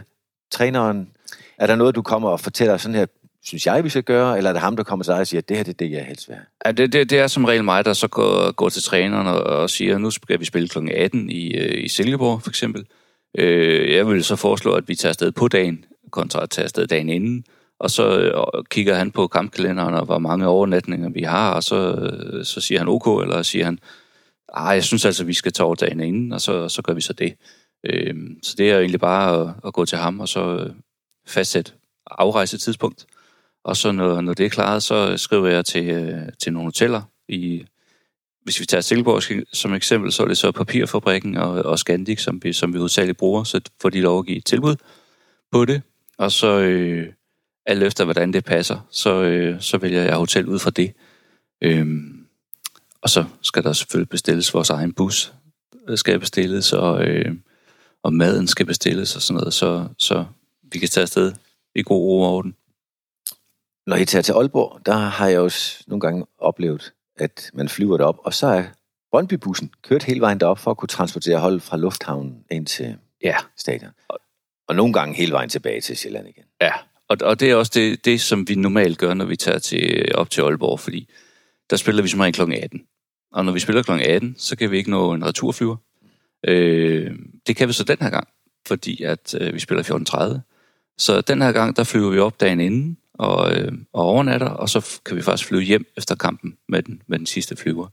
træneren. 0.51 1.09
Er 1.57 1.67
der 1.67 1.75
noget, 1.75 1.95
du 1.95 2.01
kommer 2.01 2.29
og 2.29 2.39
fortæller 2.39 2.77
sådan 2.77 2.95
her, 2.95 3.05
synes 3.43 3.65
jeg, 3.65 3.83
vi 3.83 3.89
skal 3.89 4.03
gøre, 4.03 4.37
eller 4.37 4.49
er 4.49 4.53
det 4.53 4.61
ham, 4.61 4.75
der 4.75 4.83
kommer 4.83 5.03
til 5.03 5.11
dig 5.11 5.19
og 5.19 5.27
siger, 5.27 5.41
det 5.41 5.57
her 5.57 5.63
det 5.63 5.73
er 5.73 5.77
det, 5.77 5.91
jeg 5.91 6.05
helst 6.05 6.27
vil 6.27 6.35
have? 6.35 6.45
Ja, 6.65 6.71
det, 6.71 6.93
det, 6.93 7.09
det 7.09 7.19
er 7.19 7.27
som 7.27 7.45
regel 7.45 7.63
mig, 7.63 7.85
der 7.85 7.93
så 7.93 8.07
går, 8.07 8.51
går 8.51 8.69
til 8.69 8.83
træneren 8.83 9.27
og, 9.27 9.43
og 9.43 9.69
siger, 9.69 9.97
nu 9.97 10.11
skal 10.11 10.39
vi 10.39 10.45
spille 10.45 10.67
kl. 10.67 10.77
18 10.91 11.29
i, 11.29 11.53
øh, 11.53 11.83
i 11.83 11.87
Silkeborg, 11.87 12.41
for 12.41 12.49
eksempel. 12.49 12.85
Øh, 13.37 13.93
jeg 13.95 14.07
vil 14.07 14.23
så 14.23 14.35
foreslå, 14.35 14.73
at 14.73 14.87
vi 14.87 14.95
tager 14.95 15.09
afsted 15.09 15.31
på 15.31 15.47
dagen, 15.47 15.85
kontra 16.11 16.43
at 16.43 16.49
tage 16.49 16.63
afsted 16.63 16.87
dagen 16.87 17.09
inden. 17.09 17.43
Og 17.79 17.91
så 17.91 18.19
øh, 18.19 18.63
kigger 18.69 18.95
han 18.95 19.11
på 19.11 19.27
kampkalenderen, 19.27 19.93
og 19.93 20.05
hvor 20.05 20.19
mange 20.19 20.47
overnatninger 20.47 21.09
vi 21.09 21.21
har, 21.21 21.53
og 21.53 21.63
så, 21.63 21.91
øh, 21.91 22.45
så 22.45 22.61
siger 22.61 22.79
han 22.79 22.87
ok, 22.87 23.21
eller 23.21 23.41
siger 23.41 23.65
han, 23.65 23.79
ah, 24.53 24.75
jeg 24.75 24.83
synes 24.83 25.05
altså, 25.05 25.23
vi 25.23 25.33
skal 25.33 25.51
tage 25.51 25.65
over 25.65 25.75
dagen 25.75 25.99
inden, 25.99 26.33
og 26.33 26.41
så, 26.41 26.69
så 26.69 26.81
gør 26.81 26.93
vi 26.93 27.01
så 27.01 27.13
det. 27.13 27.35
Øh, 27.85 28.15
så 28.43 28.55
det 28.57 28.69
er 28.69 28.73
jo 28.73 28.79
egentlig 28.79 28.99
bare 28.99 29.41
at, 29.41 29.53
at 29.65 29.73
gå 29.73 29.85
til 29.85 29.97
ham, 29.97 30.19
og 30.19 30.27
så 30.27 30.55
øh, 30.55 30.71
fastsætte 31.27 31.71
afrejsetidspunkt. 32.11 33.05
Og 33.63 33.77
så 33.77 33.91
når, 33.91 34.21
når 34.21 34.33
det 34.33 34.45
er 34.45 34.49
klaret, 34.49 34.83
så 34.83 35.17
skriver 35.17 35.47
jeg 35.47 35.65
til, 35.65 35.89
øh, 35.89 36.21
til 36.39 36.53
nogle 36.53 36.67
hoteller. 36.67 37.01
I, 37.27 37.65
hvis 38.43 38.59
vi 38.59 38.65
tager 38.65 38.81
Silkeborg 38.81 39.45
som 39.53 39.73
eksempel, 39.73 40.11
så 40.11 40.23
er 40.23 40.27
det 40.27 40.37
så 40.37 40.51
Papirfabrikken 40.51 41.37
og, 41.37 41.49
og 41.49 41.79
Scandic, 41.79 42.21
som 42.21 42.43
vi, 42.43 42.53
som 42.53 42.73
vi 42.73 42.77
hovedsageligt 42.77 43.17
bruger, 43.17 43.43
så 43.43 43.61
får 43.81 43.89
de 43.89 44.01
lov 44.01 44.19
at 44.19 44.25
give 44.25 44.37
et 44.37 44.45
tilbud 44.45 44.75
på 45.51 45.65
det. 45.65 45.81
Og 46.17 46.31
så 46.31 46.59
øh, 46.59 47.07
alt 47.65 47.83
efter, 47.83 48.03
hvordan 48.03 48.33
det 48.33 48.45
passer, 48.45 48.87
så, 48.91 49.21
øh, 49.21 49.61
så 49.61 49.77
vælger 49.77 50.03
jeg 50.03 50.15
hotel 50.15 50.47
ud 50.47 50.59
fra 50.59 50.69
det. 50.69 50.93
Øhm, 51.61 52.25
og 53.01 53.09
så 53.09 53.25
skal 53.41 53.63
der 53.63 53.73
selvfølgelig 53.73 54.09
bestilles 54.09 54.53
vores 54.53 54.69
egen 54.69 54.93
bus, 54.93 55.33
øh, 55.89 55.97
skal 55.97 56.19
bestilles, 56.19 56.73
og, 56.73 57.05
øh, 57.05 57.35
og 58.03 58.13
maden 58.13 58.47
skal 58.47 58.65
bestilles 58.65 59.15
og 59.15 59.21
sådan 59.21 59.39
noget, 59.39 59.53
så, 59.53 59.87
så 59.97 60.25
vi 60.71 60.79
kan 60.79 60.89
tage 60.89 61.01
afsted 61.01 61.33
i 61.75 61.83
god 61.83 62.01
ro 62.01 62.21
og 62.21 62.31
orden. 62.31 62.55
Når 63.89 63.95
I 63.95 64.05
tager 64.05 64.21
til 64.23 64.33
Aalborg, 64.33 64.85
der 64.85 64.93
har 64.93 65.27
jeg 65.27 65.51
s- 65.51 65.83
nogle 65.87 66.01
gange 66.01 66.25
oplevet, 66.39 66.93
at 67.15 67.51
man 67.53 67.69
flyver 67.69 67.97
derop, 67.97 68.17
og 68.23 68.33
så 68.33 68.47
er 68.47 68.63
Brøndby-bussen 69.11 69.71
kørt 69.83 70.03
hele 70.03 70.21
vejen 70.21 70.39
derop 70.39 70.59
for 70.59 70.71
at 70.71 70.77
kunne 70.77 70.87
transportere 70.87 71.37
hold 71.39 71.59
fra 71.59 71.77
lufthavnen 71.77 72.43
ind 72.51 72.65
til 72.65 72.95
Ja, 73.23 73.35
stadion. 73.57 73.91
Og 74.67 74.75
nogle 74.75 74.93
gange 74.93 75.15
hele 75.15 75.31
vejen 75.31 75.49
tilbage 75.49 75.81
til 75.81 75.97
Sjælland 75.97 76.27
igen. 76.27 76.43
Ja, 76.61 76.71
og, 77.07 77.17
og 77.21 77.39
det 77.39 77.51
er 77.51 77.55
også 77.55 77.71
det, 77.75 78.05
det, 78.05 78.21
som 78.21 78.47
vi 78.49 78.55
normalt 78.55 78.97
gør, 78.97 79.13
når 79.13 79.25
vi 79.25 79.35
tager 79.35 79.59
til, 79.59 80.11
op 80.15 80.29
til 80.29 80.41
Aalborg, 80.41 80.79
fordi 80.79 81.09
der 81.69 81.75
spiller 81.75 82.01
vi 82.01 82.07
som 82.07 82.19
regel 82.19 82.33
kl. 82.33 82.41
18. 82.41 82.81
Og 83.31 83.45
når 83.45 83.51
vi 83.51 83.59
spiller 83.59 83.83
kl. 83.83 83.91
18, 83.91 84.35
så 84.37 84.55
kan 84.55 84.71
vi 84.71 84.77
ikke 84.77 84.89
nå 84.91 85.13
en 85.13 85.25
returflyver. 85.25 85.75
Øh, 86.47 87.11
det 87.47 87.55
kan 87.55 87.67
vi 87.67 87.73
så 87.73 87.83
den 87.83 87.97
her 88.01 88.09
gang, 88.09 88.27
fordi 88.67 89.03
at 89.03 89.35
øh, 89.41 89.53
vi 89.53 89.59
spiller 89.59 89.83
14.30. 90.37 90.39
Så 90.97 91.21
den 91.21 91.41
her 91.41 91.51
gang, 91.51 91.75
der 91.77 91.83
flyver 91.83 92.09
vi 92.09 92.19
op 92.19 92.39
dagen 92.39 92.59
inden 92.59 92.97
og, 93.19 93.53
øh, 93.53 93.71
og 93.93 94.03
overnatter, 94.03 94.49
og 94.49 94.69
så 94.69 94.99
kan 95.05 95.17
vi 95.17 95.21
faktisk 95.21 95.47
flyve 95.47 95.61
hjem 95.61 95.85
efter 95.97 96.15
kampen 96.15 96.57
med 96.69 96.83
den, 96.83 97.01
med 97.07 97.19
den 97.19 97.25
sidste 97.25 97.55
flyver. 97.55 97.87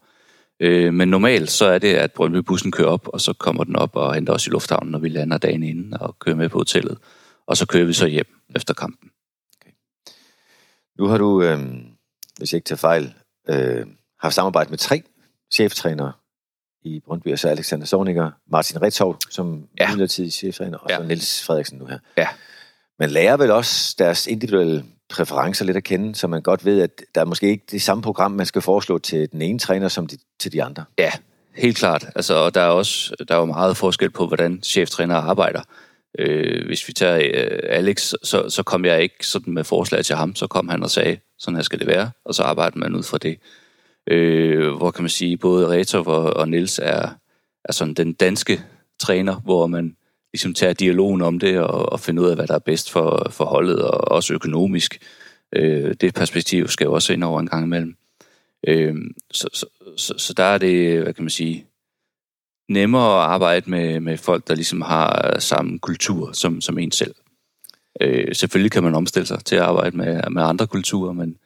Øh, 0.61 0.95
men 0.95 1.09
normalt 1.09 1.51
så 1.51 1.67
er 1.67 1.79
det, 1.79 1.95
at 1.95 2.13
Brøndby-bussen 2.13 2.73
kører 2.73 2.89
op, 2.89 3.09
og 3.09 3.21
så 3.21 3.33
kommer 3.33 3.65
den 3.65 3.77
op 3.77 3.97
og 3.97 4.15
henter 4.15 4.33
os 4.33 4.47
i 4.47 4.51
lufthavnen, 4.51 4.91
når 4.93 4.99
vi 4.99 5.09
lander 5.09 5.39
dagen 5.39 5.63
inden 5.63 5.95
og 6.01 6.19
kører 6.19 6.37
med 6.37 6.49
på 6.49 6.59
hotellet. 6.59 6.99
Og 7.47 7.57
så 7.57 7.67
kører 7.67 7.85
vi 7.85 7.93
så 7.93 8.07
hjem 8.07 8.27
efter 8.57 8.75
kampen. 8.75 9.11
Nu 10.99 11.07
har 11.07 11.19
du, 11.19 11.43
øh, 11.43 11.61
hvis 12.39 12.53
jeg 12.53 12.57
ikke 12.57 12.67
tager 12.67 12.77
fejl, 12.77 13.15
øh, 13.49 13.87
haft 14.21 14.35
samarbejde 14.35 14.71
med 14.71 14.79
tre 14.79 15.03
cheftrænere 15.55 16.13
i 16.85 17.01
Brøndby, 17.07 17.29
altså 17.29 17.49
Alexander 17.49 17.87
Sorniger, 17.87 18.31
Martin 18.51 18.83
Retov 18.83 19.17
som 19.31 19.69
ja. 19.81 19.91
midlertidig 19.91 20.33
cheftræner, 20.33 20.79
og 20.79 20.91
Ja. 20.91 20.97
så 20.97 21.03
Niels 21.03 21.45
Frederiksen 21.45 21.79
nu 21.79 21.87
her. 21.87 21.99
Ja. 22.17 22.29
Man 22.99 23.11
lærer 23.11 23.37
vel 23.37 23.51
også 23.51 23.95
deres 23.99 24.27
individuelle 24.27 24.85
præferencer 25.09 25.65
lidt 25.65 25.77
at 25.77 25.85
kende, 25.85 26.15
så 26.15 26.27
man 26.27 26.43
godt 26.43 26.65
ved, 26.65 26.83
at 26.83 26.91
der 27.15 27.21
er 27.21 27.25
måske 27.25 27.49
ikke 27.49 27.65
det 27.71 27.83
samme 27.83 28.03
program, 28.03 28.31
man 28.31 28.47
skal 28.47 28.63
foreslå 28.63 28.99
til 28.99 29.33
den 29.33 29.43
ene 29.43 29.59
træner 29.59 29.89
som 29.89 30.07
de, 30.07 30.19
til 30.39 30.53
de 30.53 30.63
andre. 30.63 30.85
Ja, 30.99 31.11
helt 31.55 31.77
klart. 31.77 32.07
Altså, 32.15 32.35
og 32.35 32.55
der 32.55 32.61
er 32.61 32.69
også 32.69 33.15
der 33.29 33.35
er 33.35 33.39
jo 33.39 33.45
meget 33.45 33.77
forskel 33.77 34.11
på, 34.11 34.27
hvordan 34.27 34.63
cheftræner 34.63 35.15
arbejder. 35.15 35.61
Øh, 36.19 36.67
hvis 36.67 36.89
vi 36.89 36.93
tager 36.93 37.17
øh, 37.17 37.59
Alex, 37.63 38.13
så, 38.23 38.49
så 38.49 38.63
kom 38.63 38.85
jeg 38.85 39.03
ikke 39.03 39.27
sådan 39.27 39.55
med 39.55 39.65
forslag 39.65 40.05
til 40.05 40.17
ham. 40.17 40.35
Så 40.35 40.47
kom 40.47 40.69
han 40.69 40.83
og 40.83 40.91
sagde, 40.91 41.19
sådan 41.39 41.57
her 41.57 41.63
skal 41.63 41.79
det 41.79 41.87
være, 41.87 42.11
og 42.25 42.35
så 42.35 42.43
arbejder 42.43 42.79
man 42.79 42.95
ud 42.95 43.03
fra 43.03 43.19
det. 43.19 43.39
Øh, 44.07 44.73
hvor 44.73 44.91
kan 44.91 45.03
man 45.03 45.11
sige, 45.11 45.37
både 45.37 45.69
Retov 45.69 46.09
og, 46.09 46.37
og 46.37 46.49
Nils 46.49 46.81
er, 46.83 47.09
er 47.65 47.73
sådan 47.73 47.95
den 47.95 48.13
danske 48.13 48.61
træner, 48.99 49.35
hvor 49.35 49.67
man 49.67 49.97
ligesom 50.37 50.55
tager 50.55 50.73
dialogen 50.73 51.23
om 51.23 51.39
det 51.39 51.59
og, 51.59 51.93
og 51.93 52.01
finder 52.01 52.23
ud 52.23 52.29
af, 52.29 52.37
hvad 52.37 52.47
der 52.47 52.55
er 52.55 52.59
bedst 52.59 52.91
for, 52.91 53.27
for 53.31 53.45
holdet, 53.45 53.83
og 53.83 54.13
også 54.13 54.35
økonomisk. 54.35 54.99
Øh, 55.53 55.95
det 56.01 56.15
perspektiv 56.15 56.69
skal 56.69 56.85
jo 56.85 56.93
også 56.93 57.13
ind 57.13 57.25
over 57.25 57.41
en 57.41 57.47
gang 57.47 57.65
imellem. 57.65 57.97
Øh, 58.69 58.95
så, 59.31 59.49
så, 59.53 59.67
så, 59.97 60.15
så 60.19 60.33
der 60.33 60.45
er 60.45 60.59
det, 60.59 61.03
hvad 61.03 61.15
kan 61.15 61.25
man 61.25 61.31
sige, 61.31 61.67
nemmere 62.69 63.25
at 63.25 63.31
arbejde 63.31 63.71
med, 63.71 64.01
med 64.01 64.17
folk, 64.17 64.49
der 64.49 64.55
ligesom 64.55 64.81
har 64.81 65.39
samme 65.39 65.79
kultur 65.79 66.33
som, 66.33 66.61
som 66.61 66.79
en 66.79 66.93
selv. 66.93 67.15
Øh, 68.01 68.35
selvfølgelig 68.35 68.73
kan 68.73 68.83
man 68.83 68.95
omstille 68.95 69.27
sig 69.27 69.45
til 69.45 69.57
at 69.57 69.63
arbejde 69.63 69.97
med, 69.97 70.31
med 70.31 70.43
andre 70.43 70.67
kulturer, 70.67 71.13
men, 71.13 71.39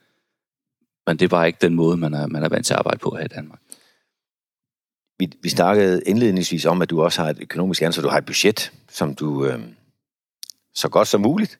men 1.07 1.17
det 1.17 1.25
er 1.25 1.29
bare 1.29 1.47
ikke 1.47 1.59
den 1.61 1.75
måde, 1.75 1.97
man 1.97 2.13
er, 2.13 2.27
man 2.27 2.43
er 2.43 2.49
vant 2.49 2.65
til 2.65 2.73
at 2.73 2.77
arbejde 2.79 2.99
på 2.99 3.15
her 3.15 3.25
i 3.25 3.35
Danmark. 3.35 3.59
Vi, 5.21 5.31
vi 5.41 5.49
snakkede 5.49 6.01
indledningsvis 6.05 6.65
om, 6.65 6.81
at 6.81 6.89
du 6.89 7.01
også 7.01 7.21
har 7.21 7.29
et 7.29 7.37
økonomisk 7.41 7.81
ansvar. 7.81 8.03
Du 8.03 8.09
har 8.09 8.17
et 8.17 8.25
budget, 8.25 8.71
som 8.91 9.15
du 9.15 9.45
øh, 9.45 9.59
så 10.73 10.89
godt 10.89 11.07
som 11.07 11.21
muligt 11.21 11.59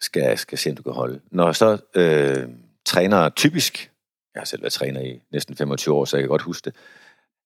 skal, 0.00 0.38
skal 0.38 0.58
se, 0.58 0.70
om 0.70 0.76
du 0.76 0.82
kan 0.82 0.92
holde. 0.92 1.20
Når 1.30 1.52
så 1.52 1.78
øh, 1.94 2.48
træner 2.84 3.28
typisk, 3.28 3.90
jeg 4.34 4.40
har 4.40 4.46
selv 4.46 4.62
været 4.62 4.72
træner 4.72 5.00
i 5.00 5.20
næsten 5.32 5.56
25 5.56 5.94
år, 5.94 6.04
så 6.04 6.16
jeg 6.16 6.22
kan 6.22 6.28
godt 6.28 6.42
huske 6.42 6.64
det, 6.64 6.74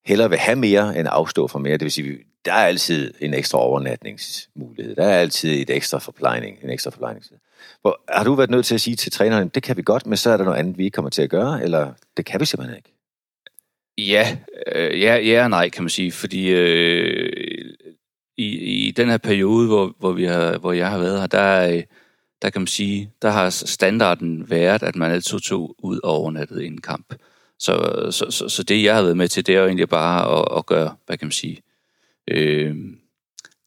hellere 0.05 0.29
vil 0.29 0.39
have 0.39 0.55
mere 0.55 0.99
end 0.99 1.07
afstå 1.11 1.47
fra 1.47 1.59
mere. 1.59 1.73
Det 1.73 1.81
vil 1.81 1.91
sige, 1.91 2.19
der 2.45 2.53
er 2.53 2.65
altid 2.65 3.13
en 3.19 3.33
ekstra 3.33 3.59
overnatningsmulighed. 3.59 4.95
Der 4.95 5.05
er 5.05 5.19
altid 5.19 5.61
et 5.61 5.69
ekstra 5.69 5.99
forplejning, 5.99 6.57
en 6.63 6.69
ekstra 6.69 6.91
forplejningstid. 6.91 7.37
Hvor, 7.81 8.01
har 8.09 8.23
du 8.23 8.35
været 8.35 8.49
nødt 8.49 8.65
til 8.65 8.75
at 8.75 8.81
sige 8.81 8.95
til 8.95 9.11
træneren, 9.11 9.49
det 9.49 9.63
kan 9.63 9.77
vi 9.77 9.81
godt, 9.81 10.05
men 10.05 10.17
så 10.17 10.29
er 10.29 10.37
der 10.37 10.43
noget 10.43 10.57
andet, 10.57 10.77
vi 10.77 10.83
ikke 10.83 10.95
kommer 10.95 11.09
til 11.09 11.21
at 11.21 11.29
gøre, 11.29 11.63
eller 11.63 11.93
det 12.17 12.25
kan 12.25 12.39
vi 12.39 12.45
simpelthen 12.45 12.77
ikke? 12.77 12.93
Ja, 13.97 14.37
øh, 14.75 15.01
ja, 15.01 15.15
ja 15.15 15.43
og 15.43 15.49
nej, 15.49 15.69
kan 15.69 15.83
man 15.83 15.89
sige, 15.89 16.11
fordi 16.11 16.49
øh, 16.49 17.40
i, 18.41 18.87
i 18.87 18.91
den 18.91 19.09
her 19.09 19.17
periode, 19.17 19.67
hvor, 19.67 19.95
hvor, 19.99 20.11
vi 20.11 20.25
har, 20.25 20.57
hvor 20.57 20.71
jeg 20.73 20.89
har 20.89 20.99
været 20.99 21.19
her, 21.19 21.27
der, 21.27 21.73
øh, 21.73 21.83
der 22.41 22.49
kan 22.49 22.61
man 22.61 22.67
sige, 22.67 23.11
der 23.21 23.29
har 23.29 23.49
standarden 23.49 24.49
været, 24.49 24.83
at 24.83 24.95
man 24.95 25.11
altid 25.11 25.39
tog 25.39 25.75
ud 25.79 25.99
og 26.03 26.11
overnattede 26.11 26.65
en 26.65 26.81
kamp. 26.81 27.15
Så, 27.59 28.07
så, 28.11 28.25
så, 28.29 28.49
så 28.49 28.63
det, 28.63 28.83
jeg 28.83 28.95
har 28.95 29.01
været 29.01 29.17
med 29.17 29.27
til, 29.27 29.47
det 29.47 29.55
er 29.55 29.59
jo 29.59 29.65
egentlig 29.65 29.89
bare 29.89 30.39
at, 30.39 30.57
at 30.57 30.65
gøre, 30.65 30.95
hvad 31.05 31.17
kan 31.17 31.25
man 31.25 31.31
sige, 31.31 31.61
øh, 32.27 32.75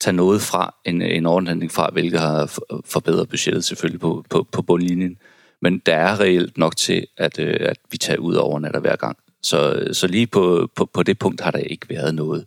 tage 0.00 0.16
noget 0.16 0.40
fra, 0.40 0.74
en, 0.84 1.02
en 1.02 1.26
overnatning 1.26 1.72
fra, 1.72 1.90
hvilket 1.92 2.20
har 2.20 2.60
forbedret 2.84 3.28
budgettet 3.28 3.64
selvfølgelig 3.64 4.00
på, 4.00 4.24
på, 4.30 4.46
på 4.52 4.62
bundlinjen. 4.62 5.16
Men 5.62 5.78
der 5.78 5.94
er 5.94 6.20
reelt 6.20 6.58
nok 6.58 6.76
til, 6.76 7.06
at, 7.16 7.38
øh, 7.38 7.56
at 7.60 7.78
vi 7.90 7.96
tager 7.96 8.18
ud 8.18 8.34
overnatter 8.34 8.80
hver 8.80 8.96
gang. 8.96 9.16
Så, 9.42 9.88
så 9.92 10.06
lige 10.06 10.26
på, 10.26 10.70
på, 10.76 10.84
på 10.84 11.02
det 11.02 11.18
punkt 11.18 11.40
har 11.40 11.50
der 11.50 11.58
ikke 11.58 11.88
været 11.88 12.14
noget. 12.14 12.44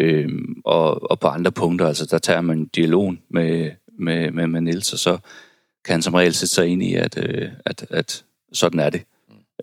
Øhm, 0.00 0.62
og, 0.64 1.10
og 1.10 1.20
på 1.20 1.28
andre 1.28 1.52
punkter, 1.52 1.86
altså 1.86 2.06
der 2.06 2.18
tager 2.18 2.40
man 2.40 2.64
dialog 2.64 3.14
med, 3.28 3.70
med, 3.98 4.30
med, 4.30 4.46
med 4.46 4.60
Niels, 4.60 4.92
og 4.92 4.98
så 4.98 5.18
kan 5.84 5.92
han 5.92 6.02
som 6.02 6.14
regel 6.14 6.34
sætte 6.34 6.54
sig 6.54 6.66
ind 6.66 6.82
i, 6.82 6.94
at, 6.94 7.18
øh, 7.18 7.48
at, 7.66 7.86
at 7.90 8.24
sådan 8.52 8.80
er 8.80 8.90
det. 8.90 9.02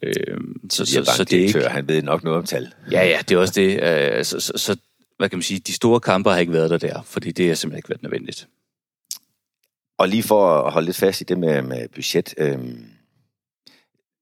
Øhm, 0.03 0.69
så, 0.69 0.85
så, 0.85 1.13
så 1.17 1.23
det 1.23 1.39
er 1.39 1.45
ikke... 1.45 1.61
han 1.61 1.87
ved 1.87 2.01
nok 2.01 2.23
noget 2.23 2.39
om 2.39 2.45
tal. 2.45 2.73
Ja, 2.91 3.05
ja, 3.05 3.19
det 3.29 3.35
er 3.35 3.39
også 3.39 3.53
det. 3.55 3.83
Øh, 3.83 4.25
så, 4.25 4.39
så, 4.39 4.53
så, 4.55 4.77
hvad 5.17 5.29
kan 5.29 5.37
man 5.37 5.43
sige, 5.43 5.59
de 5.59 5.73
store 5.73 5.99
kampe 5.99 6.29
har 6.29 6.37
ikke 6.37 6.53
været 6.53 6.69
der 6.69 6.77
der, 6.77 7.01
fordi 7.01 7.31
det 7.31 7.47
har 7.47 7.55
simpelthen 7.55 7.77
ikke 7.77 7.89
været 7.89 8.03
nødvendigt. 8.03 8.47
Og 9.97 10.09
lige 10.09 10.23
for 10.23 10.47
at 10.47 10.73
holde 10.73 10.85
lidt 10.85 10.97
fast 10.97 11.21
i 11.21 11.23
det 11.23 11.39
med, 11.39 11.61
med 11.61 11.87
budget. 11.87 12.33
Øhm, 12.37 12.85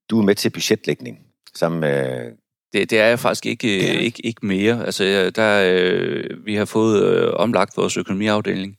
du 0.09 0.19
er 0.19 0.23
med 0.23 0.35
til 0.35 0.49
budgetlægning 0.49 1.19
sammen 1.55 1.79
med 1.79 2.31
det, 2.73 2.89
det 2.89 2.99
er 2.99 3.06
jeg 3.06 3.19
faktisk 3.19 3.45
ikke, 3.45 3.77
ja. 3.77 3.99
ikke, 3.99 4.25
ikke 4.25 4.45
mere. 4.45 4.86
Altså, 4.86 5.32
der, 5.36 5.63
øh, 5.75 6.45
vi 6.45 6.56
har 6.56 6.65
fået 6.65 7.03
øh, 7.03 7.34
omlagt 7.34 7.77
vores 7.77 7.97
økonomiafdeling, 7.97 8.77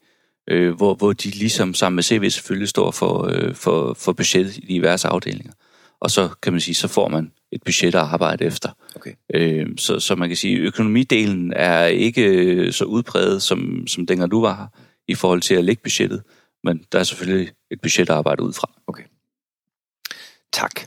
øh, 0.51 0.74
hvor, 0.77 0.94
hvor 0.94 1.12
de 1.12 1.31
ligesom 1.31 1.74
sammen 1.74 1.96
med 1.96 2.03
CV 2.03 2.31
selvfølgelig 2.31 2.68
står 2.68 2.90
for, 2.90 3.27
øh, 3.27 3.55
for, 3.55 3.94
for 3.94 4.12
budget 4.12 4.57
i 4.57 4.61
diverse 4.61 5.09
afdelinger. 5.09 5.53
Og 6.01 6.11
så 6.11 6.29
kan 6.42 6.53
man 6.53 6.61
sige, 6.61 6.74
så 6.74 6.88
får 6.88 7.09
man 7.09 7.33
et 7.53 7.62
budget 7.62 7.94
at 7.94 8.01
arbejde 8.01 8.44
efter. 8.44 8.70
Okay. 8.96 9.12
Øh, 9.35 9.66
så, 9.77 10.01
så 10.01 10.14
man 10.14 10.29
kan 10.29 10.37
sige, 10.37 10.59
økonomidelen 10.59 11.53
er 11.57 11.85
ikke 11.85 12.72
så 12.72 12.85
udpræget, 12.85 13.42
som, 13.42 13.87
som 13.87 14.07
dengang 14.07 14.31
du 14.31 14.40
var 14.40 14.57
her, 14.57 14.66
i 15.09 15.14
forhold 15.14 15.40
til 15.40 15.55
at 15.55 15.64
lægge 15.64 15.83
budgettet. 15.83 16.22
Men 16.64 16.85
der 16.92 16.98
er 16.98 17.05
selvfølgelig 17.05 17.51
et 17.70 17.81
budget 17.81 18.11
at 18.11 18.16
arbejde 18.16 18.42
ud 18.42 18.53
fra. 18.53 18.70
Okay. 18.87 19.05
Tak. 20.53 20.81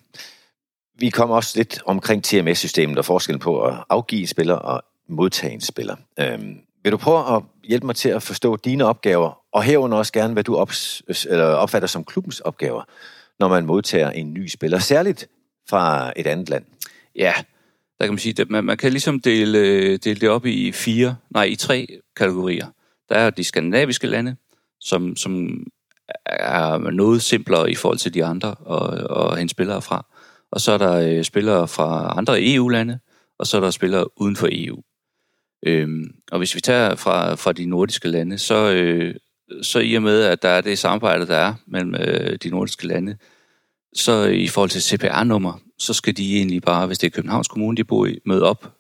Vi 1.02 1.10
kommer 1.10 1.36
også 1.36 1.58
lidt 1.58 1.82
omkring 1.86 2.24
TMS-systemet 2.24 2.98
og 2.98 3.06
forskellen 3.06 3.40
på 3.40 3.62
at 3.64 3.74
afgive 3.90 4.22
en 4.22 4.28
spiller 4.28 4.56
og 4.56 4.84
modtage 5.10 5.54
en 5.54 5.62
spiller. 5.62 5.96
Øhm, 6.20 6.58
vil 6.84 6.92
du 6.92 6.98
prøve 6.98 7.36
at 7.36 7.44
hjælpe 7.64 7.86
mig 7.86 7.96
til 7.96 8.10
at 8.10 8.24
forstå 8.24 8.56
dine 8.56 8.86
opgaver, 8.86 9.40
og 9.52 9.64
herunder 9.64 9.98
også 9.98 10.14
gerne, 10.14 10.34
hvad 10.34 10.44
du 10.44 10.56
ops, 10.56 11.04
eller 11.30 11.46
opfatter 11.46 11.88
som 11.88 12.04
klubbens 12.04 12.40
opgaver, 12.40 12.84
når 13.40 13.48
man 13.48 13.66
modtager 13.66 14.10
en 14.10 14.34
ny 14.34 14.48
spiller, 14.48 14.80
særligt 14.80 15.28
fra 15.70 16.14
et 16.16 16.28
andet 16.28 16.50
land? 16.50 16.66
Ja, 17.16 17.34
der 18.00 18.06
kan 18.06 18.14
man 18.14 18.20
sige, 18.20 18.42
at 18.42 18.50
man, 18.50 18.64
man 18.64 18.78
kan 18.78 18.92
ligesom 18.92 19.20
dele, 19.20 19.58
øh, 19.58 20.00
dele 20.04 20.20
det 20.20 20.30
op 20.30 20.46
i 20.46 20.72
fire, 20.72 21.16
nej, 21.30 21.44
i 21.44 21.56
tre 21.56 21.88
kategorier. 22.16 22.68
Der 23.10 23.16
er 23.16 23.30
de 23.30 23.44
skandinaviske 23.44 24.08
lande, 24.08 24.36
som, 24.80 25.16
som 25.16 25.64
er 26.26 26.78
noget 26.78 27.22
simplere 27.22 27.72
i 27.72 27.76
forhold 27.76 27.98
til 27.98 28.14
de 28.14 28.26
andre 28.26 28.56
og, 28.56 28.88
og 29.18 29.38
hente 29.38 29.52
spillere 29.52 29.82
fra 29.82 30.06
og 30.52 30.62
så 30.62 30.72
er 30.72 30.78
der 30.78 30.94
øh, 30.94 31.24
spillere 31.24 31.68
fra 31.68 32.14
andre 32.18 32.54
EU-lande, 32.54 33.00
og 33.40 33.48
så 33.48 33.58
er 33.58 33.62
der 33.62 33.72
spillere 33.72 34.22
uden 34.22 34.36
for 34.36 34.48
EU. 34.52 34.82
Øhm, 35.66 36.16
og 36.32 36.38
hvis 36.38 36.56
vi 36.56 36.62
tager 36.62 36.96
fra, 36.96 37.36
fra 37.36 37.52
de 37.52 37.66
nordiske 37.66 38.08
lande, 38.08 38.38
så, 38.38 38.72
øh, 38.72 39.16
så 39.62 39.80
i 39.80 39.94
og 39.94 40.02
med, 40.02 40.24
at 40.24 40.42
der 40.42 40.50
er 40.50 40.62
det 40.62 40.80
samarbejde, 40.80 41.28
der 41.28 41.38
er 41.38 41.54
mellem 41.68 41.96
øh, 41.96 42.38
de 42.44 42.50
nordiske 42.50 42.88
lande, 42.88 43.18
så 43.94 44.26
i 44.26 44.48
forhold 44.48 44.70
til 44.70 44.82
CPR-nummer, 44.82 45.60
så 45.80 45.94
skal 45.94 46.18
de 46.18 46.38
egentlig 46.38 46.62
bare, 46.62 46.88
hvis 46.88 46.98
det 46.98 47.08
er 47.08 47.12
Københavns 47.12 47.48
Kommune, 47.48 47.78
de 47.78 47.84
bor 47.84 48.06
i, 48.06 48.20
møde 48.26 48.44
op 48.44 48.74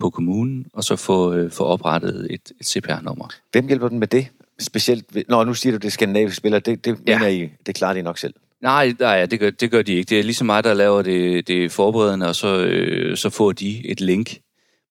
på 0.00 0.10
kommunen, 0.10 0.66
og 0.72 0.84
så 0.84 0.96
få, 0.96 1.32
øh, 1.32 1.50
få 1.50 1.64
oprettet 1.64 2.26
et, 2.30 2.52
et 2.60 2.66
CPR-nummer. 2.66 3.28
Hvem 3.52 3.66
hjælper 3.66 3.88
den 3.88 3.98
med 3.98 4.08
det? 4.08 4.28
Specielt, 4.58 5.28
når 5.28 5.44
nu 5.44 5.54
siger 5.54 5.72
du, 5.72 5.76
det 5.76 5.84
er 5.84 5.90
skandinaviske 5.90 6.36
spillere, 6.36 6.60
det, 6.60 6.84
det 6.84 6.98
ja. 7.06 7.18
mener 7.18 7.28
I, 7.28 7.50
det 7.66 7.74
klarer 7.74 7.94
de 7.94 8.02
nok 8.02 8.18
selv? 8.18 8.34
Nej, 8.62 8.94
nej 8.98 9.26
det, 9.26 9.40
gør, 9.40 9.50
det 9.50 9.70
gør 9.70 9.82
de 9.82 9.92
ikke. 9.92 10.08
Det 10.08 10.18
er 10.18 10.22
ligesom 10.22 10.46
mig, 10.46 10.64
der 10.64 10.74
laver 10.74 11.02
det, 11.02 11.48
det 11.48 11.72
forberedende, 11.72 12.28
og 12.28 12.34
så, 12.34 12.64
øh, 12.64 13.16
så 13.16 13.30
får 13.30 13.52
de 13.52 13.86
et 13.86 14.00
link 14.00 14.40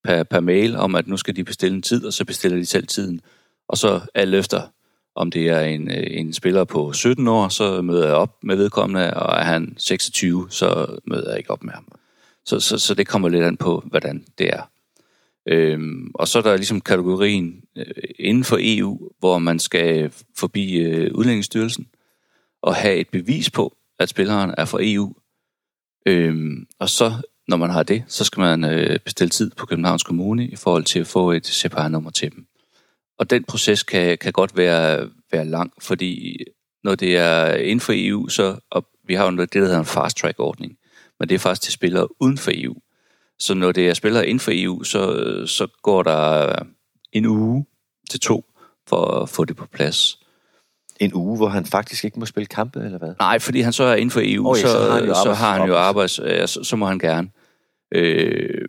per, 0.03 0.23
per 0.23 0.39
mail 0.39 0.75
om, 0.75 0.95
at 0.95 1.07
nu 1.07 1.17
skal 1.17 1.35
de 1.35 1.43
bestille 1.43 1.75
en 1.75 1.81
tid, 1.81 2.05
og 2.05 2.13
så 2.13 2.25
bestiller 2.25 2.57
de 2.57 2.65
selv 2.65 2.87
tiden. 2.87 3.21
Og 3.67 3.77
så 3.77 4.01
alt 4.13 4.35
efter, 4.35 4.61
om 5.15 5.31
det 5.31 5.49
er 5.49 5.61
en, 5.61 5.91
øh, 5.91 6.07
en 6.07 6.33
spiller 6.33 6.63
på 6.63 6.93
17 6.93 7.27
år, 7.27 7.49
så 7.49 7.81
møder 7.81 8.05
jeg 8.05 8.15
op 8.15 8.43
med 8.43 8.55
vedkommende, 8.55 9.13
og 9.13 9.39
er 9.39 9.43
han 9.43 9.75
26, 9.77 10.47
så 10.49 10.99
møder 11.07 11.29
jeg 11.29 11.37
ikke 11.37 11.51
op 11.51 11.63
med 11.63 11.73
ham. 11.73 11.87
Så, 12.45 12.59
så, 12.59 12.77
så 12.77 12.93
det 12.93 13.07
kommer 13.07 13.29
lidt 13.29 13.43
an 13.43 13.57
på, 13.57 13.83
hvordan 13.85 14.25
det 14.37 14.47
er. 14.47 14.69
Øhm, 15.47 16.11
og 16.13 16.27
så 16.27 16.37
er 16.37 16.43
der 16.43 16.57
ligesom 16.57 16.81
kategorien 16.81 17.61
øh, 17.77 17.85
inden 18.19 18.43
for 18.43 18.57
EU, 18.61 19.09
hvor 19.19 19.39
man 19.39 19.59
skal 19.59 20.11
forbi 20.37 20.73
øh, 20.73 21.11
Udlændingsstyrelsen, 21.13 21.87
at 22.67 22.75
have 22.75 22.95
et 22.95 23.09
bevis 23.09 23.49
på, 23.49 23.77
at 23.99 24.09
spilleren 24.09 24.53
er 24.57 24.65
fra 24.65 24.79
EU. 24.81 25.13
Øhm, 26.05 26.67
og 26.79 26.89
så, 26.89 27.13
når 27.47 27.57
man 27.57 27.69
har 27.69 27.83
det, 27.83 28.03
så 28.07 28.23
skal 28.23 28.41
man 28.41 28.63
øh, 28.63 28.99
bestille 28.99 29.29
tid 29.29 29.51
på 29.57 29.65
Københavns 29.65 30.03
Kommune 30.03 30.47
i 30.47 30.55
forhold 30.55 30.83
til 30.83 30.99
at 30.99 31.07
få 31.07 31.31
et 31.31 31.47
CPR-nummer 31.47 32.11
til 32.11 32.31
dem. 32.31 32.47
Og 33.17 33.29
den 33.29 33.43
proces 33.43 33.83
kan, 33.83 34.17
kan 34.17 34.33
godt 34.33 34.57
være, 34.57 35.09
være 35.31 35.45
lang, 35.45 35.73
fordi 35.81 36.37
når 36.83 36.95
det 36.95 37.17
er 37.17 37.55
inden 37.55 37.79
for 37.79 37.93
EU, 37.95 38.27
så 38.27 38.59
og 38.69 38.85
vi 39.07 39.13
har 39.13 39.25
jo 39.25 39.31
noget, 39.31 39.53
det, 39.53 39.61
der 39.61 39.67
hedder 39.67 39.79
en 39.79 39.85
fast-track-ordning, 39.85 40.77
men 41.19 41.29
det 41.29 41.35
er 41.35 41.39
faktisk 41.39 41.61
til 41.61 41.73
spillere 41.73 42.21
uden 42.21 42.37
for 42.37 42.51
EU. 42.53 42.75
Så 43.39 43.53
når 43.53 43.71
det 43.71 43.89
er 43.89 43.93
spillere 43.93 44.27
inden 44.27 44.39
for 44.39 44.51
EU, 44.53 44.83
så, 44.83 45.01
så 45.45 45.67
går 45.83 46.03
der 46.03 46.55
en 47.11 47.25
uge 47.25 47.65
til 48.09 48.19
to 48.19 48.45
for 48.87 49.21
at 49.21 49.29
få 49.29 49.45
det 49.45 49.55
på 49.55 49.65
plads 49.65 50.24
en 50.99 51.13
uge, 51.13 51.37
hvor 51.37 51.49
han 51.49 51.65
faktisk 51.65 52.05
ikke 52.05 52.19
må 52.19 52.25
spille 52.25 52.47
kampe, 52.47 52.79
eller 52.79 52.97
hvad? 52.97 53.13
Nej, 53.19 53.39
fordi 53.39 53.61
han 53.61 53.73
så 53.73 53.83
er 53.83 53.95
inden 53.95 54.11
for 54.11 54.21
EU, 54.23 54.49
oh, 54.49 54.57
ja, 54.59 54.67
så, 54.67 54.71
så, 54.73 54.79
har 54.79 54.93
han 54.99 55.07
jo 55.07 55.13
arbejds, 55.13 55.23
så 55.23 55.33
har 55.33 55.57
han 55.57 55.67
jo 55.67 55.77
arbejds, 55.77 56.19
ja, 56.19 56.47
så, 56.47 56.63
så 56.63 56.75
må 56.75 56.85
han 56.85 56.99
gerne. 56.99 57.29
Øh, 57.91 58.65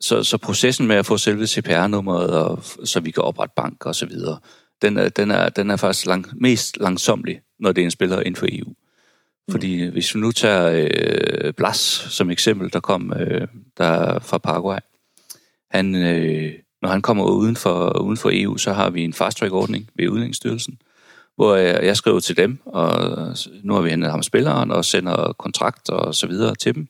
så, 0.00 0.22
så 0.22 0.38
processen 0.38 0.86
med 0.86 0.96
at 0.96 1.06
få 1.06 1.16
selve 1.16 1.46
CPR-nummeret, 1.46 2.30
og, 2.30 2.62
så 2.84 3.00
vi 3.00 3.10
kan 3.10 3.22
oprette 3.22 3.52
bank 3.56 3.86
og 3.86 3.94
så 3.94 4.06
videre, 4.06 4.38
den 4.82 4.96
er, 4.96 5.08
den 5.08 5.30
er, 5.30 5.48
den 5.48 5.70
er 5.70 5.76
faktisk 5.76 6.06
lang, 6.06 6.26
mest 6.34 6.76
langsomlig, 6.80 7.40
når 7.60 7.72
det 7.72 7.80
er 7.80 7.84
en 7.84 7.90
spiller 7.90 8.20
inden 8.20 8.36
for 8.36 8.46
EU. 8.48 8.74
Fordi 9.50 9.86
mm. 9.86 9.92
hvis 9.92 10.14
vi 10.14 10.20
nu 10.20 10.32
tager 10.32 10.88
øh, 10.94 11.52
Blas 11.52 11.76
som 12.10 12.30
eksempel, 12.30 12.72
der 12.72 12.80
kom 12.80 13.12
øh, 13.12 13.48
der 13.78 14.18
fra 14.18 14.38
Paraguay, 14.38 14.78
han, 15.70 15.94
øh, 15.94 16.52
når 16.82 16.88
han 16.88 17.02
kommer 17.02 17.24
uden 17.24 17.56
for, 17.56 18.02
uden 18.02 18.16
for 18.16 18.30
EU, 18.32 18.56
så 18.56 18.72
har 18.72 18.90
vi 18.90 19.02
en 19.02 19.12
fast-track-ordning 19.12 19.90
ved 19.96 20.08
Udlændingsstyrelsen, 20.08 20.78
hvor 21.42 21.56
jeg, 21.56 21.84
jeg 21.84 21.96
skriver 21.96 22.20
til 22.20 22.36
dem, 22.36 22.58
og 22.66 23.16
nu 23.62 23.74
har 23.74 23.80
vi 23.80 23.90
hentet 23.90 24.10
ham 24.10 24.22
spilleren, 24.22 24.70
og 24.70 24.84
sender 24.84 25.32
kontrakt 25.38 25.90
og 25.90 26.14
så 26.14 26.26
videre 26.26 26.54
til 26.54 26.74
dem. 26.74 26.88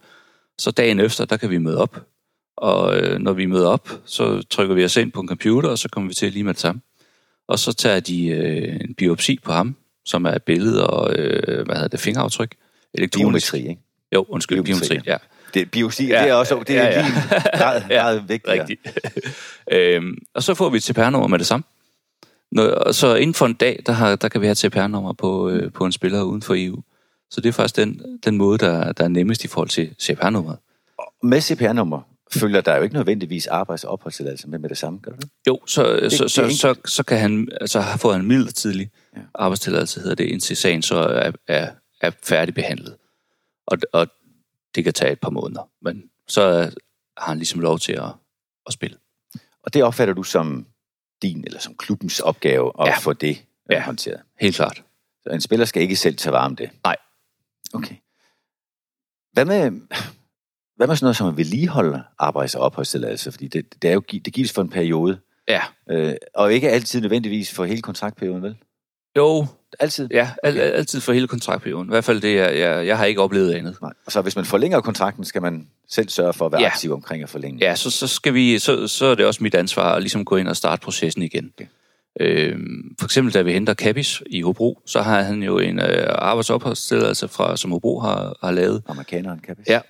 Så 0.59 0.71
dagen 0.71 1.01
efter, 1.01 1.25
der 1.25 1.37
kan 1.37 1.51
vi 1.51 1.59
møde 1.59 1.79
op. 1.79 2.07
Og 2.57 2.97
øh, 2.97 3.19
når 3.19 3.33
vi 3.33 3.47
møder 3.47 3.69
op, 3.69 3.89
så 4.05 4.43
trykker 4.51 4.75
vi 4.75 4.85
os 4.85 4.97
ind 4.97 5.13
på 5.13 5.21
en 5.21 5.29
computer, 5.29 5.69
og 5.69 5.79
så 5.79 5.89
kommer 5.89 6.09
vi 6.09 6.15
til 6.15 6.33
lige 6.33 6.45
med 6.45 6.55
det 6.55 6.61
samme. 6.61 6.81
Og 7.49 7.59
så 7.59 7.73
tager 7.73 8.01
de 8.01 8.27
øh, 8.27 8.81
en 8.81 8.95
biopsi 8.95 9.39
på 9.45 9.53
ham, 9.53 9.77
som 10.05 10.25
er 10.25 10.35
et 10.35 10.43
billede 10.43 10.87
og, 10.87 11.17
øh, 11.17 11.67
hvad 11.67 11.75
hedder 11.75 11.89
det, 11.89 12.01
fingeraftryk. 12.01 12.55
Biometri, 13.13 13.59
ikke? 13.59 13.81
Jo, 14.15 14.27
undskyld, 14.29 14.65
biometri, 14.65 14.89
biometri 14.89 15.11
ja. 15.11 15.17
Det, 15.55 15.71
biosi, 15.71 16.07
ja, 16.09 16.23
det 16.23 16.31
er 16.31 16.35
også 16.35 16.65
det 16.67 16.77
er 16.77 16.83
ja, 16.83 16.91
ja. 16.91 17.03
lige 17.03 17.15
meget, 17.59 17.85
meget 17.89 18.29
vigtigt. 18.29 18.49
Rigtigt. 18.49 18.81
øhm, 19.73 20.19
og 20.35 20.43
så 20.43 20.55
får 20.55 20.71
vi 20.71 20.77
et 20.77 20.83
CPR-nummer 20.83 21.29
med 21.29 21.39
det 21.39 21.47
samme. 21.47 21.65
Når, 22.53 22.93
så 22.93 23.15
inden 23.15 23.35
for 23.35 23.47
en 23.47 23.55
dag, 23.55 23.83
der, 23.87 23.93
har, 23.93 24.17
der 24.17 24.29
kan 24.29 24.41
vi 24.41 24.47
have 24.47 24.55
CPR-nummer 24.55 25.13
på, 25.13 25.49
øh, 25.49 25.73
på 25.73 25.85
en 25.85 25.93
spiller 25.93 26.23
uden 26.23 26.43
for 26.43 26.55
EU. 26.57 26.83
Så 27.31 27.41
det 27.41 27.49
er 27.49 27.53
faktisk 27.53 27.77
den, 27.77 28.19
den 28.25 28.37
måde, 28.37 28.59
der, 28.59 28.93
der 28.93 29.05
er 29.05 29.09
nemmest 29.09 29.45
i 29.45 29.49
forhold 29.49 29.69
til 29.69 29.95
CPR-nummeret. 30.03 30.59
Med 31.23 31.41
CPR-nummer 31.41 32.01
følger 32.33 32.61
der 32.61 32.77
jo 32.77 32.83
ikke 32.83 32.95
nødvendigvis 32.95 33.47
arbejds- 33.47 33.85
og 33.85 33.93
opholdstilladelse 33.93 34.49
med 34.49 34.59
med 34.59 34.69
det 34.69 34.79
samme, 34.79 34.99
gør 34.99 35.13
det? 35.13 35.29
Jo, 35.47 35.61
så, 35.67 35.97
det, 35.97 36.13
så, 36.13 36.25
det 36.25 36.31
så, 36.31 36.51
så, 36.51 36.75
så, 36.85 37.03
kan 37.03 37.19
han, 37.19 37.49
altså 37.61 37.83
får 37.97 38.13
han 38.13 38.25
midlertidig 38.25 38.91
ja. 39.17 39.21
arbejdstilladelse, 39.35 40.01
hedder 40.01 40.15
det, 40.15 40.25
indtil 40.25 40.57
sagen 40.57 40.83
så 40.83 40.97
er, 40.97 41.33
er, 41.49 41.71
er 42.01 42.11
færdigbehandlet. 42.23 42.97
Og, 43.67 43.79
og 43.93 44.07
det 44.75 44.85
kan 44.85 44.93
tage 44.93 45.13
et 45.13 45.21
par 45.21 45.31
måneder, 45.31 45.71
men 45.83 46.03
så 46.29 46.71
har 47.19 47.27
han 47.27 47.37
ligesom 47.37 47.61
lov 47.61 47.79
til 47.79 47.93
at, 47.93 48.13
at 48.67 48.73
spille. 48.73 48.97
Og 49.63 49.75
det 49.75 49.83
opfatter 49.83 50.15
du 50.15 50.23
som 50.23 50.67
din 51.23 51.45
eller 51.47 51.61
som 51.61 51.75
klubbens 51.75 52.21
opgave 52.21 52.73
at 52.81 52.87
ja. 52.87 52.99
få 52.99 53.13
det 53.13 53.31
øh, 53.71 53.75
ja. 53.75 53.83
håndteret. 53.83 54.21
Helt 54.41 54.57
klart. 54.57 54.85
Så 55.23 55.29
en 55.29 55.41
spiller 55.41 55.67
skal 55.67 55.83
ikke 55.83 55.97
selv 55.97 56.17
tage 56.17 56.33
varme 56.33 56.57
det? 56.57 56.71
Nej. 56.85 56.97
Okay. 57.75 57.95
Hvad 59.33 59.45
med, 59.45 59.71
hvad 60.77 60.87
med 60.87 60.97
sådan 60.97 61.05
noget 61.05 61.17
som 61.17 61.29
at 61.29 61.37
vedligeholde 61.37 62.05
arbejds- 62.19 62.55
og 62.55 62.63
opholdstilladelse? 62.63 63.33
Fordi 63.33 63.49
det, 63.49 63.83
det, 63.83 63.91
er 63.91 63.95
jo, 63.95 64.01
det 64.01 64.33
gives 64.33 64.53
for 64.53 64.63
en 64.63 64.71
periode. 64.71 65.21
Ja. 65.49 65.63
Øh, 65.91 66.15
og 66.35 66.53
ikke 66.53 66.71
altid 66.71 67.01
nødvendigvis 67.01 67.55
for 67.55 67.65
hele 67.65 67.83
kontraktperioden, 67.83 68.43
vel? 68.43 68.57
Jo, 69.17 69.47
Altid? 69.81 70.09
ja, 70.11 70.31
al, 70.43 70.59
al, 70.59 70.73
altid 70.73 71.01
for 71.01 71.13
hele 71.13 71.29
kontraktperioden. 71.29 71.89
I 71.89 71.93
hvert 71.93 72.05
fald 72.05 72.21
det, 72.21 72.35
jeg, 72.37 72.59
jeg, 72.59 72.87
jeg 72.87 72.99
har 72.99 73.05
ikke 73.05 73.21
oplevet 73.21 73.53
andet. 73.55 73.77
Nej. 73.83 73.93
Og 74.07 74.13
så 74.13 74.23
hvis 74.23 74.37
man 74.37 74.45
forlænger 74.45 74.81
kontrakten, 74.81 75.25
skal 75.25 75.43
man 75.43 75.69
selv 75.89 76.09
sørge 76.09 76.33
for 76.33 76.47
at 76.47 76.53
være 76.53 76.61
Ja. 76.61 76.67
aktiv 76.67 76.93
omkring 76.93 77.23
at 77.23 77.29
forlænge. 77.31 77.59
Ja, 77.65 77.75
så, 77.75 77.91
så, 77.91 78.07
skal 78.07 78.35
vi, 78.35 78.59
så, 78.59 78.89
så 78.89 79.07
er 79.07 79.15
det 79.15 79.27
også 79.27 79.43
mit 79.43 79.55
ansvar 79.55 79.95
at 79.95 80.03
ligesom 80.03 80.25
gå 80.25 80.37
ind 80.37 80.49
og 80.49 80.57
starte 80.57 80.83
processen 80.83 81.23
igen. 81.23 81.53
Okay. 81.57 81.67
Øhm, 82.21 82.95
for 83.01 83.07
eksempel, 83.07 83.35
da 83.35 83.43
vi 83.43 83.53
henter 83.53 83.75
Kabis 83.75 84.23
i 84.27 84.43
Hobro, 84.43 84.81
så 84.87 85.03
har 85.03 85.23
han 85.23 85.43
jo 85.43 85.59
en 85.59 85.79
øh, 85.81 86.07
arbejdsopholdstilladelse 86.09 87.29
fra, 87.29 87.57
som 87.57 87.71
Hobro 87.71 88.01
har, 88.01 88.37
har 88.43 88.51
lavet. 88.51 88.83
Amerikaneren 88.89 89.39
kan 89.39 89.55
vi 89.59 89.63
Ja. 89.69 89.81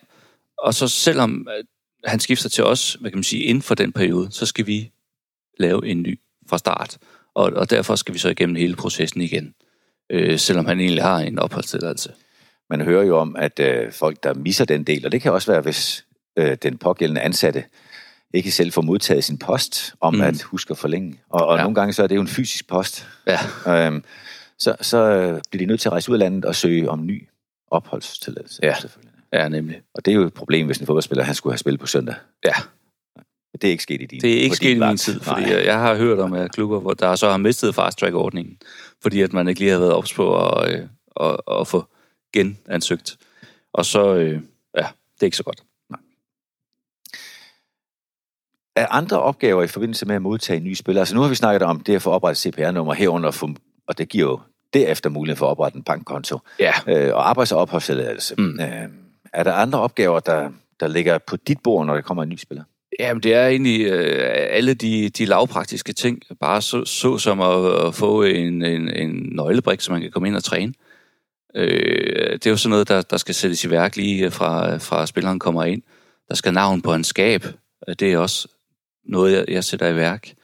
Og 0.59 0.74
så 0.74 0.89
selvom 0.89 1.47
øh, 1.59 1.64
han 2.05 2.20
skifter 2.20 2.49
til 2.49 2.64
os, 2.64 2.97
hvad 3.01 3.11
kan 3.11 3.16
man 3.16 3.24
sige, 3.24 3.43
inden 3.43 3.62
for 3.62 3.74
den 3.74 3.93
periode, 3.93 4.28
så 4.30 4.47
skal 4.47 4.66
vi 4.66 4.91
lave 5.59 5.87
en 5.87 6.03
ny 6.03 6.20
fra 6.49 6.59
start. 6.59 6.99
Og, 7.35 7.53
og 7.53 7.70
derfor 7.70 7.97
skal 7.97 8.14
vi 8.14 8.18
så 8.18 8.28
igennem 8.28 8.57
hele 8.57 8.76
processen 8.76 9.20
igen. 9.20 9.55
Øh, 10.12 10.38
selvom 10.38 10.66
han 10.66 10.80
egentlig 10.80 11.02
har 11.04 11.18
en 11.18 11.38
opholdstilladelse. 11.38 12.12
Man 12.70 12.80
hører 12.80 13.02
jo 13.04 13.18
om, 13.18 13.36
at 13.36 13.60
øh, 13.60 13.92
folk, 13.92 14.22
der 14.22 14.34
misser 14.34 14.64
den 14.64 14.84
del, 14.84 15.06
og 15.06 15.12
det 15.12 15.22
kan 15.22 15.32
også 15.32 15.52
være, 15.52 15.60
hvis 15.60 16.04
øh, 16.38 16.56
den 16.62 16.78
pågældende 16.78 17.20
ansatte 17.20 17.64
ikke 18.34 18.50
selv 18.50 18.72
får 18.72 18.82
modtaget 18.82 19.24
sin 19.24 19.38
post 19.38 19.94
om 20.00 20.14
Mm. 20.14 20.20
at 20.20 20.42
huske 20.42 20.70
at 20.70 20.78
forlænge. 20.78 21.20
Og, 21.30 21.46
og 21.46 21.56
Ja. 21.56 21.62
nogle 21.62 21.74
gange 21.74 21.92
så 21.92 22.02
er 22.02 22.06
det 22.06 22.16
jo 22.16 22.20
en 22.20 22.28
fysisk 22.28 22.68
post. 22.68 23.06
Ja, 23.26 23.38
Øhm, 23.86 24.04
så, 24.58 24.76
så 24.80 24.98
øh, 24.98 25.40
bliver 25.50 25.58
de 25.62 25.66
nødt 25.66 25.80
til 25.80 25.88
at 25.88 25.92
rejse 25.92 26.10
ud 26.10 26.14
af 26.14 26.18
landet 26.18 26.44
og 26.44 26.54
søge 26.54 26.90
om 26.90 27.06
ny 27.06 27.28
opholdstilladelse. 27.70 28.60
Ja. 28.62 28.74
Selvfølgelig. 28.80 29.14
ja 29.32 29.48
nemlig. 29.48 29.80
Og 29.94 30.04
det 30.04 30.10
er 30.10 30.14
jo 30.14 30.22
et 30.26 30.34
problem, 30.34 30.66
hvis 30.66 30.78
en 30.78 30.86
fodboldspiller 30.86 31.24
han 31.24 31.34
skulle 31.34 31.52
have 31.52 31.58
spillet 31.58 31.80
på 31.80 31.86
søndag. 31.86 32.14
Ja, 32.44 32.52
Det 33.52 33.64
er 33.64 33.70
ikke 33.70 33.82
sket 33.82 34.02
i 34.02 34.06
din 34.06 34.20
Det 34.20 34.38
er 34.38 34.40
ikke 34.42 34.56
sket 34.56 34.76
i 34.76 34.78
min 34.78 34.96
tid, 34.96 35.20
fordi 35.20 35.40
Nej. 35.42 35.64
jeg, 35.64 35.78
har 35.78 35.94
hørt 35.94 36.18
om 36.18 36.32
at 36.32 36.52
klubber, 36.52 36.80
hvor 36.80 36.92
der 36.94 37.14
så 37.16 37.30
har 37.30 37.36
mistet 37.36 37.74
fast 37.74 37.98
track 37.98 38.14
ordningen 38.14 38.58
fordi 39.03 39.20
at 39.22 39.32
man 39.32 39.48
ikke 39.48 39.61
lige 39.61 39.72
har 39.72 39.78
været 39.78 39.92
ops 39.92 40.14
på 40.14 40.46
at, 40.48 40.72
øh, 40.72 40.86
at, 41.20 41.36
at 41.61 41.66
få 41.66 41.84
genansøgt. 42.32 43.16
Og 43.72 43.84
så, 43.84 44.14
øh, 44.14 44.40
ja, 44.76 44.86
det 45.14 45.22
er 45.22 45.24
ikke 45.24 45.36
så 45.36 45.42
godt. 45.42 45.62
Er 48.76 48.86
andre 48.90 49.20
opgaver 49.22 49.62
i 49.62 49.66
forbindelse 49.66 50.07
med 50.07 50.14
at 50.14 50.22
modtage 50.22 50.61
nye 50.61 50.74
spillere? 50.74 51.00
Altså 51.00 51.14
nu 51.14 51.20
har 51.20 51.28
vi 51.28 51.34
snakket 51.34 51.62
om 51.62 51.80
det 51.80 51.94
at 51.94 52.03
få 52.03 52.11
oprettet 52.11 52.38
CPR-nummer 52.38 52.94
herunder, 52.94 53.30
for, 53.30 53.50
og 53.86 53.98
det 53.98 54.09
giver 54.09 54.30
jo 54.30 54.40
derefter 54.72 55.11
mulighed 55.11 55.36
for 55.36 55.46
at 55.46 55.50
oprette 55.50 55.76
en 55.76 55.82
bankkonto 55.84 56.38
Ja. 56.59 56.72
øh, 56.86 57.14
og 57.14 57.28
arbejds- 57.30 57.53
og 57.53 57.59
opholdstilladelse. 57.61 58.34
Mm. 58.38 58.61
Øh, 58.61 58.88
er 59.32 59.42
der 59.42 59.53
andre 59.53 59.80
opgaver, 59.80 60.20
der, 60.20 60.50
der 60.80 60.88
ligger 60.88 61.18
på 61.18 61.36
dit 61.36 61.59
bord, 61.64 61.86
når 61.86 61.94
der 61.94 62.00
kommer 62.00 62.22
en 62.22 62.28
ny 62.28 62.36
spiller? 62.36 62.64
Jamen, 63.01 63.22
det 63.22 63.34
er 63.34 63.47
egentlig 63.47 63.80
øh, 63.86 64.47
alle 64.51 64.74
de, 64.74 65.09
de 65.09 65.24
lavpraktiske 65.24 65.93
ting, 65.93 66.22
bare 66.40 66.62
så, 66.62 66.84
så 66.84 67.18
som 67.18 67.40
at, 67.40 67.86
at 67.86 67.95
få 67.95 68.22
en, 68.22 68.64
en, 68.64 68.88
en 68.88 69.11
nøglebrik, 69.32 69.80
så 69.80 69.93
man 69.93 70.01
kan 70.01 70.11
komme 70.11 70.28
ind 70.28 70.36
og 70.36 70.45
træne. 70.45 70.74
Øh, 71.55 72.32
det 72.32 72.47
er 72.47 72.51
jo 72.51 72.57
sådan 72.57 72.70
noget, 72.70 72.88
der, 72.88 73.03
der 73.03 73.16
skal 73.16 73.34
sættes 73.34 73.64
i 73.64 73.70
værk 73.70 73.97
lige 73.97 74.24
øh, 74.24 74.32
fra, 74.32 74.76
fra 74.76 75.07
spilleren 75.07 75.38
kommer 75.38 75.64
ind. 75.64 75.82
Der 76.28 76.34
skal 76.34 76.55
navn 76.55 76.82
på 76.82 76.95
en 76.95 77.05
skab. 77.05 77.45
Øh, 77.88 77.95
det 77.99 78.12
er 78.12 78.18
også 78.18 78.49
noget, 79.05 79.32
jeg, 79.32 79.45
jeg 79.49 79.64
sætter 79.64 79.88
i 79.88 79.97
værk. 79.97 80.34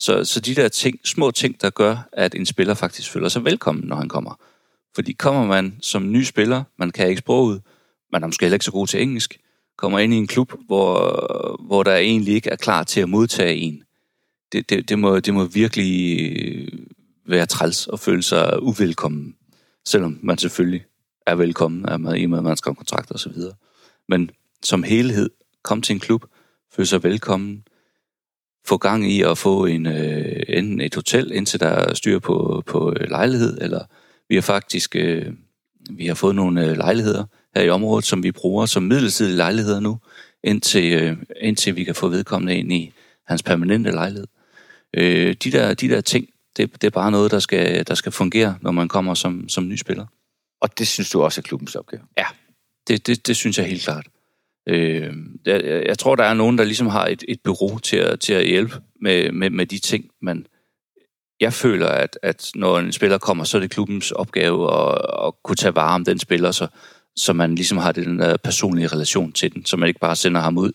Så, 0.00 0.24
så 0.24 0.40
de 0.40 0.54
der 0.54 0.68
ting, 0.68 1.00
små 1.04 1.30
ting, 1.30 1.60
der 1.60 1.70
gør, 1.70 2.08
at 2.12 2.34
en 2.34 2.46
spiller 2.46 2.74
faktisk 2.74 3.10
føler 3.10 3.28
sig 3.28 3.44
velkommen, 3.44 3.84
når 3.84 3.96
han 3.96 4.08
kommer. 4.08 4.40
Fordi 4.94 5.12
kommer 5.12 5.46
man 5.46 5.78
som 5.82 6.12
ny 6.12 6.22
spiller, 6.22 6.64
man 6.78 6.90
kan 6.90 7.08
ikke 7.08 7.18
sproget, 7.18 7.62
man 8.12 8.22
er 8.22 8.26
måske 8.26 8.44
heller 8.44 8.54
ikke 8.54 8.64
så 8.64 8.72
god 8.72 8.86
til 8.86 9.02
engelsk, 9.02 9.38
kommer 9.76 9.98
ind 9.98 10.14
i 10.14 10.16
en 10.16 10.26
klub, 10.26 10.52
hvor, 10.66 11.60
hvor 11.66 11.82
der 11.82 11.96
egentlig 11.96 12.34
ikke 12.34 12.50
er 12.50 12.56
klar 12.56 12.82
til 12.84 13.00
at 13.00 13.08
modtage 13.08 13.56
en. 13.56 13.82
Det, 14.52 14.70
det, 14.70 14.88
det, 14.88 14.98
må, 14.98 15.20
det 15.20 15.34
må 15.34 15.44
virkelig 15.44 16.68
være 17.26 17.46
træls 17.46 17.86
og 17.86 18.00
føle 18.00 18.22
sig 18.22 18.62
uvelkommen, 18.62 19.36
selvom 19.84 20.18
man 20.22 20.38
selvfølgelig 20.38 20.84
er 21.26 21.34
velkommen, 21.34 21.84
er 21.88 21.96
man, 21.96 22.20
i 22.20 22.24
og 22.24 22.30
med, 22.30 22.38
at 22.38 22.44
man 22.44 22.56
skal 22.56 22.70
have 22.70 22.76
kontrakt 22.76 23.10
og 23.10 23.20
så 23.20 23.28
videre. 23.28 23.54
Men 24.08 24.30
som 24.62 24.82
helhed, 24.82 25.30
kom 25.62 25.82
til 25.82 25.94
en 25.94 26.00
klub, 26.00 26.24
føle 26.72 26.86
sig 26.86 27.02
velkommen, 27.02 27.66
få 28.66 28.76
gang 28.76 29.12
i 29.12 29.22
at 29.22 29.38
få 29.38 29.66
en, 29.66 29.86
øh, 29.86 30.42
enten 30.48 30.80
et 30.80 30.94
hotel, 30.94 31.32
indtil 31.32 31.60
der 31.60 31.66
er 31.66 31.94
styr 31.94 32.18
på, 32.18 32.62
på 32.66 32.94
øh, 33.00 33.10
lejlighed, 33.10 33.58
eller 33.60 33.84
vi 34.28 34.34
har 34.34 34.42
faktisk 34.42 34.96
øh, 34.96 35.32
vi 35.90 36.06
har 36.06 36.14
fået 36.14 36.34
nogle 36.34 36.66
øh, 36.66 36.76
lejligheder 36.76 37.24
her 37.56 37.62
i 37.62 37.68
området, 37.68 38.04
som 38.04 38.22
vi 38.22 38.32
bruger 38.32 38.66
som 38.66 38.82
midlertidige 38.82 39.36
lejligheder 39.36 39.80
nu, 39.80 39.98
indtil, 40.44 40.92
øh, 40.92 41.16
indtil 41.40 41.76
vi 41.76 41.84
kan 41.84 41.94
få 41.94 42.08
vedkommende 42.08 42.56
ind 42.56 42.72
i 42.72 42.92
hans 43.26 43.42
permanente 43.42 43.90
lejlighed. 43.90 44.26
Øh, 44.94 45.34
de, 45.44 45.52
der, 45.52 45.74
de 45.74 45.88
der 45.88 46.00
ting, 46.00 46.28
det, 46.56 46.72
det 46.72 46.84
er 46.84 46.90
bare 46.90 47.10
noget, 47.10 47.30
der 47.30 47.38
skal, 47.38 47.86
der 47.86 47.94
skal 47.94 48.12
fungere, 48.12 48.58
når 48.60 48.70
man 48.70 48.88
kommer 48.88 49.14
som, 49.14 49.48
som 49.48 49.68
ny 49.68 49.76
spiller. 49.76 50.06
Og 50.60 50.78
det 50.78 50.88
synes 50.88 51.10
du 51.10 51.22
også 51.22 51.40
er 51.40 51.42
klubbens 51.42 51.74
opgave? 51.74 52.02
Det, 52.88 53.06
det, 53.06 53.26
det 53.26 53.36
synes 53.36 53.58
jeg 53.58 53.66
helt 53.66 53.82
klart. 53.82 54.06
Øh, 54.68 55.12
jeg, 55.46 55.84
jeg 55.86 55.98
tror, 55.98 56.16
der 56.16 56.24
er 56.24 56.34
nogen, 56.34 56.58
der 56.58 56.64
ligesom 56.64 56.86
har 56.86 57.06
et, 57.06 57.24
et 57.28 57.40
bureau 57.44 57.78
til 57.78 57.96
at, 57.96 58.20
til 58.20 58.32
at 58.32 58.46
hjælpe 58.46 58.74
med, 59.00 59.32
med, 59.32 59.50
med 59.50 59.66
de 59.66 59.78
ting, 59.78 60.10
men 60.22 60.46
jeg 61.40 61.52
føler, 61.52 61.88
at, 61.88 62.18
at 62.22 62.50
når 62.54 62.78
en 62.78 62.92
spiller 62.92 63.18
kommer, 63.18 63.44
så 63.44 63.56
er 63.56 63.60
det 63.60 63.70
klubbens 63.70 64.10
opgave 64.10 64.74
at, 64.74 65.26
at 65.26 65.32
kunne 65.44 65.56
tage 65.56 65.74
vare 65.74 65.94
om 65.94 66.04
den 66.04 66.18
spiller, 66.18 66.50
så, 66.50 66.66
så 67.16 67.32
man 67.32 67.54
ligesom 67.54 67.78
har 67.78 67.92
den 67.92 68.18
der 68.18 68.36
personlige 68.36 68.86
relation 68.86 69.32
til 69.32 69.54
den, 69.54 69.64
så 69.64 69.76
man 69.76 69.88
ikke 69.88 70.00
bare 70.00 70.16
sender 70.16 70.40
ham 70.40 70.58
ud 70.58 70.72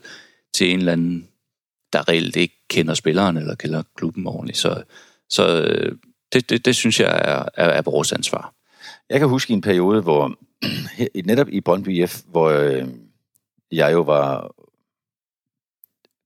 til 0.54 0.72
en 0.72 0.80
eller 0.80 0.92
anden, 0.92 1.28
der 1.94 2.10
reelt 2.10 2.36
ikke 2.36 2.56
kender 2.70 2.94
spilleren 2.94 3.38
eller 3.38 3.56
kender 3.56 3.84
klubben 3.96 4.28
ordentligt. 4.28 4.58
Så, 4.58 4.84
så 5.30 5.62
øh, 5.62 5.98
det, 6.34 6.50
det, 6.50 6.66
det 6.66 6.76
synes 6.76 7.00
jeg 7.00 7.08
er, 7.08 7.46
er, 7.54 7.70
er 7.70 7.82
vores 7.82 8.12
ansvar. 8.12 8.54
Jeg 9.10 9.20
kan 9.20 9.30
huske 9.30 9.54
en 9.54 9.62
periode, 9.62 10.02
hvor 10.02 10.38
netop 11.26 11.50
i 11.50 11.62
Brøndby 11.62 12.08
F, 12.08 12.22
hvor 12.28 12.50
øh, 12.50 12.88
jeg 13.72 13.94
jo 13.94 14.02
var 14.02 14.56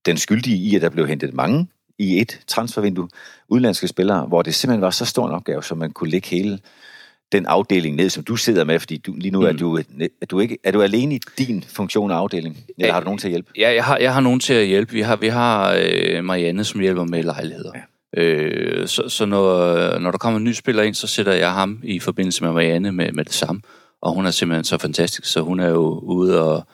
den 0.06 0.16
skyldige 0.16 0.56
i, 0.56 0.76
at 0.76 0.82
der 0.82 0.88
blev 0.88 1.06
hentet 1.06 1.34
mange 1.34 1.68
i 1.98 2.20
et 2.20 2.40
transfervindue, 2.46 3.08
udenlandske 3.48 3.88
spillere, 3.88 4.26
hvor 4.26 4.42
det 4.42 4.54
simpelthen 4.54 4.82
var 4.82 4.90
så 4.90 5.04
stor 5.04 5.26
en 5.26 5.34
opgave, 5.34 5.62
som 5.62 5.78
man 5.78 5.90
kunne 5.90 6.10
lægge 6.10 6.28
hele 6.28 6.60
den 7.32 7.46
afdeling 7.46 7.96
ned, 7.96 8.10
som 8.10 8.24
du 8.24 8.36
sidder 8.36 8.64
med, 8.64 8.78
fordi 8.80 8.96
du, 8.96 9.14
lige 9.16 9.30
nu 9.30 9.40
mm. 9.40 9.46
er, 9.46 9.52
du, 9.52 9.76
er, 10.22 10.26
du 10.30 10.40
ikke, 10.40 10.58
er 10.64 10.70
du 10.72 10.82
alene 10.82 11.14
i 11.14 11.20
din 11.38 11.64
funktion 11.68 12.10
og 12.10 12.16
afdeling, 12.16 12.56
eller 12.56 12.86
Ja. 12.86 12.92
har 12.92 13.00
du 13.00 13.04
nogen 13.04 13.18
til 13.18 13.26
at 13.28 13.30
hjælpe? 13.30 13.50
Ja, 13.56 13.74
jeg 13.74 13.84
har, 13.84 13.98
jeg 13.98 14.14
har 14.14 14.20
nogen 14.20 14.40
til 14.40 14.54
at 14.54 14.66
hjælpe. 14.66 14.92
Vi 14.92 15.00
har, 15.00 15.16
vi 15.16 15.28
har 15.28 15.78
øh, 15.82 16.24
Marianne, 16.24 16.64
som 16.64 16.80
hjælper 16.80 17.04
med 17.04 17.22
lejligheder. 17.22 17.70
Ja. 17.74 17.80
Øh, 18.22 18.88
så 18.88 19.08
så 19.08 19.26
når, 19.26 19.98
når 19.98 20.10
der 20.10 20.18
kommer 20.18 20.38
en 20.38 20.44
ny 20.44 20.52
spiller 20.52 20.82
ind, 20.82 20.94
så 20.94 21.06
sætter 21.06 21.32
jeg 21.32 21.52
ham 21.52 21.80
i 21.84 21.98
forbindelse 21.98 22.44
med 22.44 22.52
Marianne 22.52 22.92
med, 22.92 23.12
med 23.12 23.24
det 23.24 23.34
samme. 23.34 23.60
Og 24.02 24.12
hun 24.14 24.26
er 24.26 24.30
simpelthen 24.30 24.64
så 24.64 24.78
fantastisk, 24.78 25.26
så 25.26 25.40
hun 25.40 25.60
er 25.60 25.68
jo 25.68 25.98
ude 25.98 26.42
og... 26.42 26.66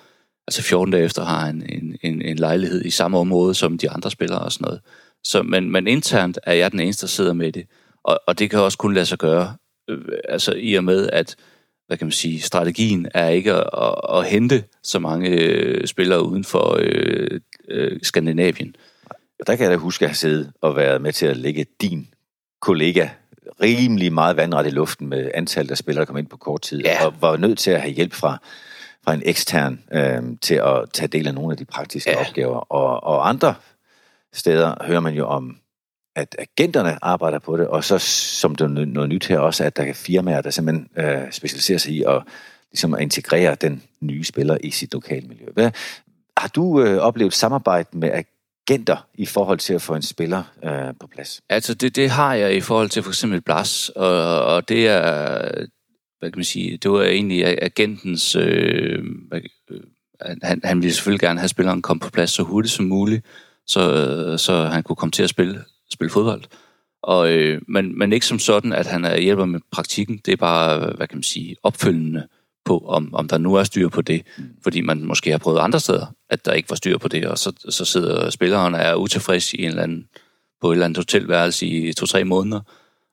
Altså 0.48 0.62
14 0.62 0.92
dage 0.92 1.04
efter 1.04 1.24
har 1.24 1.46
han 1.46 1.66
en, 1.68 1.96
en, 2.02 2.22
en 2.22 2.36
lejlighed 2.36 2.84
i 2.84 2.90
samme 2.90 3.18
område 3.18 3.54
som 3.54 3.78
de 3.78 3.90
andre 3.90 4.10
spillere 4.10 4.38
og 4.38 4.52
sådan 4.52 4.64
noget. 4.64 4.80
Så, 5.24 5.42
men, 5.42 5.70
men 5.70 5.86
internt 5.86 6.38
er 6.42 6.52
jeg 6.52 6.72
den 6.72 6.80
eneste, 6.80 7.00
der 7.00 7.08
sidder 7.08 7.32
med 7.32 7.52
det. 7.52 7.64
Og, 8.04 8.20
og 8.26 8.38
det 8.38 8.50
kan 8.50 8.58
også 8.60 8.78
kun 8.78 8.94
lade 8.94 9.06
sig 9.06 9.18
gøre, 9.18 9.54
altså 10.28 10.54
i 10.56 10.74
og 10.74 10.84
med, 10.84 11.08
at 11.12 11.36
hvad 11.86 11.96
kan 11.96 12.06
man 12.06 12.12
sige, 12.12 12.40
strategien 12.40 13.08
er 13.14 13.28
ikke 13.28 13.52
at, 13.54 13.70
at, 13.82 14.18
at 14.18 14.26
hente 14.26 14.64
så 14.82 14.98
mange 14.98 15.28
øh, 15.30 15.86
spillere 15.86 16.22
uden 16.24 16.44
for 16.44 16.76
øh, 16.80 17.40
øh, 17.68 17.98
Skandinavien. 18.02 18.76
Og 19.40 19.46
der 19.46 19.56
kan 19.56 19.62
jeg 19.64 19.70
da 19.72 19.76
huske 19.76 20.04
at 20.04 20.08
have 20.10 20.16
siddet 20.16 20.52
og 20.60 20.76
været 20.76 21.02
med 21.02 21.12
til 21.12 21.26
at 21.26 21.36
lægge 21.36 21.66
din 21.80 22.08
kollega 22.60 23.08
rimelig 23.62 24.12
meget 24.12 24.36
vandret 24.36 24.66
i 24.66 24.70
luften 24.70 25.08
med 25.08 25.30
antallet 25.34 25.70
af 25.70 25.78
spillere, 25.78 26.00
der 26.00 26.06
kom 26.06 26.16
ind 26.16 26.26
på 26.26 26.36
kort 26.36 26.60
tid, 26.62 26.80
Ja. 26.80 27.06
og 27.06 27.14
var 27.20 27.36
nødt 27.36 27.58
til 27.58 27.70
at 27.70 27.80
have 27.80 27.92
hjælp 27.94 28.12
fra, 28.12 28.38
fra 29.04 29.14
en 29.14 29.22
ekstern 29.24 29.82
øh, 29.92 30.22
til 30.40 30.54
at 30.54 30.84
tage 30.94 31.08
del 31.08 31.28
af 31.28 31.34
nogle 31.34 31.52
af 31.52 31.56
de 31.56 31.64
praktiske 31.64 32.10
Ja. 32.10 32.18
ja. 32.20 32.28
opgaver. 32.28 32.72
Og, 32.72 33.04
og 33.04 33.28
andre 33.28 33.54
steder 34.32 34.74
hører 34.84 35.00
man 35.00 35.14
jo 35.14 35.26
om, 35.26 35.56
at 36.16 36.36
agenterne 36.38 37.04
arbejder 37.04 37.38
på 37.38 37.56
det, 37.56 37.66
og 37.66 37.84
så 37.84 37.98
som 37.98 38.54
det 38.54 38.64
er 38.64 38.68
noget 38.68 39.08
nyt 39.08 39.26
her 39.26 39.38
også, 39.38 39.64
at 39.64 39.76
der 39.76 39.82
er 39.82 39.92
firmaer, 39.92 40.40
der 40.40 40.50
simpelthen 40.50 40.88
øh, 40.96 41.32
specialiserer 41.32 41.78
sig 41.78 41.92
i 41.92 42.02
at, 42.02 42.22
ligesom 42.72 42.94
at 42.94 43.00
integrere 43.00 43.54
den 43.54 43.82
nye 44.00 44.24
spiller 44.24 44.58
i 44.64 44.70
sit 44.70 44.92
lokale 44.92 45.28
miljø. 45.28 45.46
Hvad, 45.52 45.70
har 46.36 46.48
du 46.48 46.82
øh, 46.82 46.98
oplevet 46.98 47.34
samarbejde 47.34 47.88
med 47.92 48.24
agenter 48.68 49.06
i 49.14 49.26
forhold 49.26 49.58
til 49.58 49.74
at 49.74 49.82
få 49.82 49.94
en 49.94 50.02
spiller 50.02 50.42
øh, 50.64 50.94
på 51.00 51.06
plads? 51.06 51.40
Altså 51.48 51.74
det, 51.74 51.96
det 51.96 52.10
har 52.10 52.34
jeg 52.34 52.56
i 52.56 52.60
forhold 52.60 52.88
til 52.88 53.02
for 53.02 53.10
eksempel 53.10 53.40
Blas, 53.40 53.88
og, 53.88 54.44
og 54.44 54.68
det 54.68 54.88
er, 54.88 55.40
hvad 56.18 56.30
kan 56.30 56.38
man 56.38 56.44
sige, 56.44 56.76
det 56.76 56.90
var 56.90 57.02
egentlig 57.02 57.62
agentens, 57.62 58.36
øh, 58.36 59.04
hvad- 59.28 59.40
øh, 59.70 59.80
han, 60.42 60.60
han 60.64 60.82
ville 60.82 60.94
selvfølgelig 60.94 61.20
gerne 61.20 61.40
have 61.40 61.48
spilleren 61.48 61.82
komme 61.82 62.00
på 62.00 62.10
plads 62.10 62.30
så 62.30 62.42
hurtigt 62.42 62.74
som 62.74 62.84
muligt, 62.84 63.26
så, 63.66 64.36
så 64.38 64.64
han 64.64 64.82
kunne 64.82 64.96
komme 64.96 65.12
til 65.12 65.22
at 65.22 65.30
spille, 65.30 65.64
spille 65.92 66.10
fodbold. 66.10 66.42
Og, 67.02 67.32
øh, 67.32 67.60
men, 67.68 67.98
men 67.98 68.12
ikke 68.12 68.26
som 68.26 68.38
sådan, 68.38 68.72
at 68.72 68.86
han 68.86 69.04
er 69.04 69.20
hjælper 69.20 69.44
med 69.44 69.60
praktikken. 69.70 70.20
Det 70.26 70.32
er 70.32 70.36
bare, 70.36 70.92
hvad 70.96 71.08
kan 71.08 71.16
man 71.16 71.22
sige, 71.22 71.56
opfølgende 71.62 72.28
på, 72.64 72.78
om, 72.78 73.14
om 73.14 73.28
der 73.28 73.38
nu 73.38 73.54
er 73.54 73.64
styr 73.64 73.88
på 73.88 74.02
det. 74.02 74.22
Fordi 74.62 74.80
man 74.80 75.04
måske 75.04 75.30
har 75.30 75.38
prøvet 75.38 75.58
andre 75.58 75.80
steder, 75.80 76.06
at 76.30 76.44
der 76.44 76.52
ikke 76.52 76.70
var 76.70 76.76
styr 76.76 76.98
på 76.98 77.08
det, 77.08 77.26
og 77.26 77.38
så, 77.38 77.52
så 77.68 77.84
sidder 77.84 78.30
spilleren 78.30 78.74
og 78.74 78.80
er 78.80 78.94
utilfreds 78.94 79.54
i 79.54 79.62
en 79.62 79.68
eller 79.68 79.82
anden, 79.82 80.08
på 80.60 80.70
et 80.70 80.74
eller 80.74 80.84
andet 80.84 80.96
hotelværelse 80.96 81.66
i 81.66 81.92
to-tre 81.92 82.24
måneder, 82.24 82.60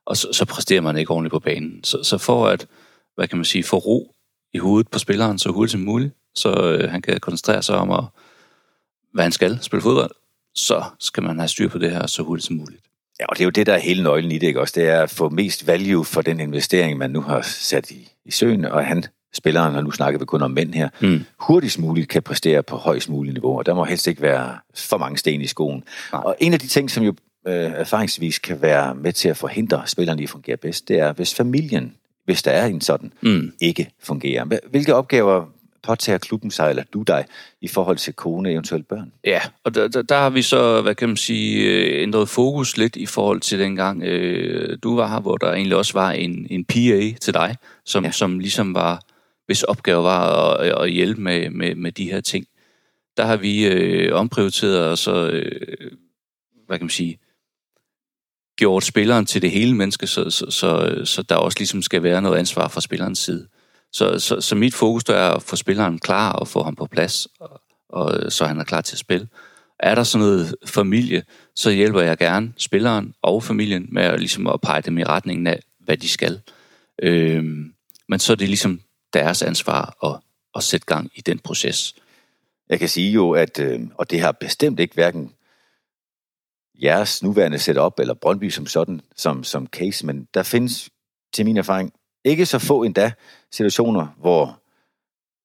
og 0.05 0.17
så, 0.17 0.27
så 0.33 0.45
præsterer 0.45 0.81
man 0.81 0.97
ikke 0.97 1.11
ordentligt 1.11 1.31
på 1.31 1.39
banen. 1.39 1.83
Så, 1.83 2.03
så 2.03 2.17
for 2.17 2.47
at, 2.47 2.67
hvad 3.15 3.27
kan 3.27 3.37
man 3.37 3.45
sige, 3.45 3.63
få 3.63 3.77
ro 3.77 4.15
i 4.53 4.57
hovedet 4.57 4.87
på 4.91 4.99
spilleren 4.99 5.39
så 5.39 5.51
hurtigt 5.51 5.71
som 5.71 5.81
muligt, 5.81 6.13
så 6.35 6.49
øh, 6.49 6.91
han 6.91 7.01
kan 7.01 7.19
koncentrere 7.19 7.63
sig 7.63 7.75
om, 7.75 7.91
at, 7.91 8.03
hvad 9.13 9.23
han 9.23 9.31
skal, 9.31 9.59
spille 9.61 9.81
fodbold, 9.81 10.11
så 10.59 10.83
skal 10.99 11.23
man 11.23 11.39
have 11.39 11.47
styr 11.47 11.69
på 11.69 11.77
det 11.77 11.91
her 11.91 12.07
så 12.07 12.23
hurtigt 12.23 12.47
som 12.47 12.55
muligt. 12.55 12.81
Ja, 13.19 13.25
og 13.25 13.37
det 13.37 13.41
er 13.41 13.45
jo 13.45 13.49
det, 13.49 13.65
der 13.67 13.73
er 13.73 13.79
hele 13.79 14.03
nøglen 14.03 14.31
i 14.31 14.37
det, 14.37 14.47
ikke 14.47 14.61
også? 14.61 14.73
Det 14.75 14.89
er 14.89 15.01
at 15.01 15.09
få 15.09 15.29
mest 15.29 15.67
value 15.67 16.05
for 16.05 16.21
den 16.21 16.39
investering, 16.39 16.97
man 16.97 17.11
nu 17.11 17.21
har 17.21 17.41
sat 17.41 17.91
i, 17.91 18.09
i 18.25 18.31
søen, 18.31 18.65
og 18.65 18.85
han, 18.85 19.03
spilleren, 19.33 19.75
og 19.75 19.83
nu 19.83 19.91
snakker 19.91 20.19
vi 20.19 20.25
kun 20.25 20.41
om 20.41 20.51
mænd 20.51 20.73
her, 20.73 20.89
mm. 21.01 21.25
hurtigst 21.39 21.79
muligt 21.79 22.09
kan 22.09 22.23
præstere 22.23 22.63
på 22.63 22.75
højst 22.75 23.09
muligt 23.09 23.33
niveau, 23.33 23.57
og 23.57 23.65
der 23.65 23.73
må 23.73 23.83
helst 23.83 24.07
ikke 24.07 24.21
være 24.21 24.57
for 24.75 24.97
mange 24.97 25.17
sten 25.17 25.41
i 25.41 25.47
skoen. 25.47 25.83
Nej. 26.13 26.21
Og 26.25 26.35
en 26.39 26.53
af 26.53 26.59
de 26.59 26.67
ting, 26.67 26.91
som 26.91 27.03
jo 27.03 27.13
øh, 27.47 27.53
erfaringsvis 27.53 28.39
kan 28.39 28.61
være 28.61 28.95
med 28.95 29.13
til 29.13 29.29
at 29.29 29.37
forhindre 29.37 29.83
spillerne 29.85 30.21
i 30.21 30.23
at 30.23 30.29
fungere 30.29 30.57
bedst, 30.57 30.87
det 30.87 30.99
er, 30.99 31.13
hvis 31.13 31.35
familien, 31.35 31.95
hvis 32.25 32.43
der 32.43 32.51
er 32.51 32.65
en 32.65 32.81
sådan, 32.81 33.13
mm. 33.21 33.53
ikke 33.61 33.91
fungerer. 34.03 34.45
Hvilke 34.69 34.95
opgaver 34.95 35.45
påtager 35.83 36.17
klubben 36.17 36.51
sig, 36.51 36.69
eller 36.69 36.83
du 36.93 37.03
dig, 37.03 37.25
i 37.61 37.67
forhold 37.67 37.97
til 37.97 38.13
kone, 38.13 38.51
eventuelt 38.51 38.87
børn? 38.87 39.11
Ja, 39.23 39.41
og 39.63 39.75
der, 39.75 39.87
der, 39.87 40.01
der 40.01 40.17
har 40.17 40.29
vi 40.29 40.41
så, 40.41 40.81
hvad 40.81 40.95
kan 40.95 41.09
man 41.09 41.17
sige, 41.17 41.63
øh, 41.63 42.03
ændret 42.03 42.29
fokus 42.29 42.77
lidt 42.77 42.95
i 42.95 43.05
forhold 43.05 43.41
til 43.41 43.59
dengang 43.59 44.03
øh, 44.03 44.77
du 44.83 44.95
var 44.95 45.07
her, 45.07 45.19
hvor 45.19 45.37
der 45.37 45.53
egentlig 45.53 45.77
også 45.77 45.93
var 45.93 46.11
en, 46.11 46.47
en 46.49 46.65
PA 46.65 47.17
til 47.21 47.33
dig, 47.33 47.55
som, 47.85 48.05
ja. 48.05 48.11
som 48.11 48.39
ligesom 48.39 48.73
var, 48.73 49.01
hvis 49.45 49.63
opgave 49.63 50.03
var 50.03 50.53
at, 50.53 50.83
at 50.83 50.91
hjælpe 50.91 51.21
med, 51.21 51.49
med, 51.49 51.75
med 51.75 51.91
de 51.91 52.11
her 52.11 52.21
ting. 52.21 52.45
Der 53.17 53.25
har 53.25 53.37
vi 53.37 53.67
øh, 53.67 54.15
omprioriteret 54.15 54.85
og 54.85 54.97
så, 54.97 55.29
øh, 55.29 55.91
hvad 56.67 56.77
kan 56.77 56.85
man 56.85 56.89
sige, 56.89 57.19
gjort 58.59 58.83
spilleren 58.83 59.25
til 59.25 59.41
det 59.41 59.51
hele 59.51 59.75
menneske, 59.75 60.07
så, 60.07 60.29
så, 60.29 60.45
så, 60.51 61.01
så 61.05 61.21
der 61.21 61.35
også 61.35 61.59
ligesom 61.59 61.81
skal 61.81 62.03
være 62.03 62.21
noget 62.21 62.37
ansvar 62.37 62.67
fra 62.67 62.81
spillerens 62.81 63.19
side. 63.19 63.47
Så, 63.91 64.19
så, 64.19 64.41
så 64.41 64.55
mit 64.55 64.73
fokus 64.73 65.03
der 65.03 65.15
er 65.15 65.31
at 65.31 65.43
få 65.43 65.55
spilleren 65.55 65.99
klar 65.99 66.31
og 66.33 66.47
få 66.47 66.63
ham 66.63 66.75
på 66.75 66.85
plads, 66.85 67.27
og, 67.39 67.61
og 67.89 68.31
så 68.31 68.45
han 68.45 68.59
er 68.59 68.63
klar 68.63 68.81
til 68.81 68.95
at 68.95 68.99
spille. 68.99 69.27
Er 69.79 69.95
der 69.95 70.03
sådan 70.03 70.27
noget 70.27 70.55
familie, 70.65 71.23
så 71.55 71.69
hjælper 71.69 72.01
jeg 72.01 72.17
gerne 72.17 72.53
spilleren 72.57 73.13
og 73.21 73.43
familien 73.43 73.87
med 73.91 74.03
at, 74.03 74.19
ligesom 74.19 74.47
at 74.47 74.61
pege 74.61 74.81
dem 74.81 74.97
i 74.97 75.03
retningen 75.03 75.47
af, 75.47 75.59
hvad 75.79 75.97
de 75.97 76.09
skal. 76.09 76.41
Øhm, 77.01 77.73
men 78.09 78.19
så 78.19 78.31
er 78.33 78.35
det 78.35 78.47
ligesom 78.47 78.81
deres 79.13 79.41
ansvar 79.41 80.05
at, 80.05 80.19
at 80.55 80.63
sætte 80.63 80.85
gang 80.85 81.11
i 81.15 81.21
den 81.21 81.39
proces. 81.39 81.95
Jeg 82.69 82.79
kan 82.79 82.89
sige 82.89 83.11
jo, 83.11 83.31
at, 83.31 83.59
øh, 83.59 83.81
og 83.95 84.11
det 84.11 84.21
har 84.21 84.31
bestemt 84.31 84.79
ikke 84.79 84.93
hverken 84.93 85.33
jeres 86.83 87.23
nuværende 87.23 87.59
setup 87.59 87.99
eller 87.99 88.13
Brøndby 88.13 88.49
som 88.49 88.65
sådan, 88.65 89.01
som, 89.15 89.43
som 89.43 89.67
case, 89.67 90.05
men 90.05 90.27
der 90.33 90.43
findes 90.43 90.89
til 91.33 91.45
min 91.45 91.57
erfaring 91.57 91.93
ikke 92.25 92.45
så 92.45 92.59
få 92.59 92.83
endda 92.83 93.11
situationer, 93.51 94.07
hvor 94.17 94.59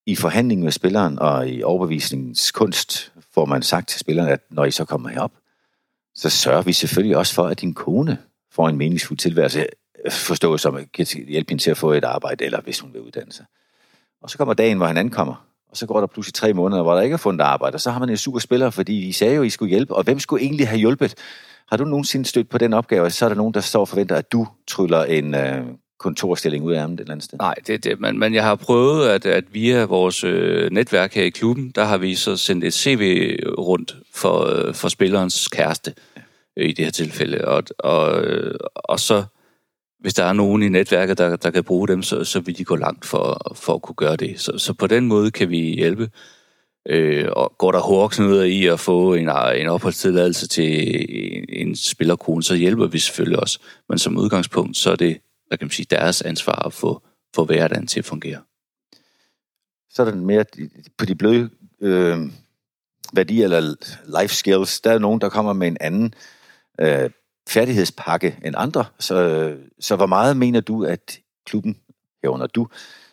i 0.06 0.16
forhandling 0.16 0.62
med 0.62 0.72
spilleren 0.72 1.18
og 1.18 1.48
i 1.48 1.62
overbevisningens 1.62 2.52
kunst 2.52 3.12
får 3.34 3.44
man 3.44 3.62
sagt 3.62 3.88
til 3.88 4.00
spilleren, 4.00 4.28
at 4.28 4.40
når 4.50 4.64
I 4.64 4.70
så 4.70 4.84
kommer 4.84 5.08
herop, 5.08 5.32
så 6.14 6.30
sørger 6.30 6.62
vi 6.62 6.72
selvfølgelig 6.72 7.16
også 7.16 7.34
for, 7.34 7.46
at 7.46 7.60
din 7.60 7.74
kone 7.74 8.18
får 8.52 8.68
en 8.68 8.76
meningsfuld 8.76 9.18
tilværelse. 9.18 9.66
Forstået 10.10 10.60
som 10.60 10.76
at 10.76 11.14
hjælpe 11.28 11.50
hende 11.50 11.62
til 11.62 11.70
at 11.70 11.76
få 11.76 11.92
et 11.92 12.04
arbejde, 12.04 12.44
eller 12.44 12.60
hvis 12.60 12.80
hun 12.80 12.92
vil 12.92 13.00
uddanne 13.00 13.32
sig. 13.32 13.44
Og 14.22 14.30
så 14.30 14.38
kommer 14.38 14.54
dagen, 14.54 14.76
hvor 14.76 14.86
han 14.86 14.96
ankommer, 14.96 15.46
og 15.70 15.76
så 15.76 15.86
går 15.86 16.00
der 16.00 16.06
pludselig 16.06 16.34
tre 16.34 16.52
måneder, 16.52 16.82
hvor 16.82 16.94
der 16.94 17.00
ikke 17.00 17.14
er 17.14 17.18
fundet 17.18 17.44
arbejde, 17.44 17.74
og 17.74 17.80
så 17.80 17.90
har 17.90 18.00
man 18.00 18.08
en 18.08 18.16
super 18.16 18.38
spiller, 18.38 18.70
fordi 18.70 19.08
I 19.08 19.12
sagde 19.12 19.34
jo, 19.34 19.42
at 19.42 19.46
I 19.46 19.50
skulle 19.50 19.70
hjælpe, 19.70 19.94
og 19.94 20.02
hvem 20.02 20.18
skulle 20.18 20.44
egentlig 20.44 20.68
have 20.68 20.78
hjulpet? 20.78 21.14
Har 21.68 21.76
du 21.76 21.84
nogensinde 21.84 22.26
stødt 22.26 22.48
på 22.48 22.58
den 22.58 22.72
opgave, 22.72 23.10
så 23.10 23.24
er 23.24 23.28
der 23.28 23.36
nogen, 23.36 23.54
der 23.54 23.60
står 23.60 23.80
og 23.80 23.88
forventer, 23.88 24.16
at 24.16 24.32
du 24.32 24.46
tryller 24.66 25.04
en 25.04 25.34
øh, 25.34 25.66
kontorstilling 25.98 26.64
ud 26.64 26.72
af 26.72 26.80
ham 26.80 26.92
et 26.92 27.00
eller 27.00 27.12
andet 27.12 27.24
sted? 27.24 27.38
Nej, 27.38 27.54
det, 27.66 27.84
det, 27.84 28.00
men, 28.00 28.18
men 28.18 28.34
jeg 28.34 28.44
har 28.44 28.54
prøvet, 28.54 29.08
at, 29.08 29.26
at 29.26 29.44
via 29.52 29.84
vores 29.84 30.24
øh, 30.24 30.70
netværk 30.70 31.14
her 31.14 31.22
i 31.22 31.30
klubben, 31.30 31.70
der 31.70 31.84
har 31.84 31.98
vi 31.98 32.14
så 32.14 32.36
sendt 32.36 32.64
et 32.64 32.74
CV 32.74 33.34
rundt 33.58 33.96
for, 34.14 34.44
øh, 34.44 34.74
for 34.74 34.88
spillerens 34.88 35.48
kæreste 35.48 35.94
ja. 36.16 36.22
øh, 36.56 36.68
i 36.68 36.72
det 36.72 36.84
her 36.84 36.92
tilfælde. 36.92 37.44
Og, 37.44 37.62
og, 37.78 38.24
øh, 38.24 38.54
og 38.74 39.00
så, 39.00 39.24
hvis 40.00 40.14
der 40.14 40.24
er 40.24 40.32
nogen 40.32 40.62
i 40.62 40.68
netværket, 40.68 41.18
der, 41.18 41.36
der 41.36 41.50
kan 41.50 41.64
bruge 41.64 41.88
dem, 41.88 42.02
så, 42.02 42.24
så 42.24 42.40
vil 42.40 42.58
de 42.58 42.64
gå 42.64 42.76
langt 42.76 43.04
for, 43.04 43.52
for 43.54 43.74
at 43.74 43.82
kunne 43.82 43.96
gøre 43.96 44.16
det. 44.16 44.40
Så, 44.40 44.58
så 44.58 44.72
på 44.72 44.86
den 44.86 45.06
måde 45.06 45.30
kan 45.30 45.50
vi 45.50 45.58
hjælpe. 45.58 46.10
Øh, 46.88 47.28
og 47.32 47.54
går 47.58 47.72
der 47.72 47.80
hårdknuder 47.80 48.44
i 48.44 48.66
at 48.66 48.80
få 48.80 49.14
en, 49.14 49.28
en 49.56 49.66
opholdstilladelse 49.66 50.48
til 50.48 50.96
en, 51.38 51.44
en 51.48 51.76
spillerkone, 51.76 52.42
så 52.42 52.54
hjælper 52.54 52.86
vi 52.86 52.98
selvfølgelig 52.98 53.40
også. 53.40 53.58
Men 53.88 53.98
som 53.98 54.18
udgangspunkt, 54.18 54.76
så 54.76 54.90
er 54.90 54.96
det 54.96 55.18
hvad 55.54 55.58
kan 55.58 55.66
man 55.66 55.70
sige, 55.70 55.86
deres 55.90 56.22
ansvar 56.22 56.66
at 56.66 56.72
få, 56.72 57.02
få 57.34 57.44
hverdagen 57.44 57.86
til 57.86 57.98
at 57.98 58.04
fungere. 58.04 58.42
Så 59.90 60.02
er 60.02 60.06
der 60.06 60.14
mere 60.14 60.44
på 60.98 61.04
de 61.04 61.14
bløde 61.14 61.50
øh, 61.80 62.18
værdier 63.12 63.44
eller 63.44 63.74
life 64.20 64.34
skills, 64.34 64.80
der 64.80 64.92
er 64.92 64.98
nogen, 64.98 65.20
der 65.20 65.28
kommer 65.28 65.52
med 65.52 65.68
en 65.68 65.76
anden 65.80 66.14
øh, 66.80 67.10
færdighedspakke 67.48 68.38
end 68.44 68.54
andre. 68.58 68.84
Så, 68.98 69.56
så 69.80 69.96
hvor 69.96 70.06
meget 70.06 70.36
mener 70.36 70.60
du, 70.60 70.84
at 70.84 71.18
klubben, 71.46 71.76
herunder 72.22 72.46
du, 72.46 72.68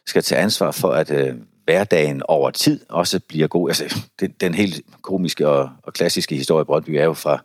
skal 0.07 0.23
tage 0.23 0.41
ansvar 0.41 0.71
for, 0.71 0.91
at 0.91 1.11
øh, 1.11 1.35
hverdagen 1.63 2.23
over 2.27 2.51
tid 2.51 2.79
også 2.89 3.19
bliver 3.19 3.47
god? 3.47 3.69
Altså, 3.69 3.99
den, 4.19 4.31
den 4.31 4.53
helt 4.53 4.81
komiske 5.01 5.47
og, 5.47 5.69
og 5.83 5.93
klassiske 5.93 6.35
historie 6.35 6.61
i 6.61 6.65
Brøndby 6.65 6.89
er 6.89 7.03
jo 7.03 7.13
fra 7.13 7.43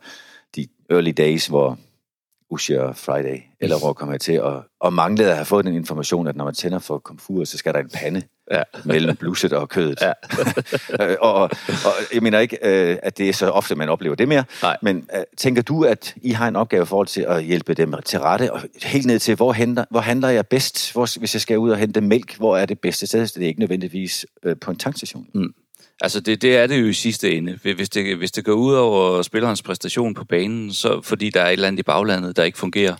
de 0.55 0.67
early 0.89 1.13
days, 1.17 1.47
hvor 1.47 1.77
Usher 2.49 2.93
Friday, 2.93 3.41
eller 3.59 3.79
hvor 3.79 3.93
kommer 3.93 4.13
jeg 4.13 4.21
til, 4.21 4.41
og, 4.41 4.63
og 4.79 4.93
manglede 4.93 5.29
at 5.29 5.35
have 5.35 5.45
fået 5.45 5.65
den 5.65 5.75
information, 5.75 6.27
at 6.27 6.35
når 6.35 6.45
man 6.45 6.53
tænder 6.53 6.79
for 6.79 6.97
komfur, 6.97 7.43
så 7.43 7.57
skal 7.57 7.73
der 7.73 7.79
en 7.79 7.89
pande 7.93 8.21
ja. 8.51 8.63
mellem 8.85 9.15
blusset 9.15 9.53
og 9.53 9.69
kødet. 9.69 10.01
Ja. 10.01 10.13
og, 11.21 11.33
og, 11.33 11.41
og 11.85 11.93
jeg 12.13 12.23
mener 12.23 12.39
ikke, 12.39 12.57
øh, 12.63 12.97
at 13.03 13.17
det 13.17 13.29
er 13.29 13.33
så 13.33 13.49
ofte, 13.49 13.75
man 13.75 13.89
oplever 13.89 14.15
det 14.15 14.27
mere, 14.27 14.43
Nej. 14.61 14.77
men 14.81 14.97
uh, 14.97 15.21
tænker 15.37 15.61
du, 15.61 15.83
at 15.83 16.15
I 16.21 16.31
har 16.31 16.47
en 16.47 16.55
opgave 16.55 16.83
i 16.83 16.85
forhold 16.85 17.07
til 17.07 17.21
at 17.21 17.43
hjælpe 17.43 17.73
dem 17.73 17.93
til 18.05 18.19
rette, 18.19 18.53
og 18.53 18.61
helt 18.83 19.05
ned 19.05 19.19
til, 19.19 19.35
hvor, 19.35 19.53
henter, 19.53 19.85
hvor 19.89 19.99
handler 19.99 20.29
jeg 20.29 20.47
bedst, 20.47 20.93
hvor, 20.93 21.19
hvis 21.19 21.35
jeg 21.35 21.41
skal 21.41 21.57
ud 21.57 21.69
og 21.69 21.77
hente 21.77 22.01
mælk, 22.01 22.37
hvor 22.37 22.57
er 22.57 22.65
det 22.65 22.79
bedste 22.79 23.07
sted? 23.07 23.27
Det 23.27 23.43
er 23.43 23.47
ikke 23.47 23.59
nødvendigvis 23.59 24.25
på 24.61 24.71
en 24.71 24.77
tankstation. 24.77 25.27
Mm. 25.33 25.53
Altså 26.01 26.19
det, 26.19 26.41
det 26.41 26.57
er 26.57 26.67
det 26.67 26.81
jo 26.81 26.85
i 26.85 26.93
sidste 26.93 27.31
ende. 27.31 27.59
Hvis 27.61 27.89
det, 27.89 28.17
hvis 28.17 28.31
det 28.31 28.45
går 28.45 28.53
ud 28.53 28.73
over 28.73 29.21
spillerens 29.21 29.61
præstation 29.61 30.13
på 30.13 30.25
banen, 30.25 30.73
så 30.73 31.01
fordi 31.01 31.29
der 31.29 31.41
er 31.41 31.47
et 31.47 31.53
eller 31.53 31.67
andet 31.67 31.79
i 31.79 31.83
baglandet, 31.83 32.37
der 32.37 32.43
ikke 32.43 32.57
fungerer, 32.57 32.95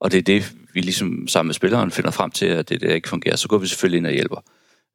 og 0.00 0.12
det 0.12 0.18
er 0.18 0.22
det, 0.22 0.52
vi 0.74 0.80
ligesom 0.80 1.28
sammen 1.28 1.48
med 1.48 1.54
spilleren 1.54 1.90
finder 1.90 2.10
frem 2.10 2.30
til, 2.30 2.46
at 2.46 2.68
det 2.68 2.80
der 2.80 2.94
ikke 2.94 3.08
fungerer, 3.08 3.36
så 3.36 3.48
går 3.48 3.58
vi 3.58 3.66
selvfølgelig 3.66 3.98
ind 3.98 4.06
og 4.06 4.12
hjælper. 4.12 4.44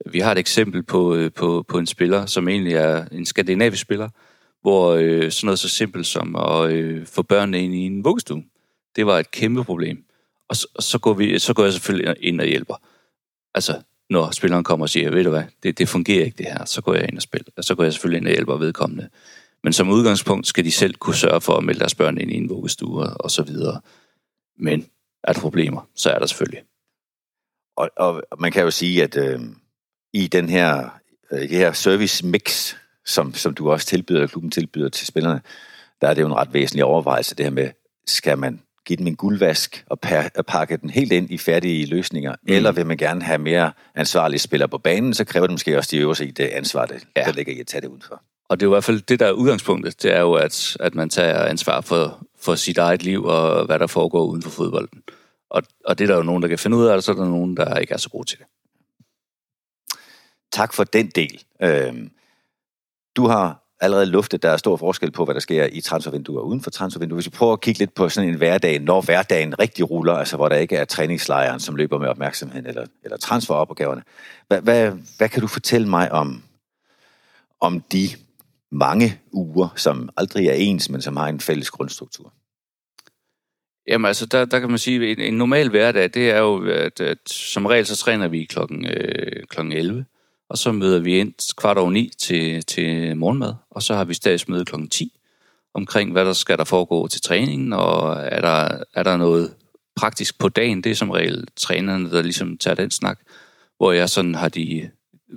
Vi 0.05 0.19
har 0.19 0.31
et 0.31 0.37
eksempel 0.37 0.83
på, 0.83 1.15
øh, 1.15 1.31
på, 1.31 1.65
på 1.67 1.77
en 1.77 1.87
spiller, 1.87 2.25
som 2.25 2.47
egentlig 2.47 2.73
er 2.73 3.05
en 3.11 3.25
skandinavisk 3.25 3.81
spiller, 3.81 4.09
hvor 4.61 4.91
øh, 4.91 5.31
sådan 5.31 5.47
noget 5.47 5.59
så 5.59 5.69
simpelt 5.69 6.07
som 6.07 6.35
at 6.35 6.71
øh, 6.71 7.07
få 7.07 7.21
børnene 7.21 7.63
ind 7.63 7.75
i 7.75 7.85
en 7.85 8.03
vuggestue, 8.03 8.43
det 8.95 9.05
var 9.05 9.19
et 9.19 9.31
kæmpe 9.31 9.63
problem. 9.63 10.03
Og 10.49 10.55
så, 10.55 10.67
og 10.75 10.83
så, 10.83 10.97
går, 10.97 11.13
vi, 11.13 11.39
så 11.39 11.53
går 11.53 11.63
jeg 11.63 11.73
selvfølgelig 11.73 12.15
ind 12.19 12.41
og 12.41 12.47
hjælper. 12.47 12.75
Altså, 13.55 13.81
når 14.09 14.31
spilleren 14.31 14.63
kommer 14.63 14.85
og 14.85 14.89
siger, 14.89 15.11
ved 15.11 15.23
du 15.23 15.29
hvad, 15.29 15.43
det, 15.63 15.77
det 15.77 15.89
fungerer 15.89 16.25
ikke 16.25 16.37
det 16.37 16.45
her, 16.45 16.65
så 16.65 16.81
går 16.81 16.93
jeg 16.93 17.07
ind 17.09 17.17
og 17.17 17.21
spiller. 17.21 17.51
Så 17.61 17.75
går 17.75 17.83
jeg 17.83 17.93
selvfølgelig 17.93 18.17
ind 18.17 18.27
og 18.27 18.33
hjælper 18.33 18.57
vedkommende. 18.57 19.09
Men 19.63 19.73
som 19.73 19.89
udgangspunkt 19.89 20.47
skal 20.47 20.65
de 20.65 20.71
selv 20.71 20.93
kunne 20.93 21.15
sørge 21.15 21.41
for 21.41 21.57
at 21.57 21.63
melde 21.63 21.79
deres 21.79 21.95
børn 21.95 22.17
ind 22.17 22.31
i 22.31 22.35
en 22.35 22.49
vuggestue 22.49 23.03
og 23.03 23.31
så 23.31 23.43
videre. 23.43 23.81
Men 24.57 24.85
er 25.23 25.33
der 25.33 25.39
problemer, 25.39 25.89
så 25.95 26.09
er 26.09 26.19
der 26.19 26.25
selvfølgelig. 26.25 26.63
Og, 27.77 27.89
og 27.97 28.23
man 28.39 28.51
kan 28.51 28.63
jo 28.63 28.71
sige, 28.71 29.03
at 29.03 29.17
øh, 29.17 29.39
i 30.13 30.27
den 30.27 30.49
her, 30.49 30.89
øh, 31.31 31.39
det 31.39 31.57
her 31.57 31.73
service 31.73 32.25
mix, 32.25 32.75
som, 33.05 33.33
som 33.33 33.53
du 33.53 33.71
også 33.71 33.87
tilbyder, 33.87 34.27
klubben 34.27 34.51
tilbyder 34.51 34.89
til 34.89 35.07
spillerne, 35.07 35.41
der 36.01 36.07
er 36.07 36.13
det 36.13 36.21
jo 36.21 36.27
en 36.27 36.33
ret 36.33 36.53
væsentlig 36.53 36.83
overvejelse, 36.83 37.35
det 37.35 37.45
her 37.45 37.51
med, 37.51 37.69
skal 38.07 38.37
man 38.37 38.61
give 38.85 38.97
dem 38.97 39.07
en 39.07 39.15
guldvask 39.15 39.85
og 39.89 40.45
pakke 40.47 40.77
den 40.77 40.89
helt 40.89 41.11
ind 41.11 41.31
i 41.31 41.37
færdige 41.37 41.85
løsninger, 41.85 42.31
mm. 42.31 42.53
eller 42.53 42.71
vil 42.71 42.85
man 42.85 42.97
gerne 42.97 43.21
have 43.21 43.37
mere 43.37 43.71
ansvarlige 43.95 44.39
spillere 44.39 44.69
på 44.69 44.77
banen, 44.77 45.13
så 45.13 45.25
kræver 45.25 45.47
det 45.47 45.53
måske 45.53 45.77
også, 45.77 45.89
de 45.91 45.97
øver 45.97 46.13
sig 46.13 46.27
i 46.27 46.31
det 46.31 46.43
ansvar, 46.43 46.85
der, 46.85 46.95
ja. 47.15 47.23
der 47.23 47.31
ligger 47.31 47.53
i 47.53 47.59
at 47.59 47.67
tage 47.67 47.81
det 47.81 47.87
udenfor. 47.87 48.21
Og 48.49 48.59
det 48.59 48.65
er 48.65 48.67
jo 48.67 48.71
i 48.71 48.75
hvert 48.75 48.83
fald 48.83 49.01
det, 49.01 49.19
der 49.19 49.25
er 49.25 49.31
udgangspunktet, 49.31 50.03
det 50.03 50.15
er 50.15 50.19
jo, 50.19 50.33
at, 50.33 50.77
at 50.79 50.95
man 50.95 51.09
tager 51.09 51.45
ansvar 51.45 51.81
for, 51.81 52.25
for 52.39 52.55
sit 52.55 52.77
eget 52.77 53.03
liv 53.03 53.23
og 53.23 53.65
hvad 53.65 53.79
der 53.79 53.87
foregår 53.87 54.25
uden 54.25 54.41
for 54.41 54.49
fodbolden. 54.49 55.03
Og, 55.49 55.63
og 55.85 55.97
det 55.97 56.03
er 56.03 56.07
der 56.07 56.15
jo 56.15 56.23
nogen, 56.23 56.41
der 56.41 56.47
kan 56.47 56.59
finde 56.59 56.77
ud 56.77 56.85
af, 56.85 56.95
og 56.95 57.03
så 57.03 57.11
er 57.11 57.15
der 57.15 57.25
nogen, 57.25 57.57
der 57.57 57.77
ikke 57.77 57.93
er 57.93 57.97
så 57.97 58.09
gode 58.09 58.27
til 58.27 58.37
det. 58.37 58.45
Tak 60.51 60.73
for 60.73 60.83
den 60.83 61.07
del. 61.07 61.43
Øhm, 61.61 62.11
du 63.15 63.27
har 63.27 63.62
allerede 63.83 64.05
luftet, 64.05 64.43
der 64.43 64.49
er 64.49 64.57
stor 64.57 64.77
forskel 64.77 65.11
på, 65.11 65.25
hvad 65.25 65.35
der 65.35 65.41
sker 65.41 65.67
i 65.71 65.81
transfervinduer 65.81 66.39
og 66.39 66.47
uden 66.47 66.61
for 66.61 66.71
transfervinduer. 66.71 67.15
Hvis 67.15 67.25
vi 67.25 67.29
prøver 67.29 67.53
at 67.53 67.61
kigge 67.61 67.79
lidt 67.79 67.93
på 67.93 68.09
sådan 68.09 68.29
en 68.29 68.35
hverdag, 68.35 68.79
når 68.79 69.01
hverdagen 69.01 69.59
rigtig 69.59 69.89
ruller, 69.89 70.13
altså 70.13 70.35
hvor 70.35 70.49
der 70.49 70.55
ikke 70.55 70.75
er 70.75 70.85
træningslejren, 70.85 71.59
som 71.59 71.75
løber 71.75 71.99
med 71.99 72.07
opmærksomheden, 72.07 72.65
eller, 72.65 72.85
eller 73.03 73.17
transferopgaverne. 73.17 74.03
Hvad, 74.47 74.61
hvad, 74.61 74.91
hvad 75.17 75.29
kan 75.29 75.41
du 75.41 75.47
fortælle 75.47 75.89
mig 75.89 76.11
om, 76.11 76.43
om 77.61 77.81
de 77.81 78.09
mange 78.71 79.19
uger, 79.31 79.67
som 79.75 80.09
aldrig 80.17 80.47
er 80.47 80.53
ens, 80.53 80.89
men 80.89 81.01
som 81.01 81.17
har 81.17 81.27
en 81.27 81.39
fælles 81.39 81.69
grundstruktur? 81.69 82.33
Jamen 83.87 84.05
altså, 84.05 84.25
der, 84.25 84.45
der 84.45 84.59
kan 84.59 84.69
man 84.69 84.77
sige, 84.77 85.11
at 85.11 85.17
en, 85.17 85.23
en 85.23 85.37
normal 85.37 85.69
hverdag, 85.69 86.09
det 86.13 86.31
er 86.31 86.39
jo, 86.39 86.65
at, 86.65 86.99
at 86.99 87.17
som 87.29 87.65
regel 87.65 87.85
så 87.85 87.95
træner 87.95 88.27
vi 88.27 88.43
klokken, 88.43 88.85
øh, 88.85 89.43
klokken 89.49 89.73
11, 89.73 90.05
og 90.53 90.59
så 90.59 90.71
møder 90.71 90.99
vi 90.99 91.19
ind 91.19 91.55
kvart 91.57 91.77
over 91.77 91.91
9 91.91 92.11
til, 92.17 92.65
til 92.65 93.17
morgenmad, 93.17 93.53
og 93.69 93.83
så 93.83 93.93
har 93.93 94.03
vi 94.03 94.13
statsmøde 94.13 94.65
kl. 94.65 94.75
10 94.91 95.19
omkring, 95.73 96.11
hvad 96.11 96.25
der 96.25 96.33
skal 96.33 96.57
der 96.57 96.63
foregå 96.63 97.07
til 97.07 97.21
træningen, 97.21 97.73
og 97.73 98.13
er 98.21 98.41
der, 98.41 98.83
er 98.93 99.03
der 99.03 99.17
noget 99.17 99.53
praktisk 99.95 100.39
på 100.39 100.49
dagen, 100.49 100.83
det 100.83 100.89
er 100.89 100.95
som 100.95 101.09
regel 101.09 101.47
trænerne, 101.55 102.11
der 102.11 102.21
ligesom 102.21 102.57
tager 102.57 102.75
den 102.75 102.91
snak, 102.91 103.19
hvor 103.77 103.91
jeg 103.91 104.09
sådan 104.09 104.35
har 104.35 104.49
de 104.49 104.89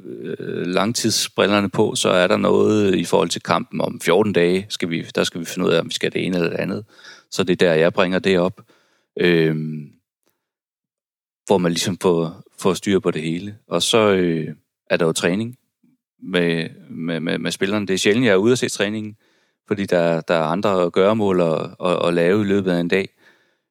øh, 0.04 0.66
langtidsbrillerne 0.66 1.70
på, 1.70 1.94
så 1.94 2.08
er 2.08 2.26
der 2.26 2.36
noget 2.36 2.94
i 2.94 3.04
forhold 3.04 3.28
til 3.28 3.42
kampen 3.42 3.80
om 3.80 4.00
14 4.00 4.32
dage, 4.32 4.66
skal 4.68 4.90
vi, 4.90 5.02
der 5.14 5.24
skal 5.24 5.40
vi 5.40 5.44
finde 5.44 5.68
ud 5.68 5.72
af, 5.72 5.80
om 5.80 5.88
vi 5.88 5.94
skal 5.94 6.12
det 6.12 6.26
ene 6.26 6.36
eller 6.36 6.50
det 6.50 6.58
andet. 6.58 6.84
Så 7.30 7.44
det 7.44 7.52
er 7.62 7.66
der, 7.66 7.74
jeg 7.74 7.92
bringer 7.92 8.18
det 8.18 8.38
op. 8.38 8.60
Øh, 9.20 9.56
hvor 11.46 11.58
man 11.58 11.72
ligesom 11.72 11.98
får, 11.98 12.42
får 12.58 12.74
styr 12.74 12.98
på 12.98 13.10
det 13.10 13.22
hele. 13.22 13.56
Og 13.68 13.82
så 13.82 13.98
øh, 13.98 14.54
er 14.90 14.96
der 14.96 15.06
jo 15.06 15.12
træning 15.12 15.58
med, 16.22 16.68
med, 16.90 17.20
med, 17.20 17.38
med 17.38 17.50
spillerne. 17.50 17.86
Det 17.86 17.94
er 17.94 17.98
sjældent, 17.98 18.26
jeg 18.26 18.32
er 18.32 18.36
ude 18.36 18.52
at 18.52 18.58
se 18.58 18.68
træningen, 18.68 19.16
fordi 19.68 19.86
der, 19.86 20.20
der 20.20 20.34
er 20.34 20.42
andre 20.42 20.90
gøremål 20.90 21.40
at, 21.40 21.70
at, 21.84 22.06
at 22.06 22.14
lave 22.14 22.42
i 22.42 22.44
løbet 22.44 22.70
af 22.70 22.80
en 22.80 22.88
dag. 22.88 23.08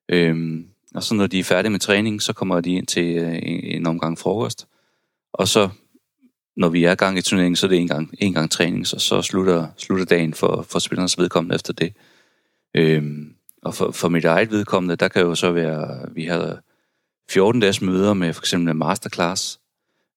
Øhm, 0.09 0.67
og 0.95 1.03
så 1.03 1.15
når 1.15 1.27
de 1.27 1.39
er 1.39 1.43
færdige 1.43 1.71
med 1.71 1.79
træning, 1.79 2.21
så 2.21 2.33
kommer 2.33 2.61
de 2.61 2.73
ind 2.73 2.87
til 2.87 3.17
øh, 3.17 3.35
en, 3.43 3.63
en 3.63 3.87
omgang 3.87 4.19
frokost. 4.19 4.67
Og 5.33 5.47
så, 5.47 5.69
når 6.57 6.69
vi 6.69 6.83
er 6.83 6.95
gang 6.95 7.17
i 7.17 7.21
turneringen, 7.21 7.55
så 7.55 7.65
er 7.65 7.69
det 7.69 7.79
en 7.79 7.87
gang, 7.87 8.13
en 8.19 8.33
gang 8.33 8.51
træning, 8.51 8.87
så, 8.87 8.99
så 8.99 9.21
slutter, 9.21 9.67
slutter 9.77 10.05
dagen 10.05 10.33
for, 10.33 10.65
for 10.69 10.79
spillernes 10.79 11.17
vedkommende 11.17 11.55
efter 11.55 11.73
det. 11.73 11.93
Øhm, 12.75 13.35
og 13.61 13.75
for, 13.75 13.91
for 13.91 14.09
mit 14.09 14.25
eget 14.25 14.51
vedkommende, 14.51 14.95
der 14.95 15.07
kan 15.07 15.21
jo 15.21 15.35
så 15.35 15.51
være, 15.51 16.13
vi 16.13 16.25
har 16.25 16.59
14 17.29 17.61
dages 17.61 17.81
møder 17.81 18.13
med 18.13 18.33
for 18.33 18.41
eksempel 18.41 18.71
en 18.71 18.77
masterclass, 18.77 19.59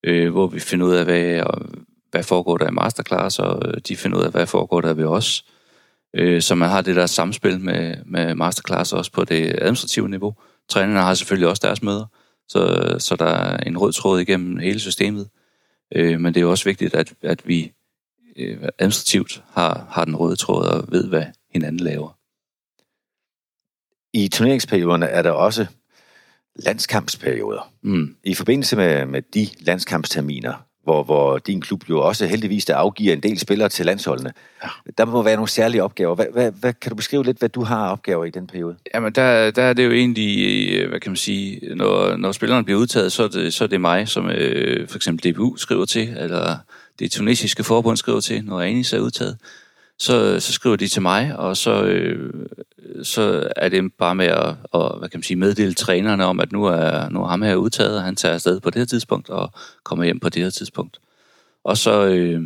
øh, 0.05 0.31
hvor 0.31 0.47
vi 0.47 0.61
finder 0.61 0.87
ud 0.87 0.95
af, 0.95 1.05
hvad, 1.05 1.41
og, 1.41 1.69
hvad 2.11 2.23
foregår 2.23 2.57
der 2.57 2.69
i 2.69 2.73
masterclass, 2.73 3.39
og 3.39 3.69
øh, 3.69 3.81
de 3.89 3.97
finder 3.97 4.19
ud 4.19 4.25
af, 4.25 4.31
hvad 4.31 4.47
foregår 4.47 4.81
der 4.81 4.95
ved 4.95 5.05
os. 5.05 5.45
Øh, 6.15 6.43
så 6.43 6.55
man 6.55 6.69
har 6.69 6.81
det 6.81 6.97
der 6.97 7.07
samspil 7.07 7.61
med, 7.61 7.97
med 8.07 8.35
masterclass 8.35 8.93
også 8.93 9.13
på 9.13 9.25
det 9.25 9.55
administrative 9.59 10.09
niveau. 10.09 10.35
Trænerne 10.69 11.01
har 11.01 11.15
selvfølgelig 11.15 11.49
også 11.49 11.67
deres 11.67 11.83
møder, 11.83 12.07
så, 12.49 12.95
så 12.99 13.17
der 13.17 13.27
er 13.27 13.57
en 13.57 13.79
rød 13.79 13.93
tråd 13.93 14.21
igennem 14.21 14.59
hele 14.59 14.81
systemet. 14.81 15.29
Øh, 15.95 16.21
men 16.21 16.35
det 16.35 16.41
er 16.41 16.47
også 16.47 16.65
vigtigt, 16.65 16.95
at, 16.95 17.15
at 17.23 17.49
vi 17.49 17.73
øh, 18.37 18.59
administrativt 18.79 19.43
har, 19.53 19.87
har 19.91 20.05
den 20.05 20.17
røde 20.17 20.37
tråd 20.37 20.67
og 20.67 20.85
ved, 20.89 21.09
hvad 21.09 21.25
hinanden 21.53 21.81
laver. 21.81 22.19
I 24.13 24.29
turneringsperioderne 24.29 25.07
er 25.07 25.23
der 25.23 25.31
også 25.31 25.67
landskampsperioder. 26.59 27.73
Mm. 27.83 28.15
I 28.25 28.35
forbindelse 28.35 28.77
med, 28.77 29.07
med 29.07 29.23
de 29.35 29.49
landskampsterminer, 29.61 30.53
hvor, 30.89 31.03
hvor 31.03 31.39
din 31.39 31.61
klub 31.61 31.91
jo 31.91 32.01
også 32.01 32.27
heldigvis 32.27 32.65
der 32.65 32.77
afgiver 32.77 33.13
en 33.13 33.23
del 33.23 33.39
spillere 33.39 33.69
til 33.69 33.87
landsholdene. 33.87 34.33
Ja. 34.65 34.69
Der 34.99 35.05
må 35.05 35.23
være 35.23 35.37
nogle 35.37 35.49
særlige 35.49 35.83
opgaver. 35.83 36.15
Hvad, 36.15 36.27
hvad, 36.33 36.53
hvad, 36.61 36.73
kan 36.73 36.91
du 36.91 36.97
beskrive 36.97 37.25
lidt, 37.25 37.39
hvad 37.39 37.49
du 37.49 37.63
har 37.63 37.89
opgaver 37.89 38.25
i 38.25 38.31
den 38.31 38.47
periode? 38.47 38.77
Jamen, 38.95 39.13
der, 39.13 39.51
der 39.51 39.63
er 39.63 39.73
det 39.73 39.85
jo 39.85 39.93
egentlig, 39.93 40.89
hvad 40.89 41.01
kan 41.01 41.11
man 41.11 41.17
sige, 41.17 41.75
når, 41.75 42.17
når 42.17 42.33
spilleren 42.33 42.65
bliver 42.65 42.81
udtaget, 42.81 43.13
så 43.13 43.23
er 43.23 43.29
det, 43.29 43.55
så 43.55 43.65
er 43.65 43.69
det 43.69 43.81
mig, 43.81 44.09
som 44.09 44.31
øh, 44.31 44.89
for 44.89 44.97
eksempel 44.97 45.33
DBU 45.33 45.57
skriver 45.57 45.85
til, 45.85 46.09
eller 46.17 46.57
det 46.99 47.11
tunesiske 47.11 47.65
forbund 47.65 47.97
skriver 47.97 48.21
til, 48.21 48.45
når 48.45 48.61
Anis 48.61 48.93
er 48.93 49.01
udtaget. 49.01 49.39
Så, 49.99 50.41
så 50.41 50.53
skriver 50.53 50.77
de 50.77 50.89
til 50.89 51.03
mig, 51.03 51.37
og 51.39 51.57
så, 51.57 51.85
øh, 51.85 52.33
så 53.03 53.53
er 53.57 53.69
det 53.69 53.93
bare 53.99 54.15
med 54.15 54.27
at, 54.27 54.57
og, 54.65 54.99
hvad 54.99 55.09
kan 55.09 55.19
man 55.19 55.23
sige, 55.23 55.37
meddele 55.37 55.75
trænerne 55.75 56.25
om, 56.25 56.41
at 56.41 56.53
nu 56.53 56.65
er, 56.65 57.09
nu 57.09 57.23
er 57.23 57.29
ham 57.29 57.43
her 57.43 57.55
udtaget, 57.55 57.97
og 57.97 58.03
han 58.03 58.17
tager 58.17 58.35
afsted 58.35 58.61
på 58.61 58.71
det 58.71 58.79
her 58.79 58.87
tidspunkt, 58.87 59.31
og 59.31 59.51
kommer 59.85 60.05
hjem 60.05 60.21
på 60.21 60.29
det 60.29 60.43
her 60.43 60.51
tidspunkt. 60.51 60.99
Og 61.65 61.77
så, 61.77 62.07
øh, 62.07 62.43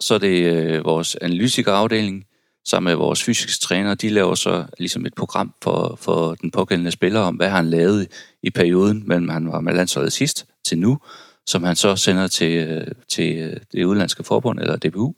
så 0.00 0.14
er 0.14 0.18
det 0.18 0.54
øh, 0.54 0.84
vores 0.84 1.16
analytikerafdeling, 1.20 2.24
sammen 2.68 2.90
med 2.90 2.96
vores 2.96 3.24
fysiske 3.24 3.60
træner, 3.60 3.94
de 3.94 4.08
laver 4.08 4.34
så 4.34 4.64
ligesom 4.78 5.06
et 5.06 5.14
program 5.14 5.54
for, 5.62 5.98
for 6.00 6.34
den 6.34 6.50
pågældende 6.50 6.90
spiller 6.90 7.20
om, 7.20 7.34
hvad 7.34 7.48
han 7.48 7.70
lavede 7.70 8.06
i 8.42 8.50
perioden, 8.50 9.02
mellem 9.06 9.28
han 9.28 9.52
var 9.52 9.60
med 9.60 9.74
landsholdet 9.74 10.12
sidst 10.12 10.46
til 10.66 10.78
nu, 10.78 10.98
som 11.46 11.62
han 11.62 11.76
så 11.76 11.96
sender 11.96 12.26
til, 12.26 12.56
øh, 12.68 12.86
til 13.08 13.36
øh, 13.36 13.56
det 13.72 13.84
udlandske 13.84 14.24
forbund, 14.24 14.60
eller 14.60 14.76
DBU, 14.76 15.14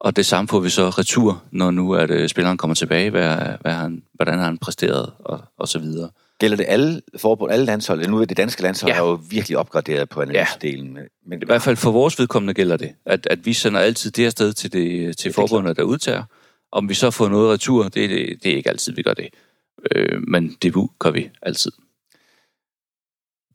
og 0.00 0.16
det 0.16 0.26
samme 0.26 0.48
får 0.48 0.60
vi 0.60 0.70
så 0.70 0.88
retur, 0.88 1.42
når 1.50 1.70
nu 1.70 1.94
at 1.94 2.10
øh, 2.10 2.28
spilleren 2.28 2.58
kommer 2.58 2.74
tilbage, 2.74 3.10
hvad, 3.10 3.36
hvad 3.60 3.72
han, 3.72 4.02
hvordan 4.14 4.38
har 4.38 4.44
han 4.44 4.58
præsteret, 4.58 5.12
og, 5.18 5.40
og 5.58 5.68
så 5.68 5.78
videre. 5.78 6.10
Gælder 6.38 6.56
det 6.56 6.66
alle 6.68 7.02
forbund, 7.16 7.52
alle 7.52 7.64
landshold? 7.64 8.08
Nu 8.08 8.20
er 8.20 8.24
det 8.24 8.36
danske 8.36 8.62
landshold 8.62 8.92
ja. 8.92 8.98
er 8.98 9.02
jo 9.02 9.20
virkelig 9.30 9.58
opgraderet 9.58 10.08
på 10.08 10.22
analysedelen. 10.22 10.96
Ja. 10.96 11.02
Men, 11.26 11.42
I 11.42 11.44
hvert 11.46 11.62
fald 11.62 11.76
for 11.76 11.90
vores 11.90 12.18
vedkommende 12.18 12.54
gælder 12.54 12.76
det, 12.76 12.92
at, 13.06 13.26
at 13.30 13.46
vi 13.46 13.52
sender 13.52 13.80
altid 13.80 14.10
det 14.10 14.26
afsted 14.26 14.52
til, 14.52 14.72
det, 14.72 15.16
til 15.18 15.28
det 15.28 15.34
forbundet, 15.34 15.76
der 15.76 15.82
udtager. 15.82 16.24
Om 16.72 16.88
vi 16.88 16.94
så 16.94 17.10
får 17.10 17.28
noget 17.28 17.52
retur, 17.52 17.82
det, 17.82 18.10
det, 18.10 18.38
det 18.42 18.52
er 18.52 18.56
ikke 18.56 18.70
altid, 18.70 18.92
vi 18.92 19.02
gør 19.02 19.14
det. 19.14 19.28
Øh, 19.94 20.22
men 20.28 20.56
debut 20.62 20.90
gør 20.98 21.10
vi 21.10 21.30
altid. 21.42 21.72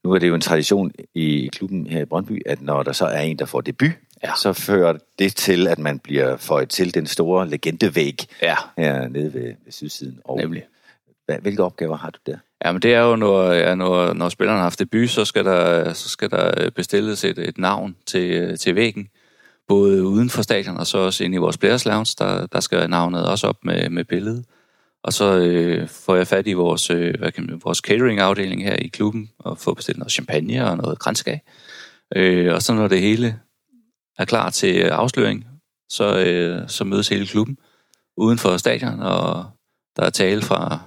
Nu 0.04 0.12
er 0.12 0.20
det 0.20 0.28
jo 0.28 0.36
en 0.36 0.42
tradition 0.42 0.92
i 1.16 1.50
klubben 1.52 1.88
her 1.88 2.02
i 2.02 2.06
Brøndby, 2.06 2.42
at 2.46 2.62
når 2.62 2.84
der 2.84 2.92
så 2.92 3.06
er 3.06 3.22
en, 3.22 3.40
der 3.40 3.46
får 3.46 3.62
debut, 3.62 3.92
ja. 4.28 4.36
så 4.36 4.54
fører 4.54 4.98
det 5.20 5.36
til, 5.36 5.68
at 5.68 5.80
man 5.80 6.00
bliver 6.00 6.38
føjet 6.38 6.70
til 6.70 6.94
den 6.94 7.08
store 7.08 7.50
legendevæg 7.50 8.28
ja. 8.42 8.56
her 8.78 9.08
nede 9.08 9.34
ved, 9.34 9.54
ved 9.66 9.72
sydsiden. 9.72 10.20
Og 10.24 10.38
Nemlig. 10.38 10.64
Hvad, 11.26 11.40
hvilke 11.42 11.64
opgaver 11.64 11.98
har 11.98 12.10
du 12.10 12.20
der? 12.26 12.38
Jamen 12.66 12.82
det 12.82 12.94
er 12.94 13.02
jo, 13.02 13.16
når, 13.16 13.52
ja, 13.52 13.76
når, 13.76 14.14
når 14.14 14.30
spilleren 14.30 14.58
har 14.58 14.64
haft 14.64 14.80
debut, 14.80 15.10
så 15.10 15.26
skal 15.26 15.46
der, 15.46 15.94
så 15.94 16.10
skal 16.10 16.32
der 16.32 16.70
bestilles 16.70 17.24
et, 17.24 17.40
et 17.40 17.58
navn 17.58 17.96
til, 18.06 18.58
til 18.58 18.76
væggen. 18.76 19.10
Både 19.68 20.06
uden 20.06 20.30
for 20.30 20.42
stadion 20.42 20.78
og 20.78 20.88
så 20.88 20.98
også 20.98 21.24
inde 21.24 21.36
i 21.36 21.38
vores 21.38 21.58
players 21.58 21.86
lounge, 21.86 22.16
der, 22.20 22.46
der 22.46 22.60
skal 22.60 22.90
navnet 22.90 23.26
også 23.26 23.48
op 23.48 23.58
med, 23.64 23.90
med 23.90 24.04
billedet. 24.04 24.46
Og 25.04 25.14
så 25.14 25.38
øh, 25.38 25.88
får 25.88 26.16
jeg 26.16 26.28
fat 26.28 26.48
i 26.48 26.54
vores, 26.54 26.90
øh, 26.90 27.20
hvad 27.20 27.32
kan 27.32 27.46
man, 27.46 27.62
vores 27.64 27.78
catering-afdeling 27.78 28.64
her 28.64 28.76
i 28.76 28.88
klubben, 28.88 29.30
og 29.40 29.58
får 29.58 29.74
bestilt 29.74 29.98
noget 29.98 30.12
champagne 30.12 30.70
og 30.70 30.78
noget 30.78 31.00
kranskag. 31.00 31.42
Øh, 32.16 32.54
og 32.54 32.62
så 32.62 32.74
når 32.74 32.88
det 32.88 33.02
hele 33.02 33.40
er 34.18 34.26
klar 34.26 34.50
til 34.50 34.82
afsløring, 34.82 35.46
så, 35.90 36.26
øh, 36.26 36.70
så 36.70 36.84
mødes 36.84 37.08
hele 37.08 37.28
klubben 37.28 37.58
uden 38.18 38.38
for 38.38 38.58
stadion, 38.58 39.00
og 39.00 39.46
der 39.96 40.04
er 40.04 40.10
tale 40.10 40.42
fra, 40.42 40.80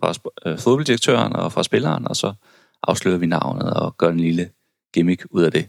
fra 0.00 0.30
øh, 0.46 0.58
fodbolddirektøren 0.58 1.32
og 1.32 1.52
fra 1.52 1.62
spilleren, 1.62 2.08
og 2.08 2.16
så 2.16 2.34
afslører 2.82 3.18
vi 3.18 3.26
navnet 3.26 3.74
og 3.74 3.96
gør 3.96 4.08
en 4.08 4.20
lille 4.20 4.50
gimmick 4.94 5.26
ud 5.30 5.42
af 5.42 5.52
det, 5.52 5.68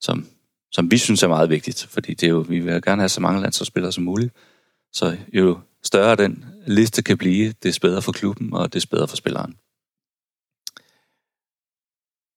som, 0.00 0.26
som 0.72 0.90
vi 0.90 0.98
synes 0.98 1.22
er 1.22 1.28
meget 1.28 1.50
vigtigt, 1.50 1.86
fordi 1.90 2.14
det 2.14 2.26
er 2.26 2.30
jo, 2.30 2.38
vi 2.48 2.60
vil 2.60 2.82
gerne 2.82 3.02
have 3.02 3.08
så 3.08 3.20
mange 3.20 3.40
landsholdsspillere 3.40 3.92
som 3.92 4.04
muligt. 4.04 4.34
Så 4.92 5.16
jo 5.32 5.58
større 5.82 6.16
den 6.16 6.44
liste 6.66 7.02
kan 7.02 7.18
blive, 7.18 7.54
det 7.62 7.76
er 7.76 7.78
bedre 7.82 8.02
for 8.02 8.12
klubben, 8.12 8.54
og 8.54 8.72
det 8.72 8.84
er 8.84 8.88
bedre 8.90 9.08
for 9.08 9.16
spilleren. 9.16 9.56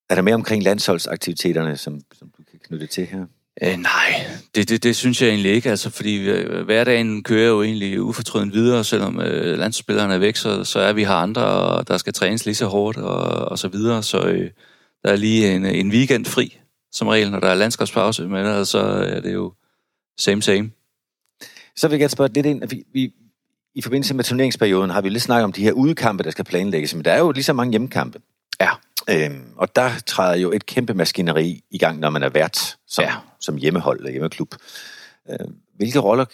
Er 0.10 0.16
der 0.16 0.22
mere 0.22 0.36
omkring 0.36 0.64
landsholdsaktiviteterne, 0.64 1.78
som, 1.78 2.02
som 2.14 2.30
du 2.38 2.44
kan 2.52 2.60
knytte 2.60 2.88
til 2.88 3.06
her? 3.06 3.26
Øh, 3.62 3.78
nej, 3.78 4.28
det, 4.56 4.70
det, 4.70 4.84
det 4.84 4.96
synes 4.96 5.22
jeg 5.22 5.30
egentlig 5.30 5.52
ikke, 5.52 5.70
altså, 5.70 5.90
fordi 5.90 6.30
øh, 6.30 6.66
hverdagen 6.66 7.24
kører 7.24 7.50
jo 7.50 7.64
egentlig 7.64 8.02
ufortrøden 8.02 8.54
videre, 8.54 8.84
selvom 8.84 9.20
øh, 9.20 9.58
landsspillerne 9.60 10.14
er 10.14 10.18
væk, 10.18 10.36
så, 10.36 10.64
så 10.64 10.80
er 10.80 10.94
vi 10.94 11.04
her 11.04 11.14
andre, 11.14 11.44
der 11.88 11.98
skal 11.98 12.14
trænes 12.14 12.46
lige 12.46 12.56
så 12.56 12.66
hårdt 12.66 12.98
og, 12.98 13.24
og 13.26 13.60
så 13.60 13.68
videre, 13.68 14.04
så 14.04 14.20
øh, 14.20 14.52
der 15.04 15.12
er 15.12 15.16
lige 15.16 15.56
en, 15.56 15.66
en 15.66 15.92
weekend 15.92 16.26
fri, 16.26 16.60
som 16.92 17.08
regel, 17.08 17.32
når 17.32 17.40
der 17.40 17.48
er 17.48 17.56
landskabspause, 17.56 18.28
men 18.28 18.46
altså, 18.46 18.66
så 18.66 18.80
er 18.80 19.20
det 19.20 19.34
jo 19.34 19.54
same 20.18 20.42
same. 20.42 20.72
Så 21.76 21.88
vil 21.88 21.94
jeg 21.94 22.00
gerne 22.00 22.10
spørge 22.10 22.34
lidt 22.34 22.46
ind, 22.46 22.68
vi, 22.70 22.84
vi, 22.94 23.14
i 23.76 23.82
forbindelse 23.82 24.14
med 24.14 24.24
turneringsperioden 24.24 24.90
har 24.90 25.02
vi 25.02 25.10
lidt 25.10 25.24
snakket 25.24 25.44
om 25.44 25.52
de 25.52 25.64
her 25.64 25.72
udekampe, 25.72 26.24
der 26.24 26.32
skal 26.32 26.46
planlægges, 26.46 26.96
men 26.96 27.06
der 27.06 27.12
er 27.12 27.20
jo 27.20 27.32
lige 27.32 27.44
så 27.44 27.54
mange 27.54 27.72
hjemmekampe. 27.72 28.20
Ja. 28.62 28.70
Øhm, 29.10 29.54
og 29.56 29.76
der 29.76 29.90
træder 30.06 30.36
jo 30.36 30.52
et 30.52 30.66
kæmpe 30.66 30.94
maskineri 30.94 31.64
i 31.72 31.78
gang, 31.78 32.00
når 32.00 32.10
man 32.10 32.24
er 32.24 32.30
vært 32.30 32.78
som, 32.88 33.04
ja. 33.04 33.16
som 33.40 33.58
hjemmehold 33.58 34.00
eller 34.00 34.12
hjemmeklub. 34.12 34.56
Øhm, 35.30 35.56
hvilke 35.76 36.00
roller 36.00 36.26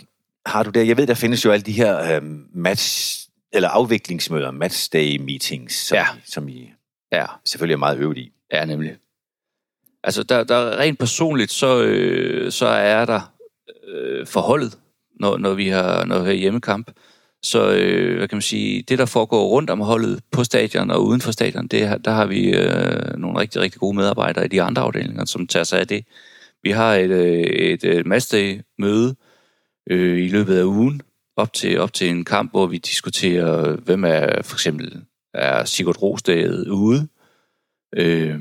har 0.45 0.63
du 0.63 0.69
der? 0.69 0.83
Jeg 0.83 0.97
ved, 0.97 1.07
der 1.07 1.13
findes 1.13 1.45
jo 1.45 1.51
alle 1.51 1.63
de 1.63 1.71
her 1.71 2.15
øhm, 2.15 2.47
match 2.53 3.19
eller 3.51 3.69
afviklingsmøder, 3.69 4.51
matchday 4.51 5.17
meetings, 5.17 5.73
som, 5.73 5.95
ja. 5.95 6.05
I, 6.17 6.19
som 6.25 6.49
I 6.49 6.71
ja. 7.11 7.25
selvfølgelig 7.45 7.73
er 7.73 7.77
meget 7.77 7.97
øvet 7.97 8.17
i. 8.17 8.31
Ja, 8.51 8.65
nemlig. 8.65 8.97
Altså, 10.03 10.23
der, 10.23 10.43
der 10.43 10.77
rent 10.77 10.99
personligt, 10.99 11.51
så, 11.51 11.81
øh, 11.83 12.51
så 12.51 12.65
er 12.67 13.05
der 13.05 13.33
øh, 13.87 14.27
forholdet, 14.27 14.77
når, 15.19 15.37
når, 15.37 15.53
vi 15.53 15.67
har, 15.67 16.05
når 16.05 16.19
vi 16.19 16.25
har 16.25 16.33
hjemmekamp. 16.33 16.91
Så 17.43 17.71
øh, 17.71 18.17
hvad 18.17 18.27
kan 18.27 18.35
man 18.35 18.41
sige, 18.41 18.81
det 18.81 18.99
der 18.99 19.05
foregår 19.05 19.47
rundt 19.47 19.69
om 19.69 19.79
holdet 19.79 20.19
på 20.31 20.43
stadion 20.43 20.91
og 20.91 21.05
uden 21.05 21.21
for 21.21 21.31
stadion, 21.31 21.67
det, 21.67 22.05
der 22.05 22.11
har 22.11 22.25
vi 22.25 22.55
øh, 22.55 23.17
nogle 23.17 23.39
rigtig, 23.39 23.61
rigtig 23.61 23.79
gode 23.79 23.95
medarbejdere 23.95 24.45
i 24.45 24.47
de 24.47 24.61
andre 24.61 24.81
afdelinger, 24.81 25.25
som 25.25 25.47
tager 25.47 25.63
sig 25.63 25.79
af 25.79 25.87
det. 25.87 26.05
Vi 26.63 26.71
har 26.71 26.95
et, 26.95 27.09
øh, 27.09 27.43
et, 27.43 27.83
et 27.83 28.05
matchday-møde 28.05 29.15
øh, 29.89 30.23
i 30.23 30.27
løbet 30.27 30.57
af 30.57 30.63
ugen, 30.63 31.01
op 31.37 31.53
til, 31.53 31.79
op 31.79 31.93
til 31.93 32.09
en 32.09 32.25
kamp, 32.25 32.51
hvor 32.51 32.67
vi 32.67 32.77
diskuterer, 32.77 33.75
hvem 33.75 34.03
er 34.03 34.41
for 34.41 34.55
eksempel 34.55 35.01
er 35.33 35.65
Sigurd 35.65 36.01
Rostad 36.01 36.67
ude. 36.67 37.07
Øh, 37.95 38.39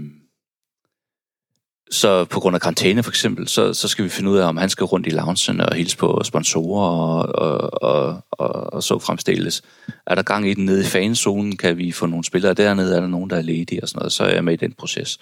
så 1.90 2.24
på 2.24 2.40
grund 2.40 2.54
af 2.54 2.60
karantæne 2.60 3.02
for 3.02 3.10
eksempel, 3.10 3.48
så, 3.48 3.74
så 3.74 3.88
skal 3.88 4.04
vi 4.04 4.08
finde 4.08 4.30
ud 4.30 4.38
af, 4.38 4.48
om 4.48 4.56
han 4.56 4.70
skal 4.70 4.84
rundt 4.84 5.06
i 5.06 5.10
loungen 5.10 5.60
og 5.60 5.74
hilse 5.74 5.96
på 5.96 6.20
sponsorer 6.24 6.88
og, 6.88 7.34
og, 7.34 7.82
og, 7.82 8.22
og, 8.30 8.72
og 8.72 8.82
så 8.82 8.98
fremstilles. 8.98 9.62
Er 10.06 10.14
der 10.14 10.22
gang 10.22 10.48
i 10.48 10.54
den 10.54 10.64
nede 10.64 10.80
i 10.80 10.84
fanzonen, 10.84 11.56
kan 11.56 11.78
vi 11.78 11.92
få 11.92 12.06
nogle 12.06 12.24
spillere 12.24 12.54
dernede, 12.54 12.96
er 12.96 13.00
der 13.00 13.08
nogen, 13.08 13.30
der 13.30 13.36
er 13.36 13.42
ledige 13.42 13.82
og 13.82 13.88
sådan 13.88 13.98
noget, 13.98 14.12
så 14.12 14.24
er 14.24 14.34
jeg 14.34 14.44
med 14.44 14.52
i 14.52 14.56
den 14.56 14.72
proces. 14.72 15.18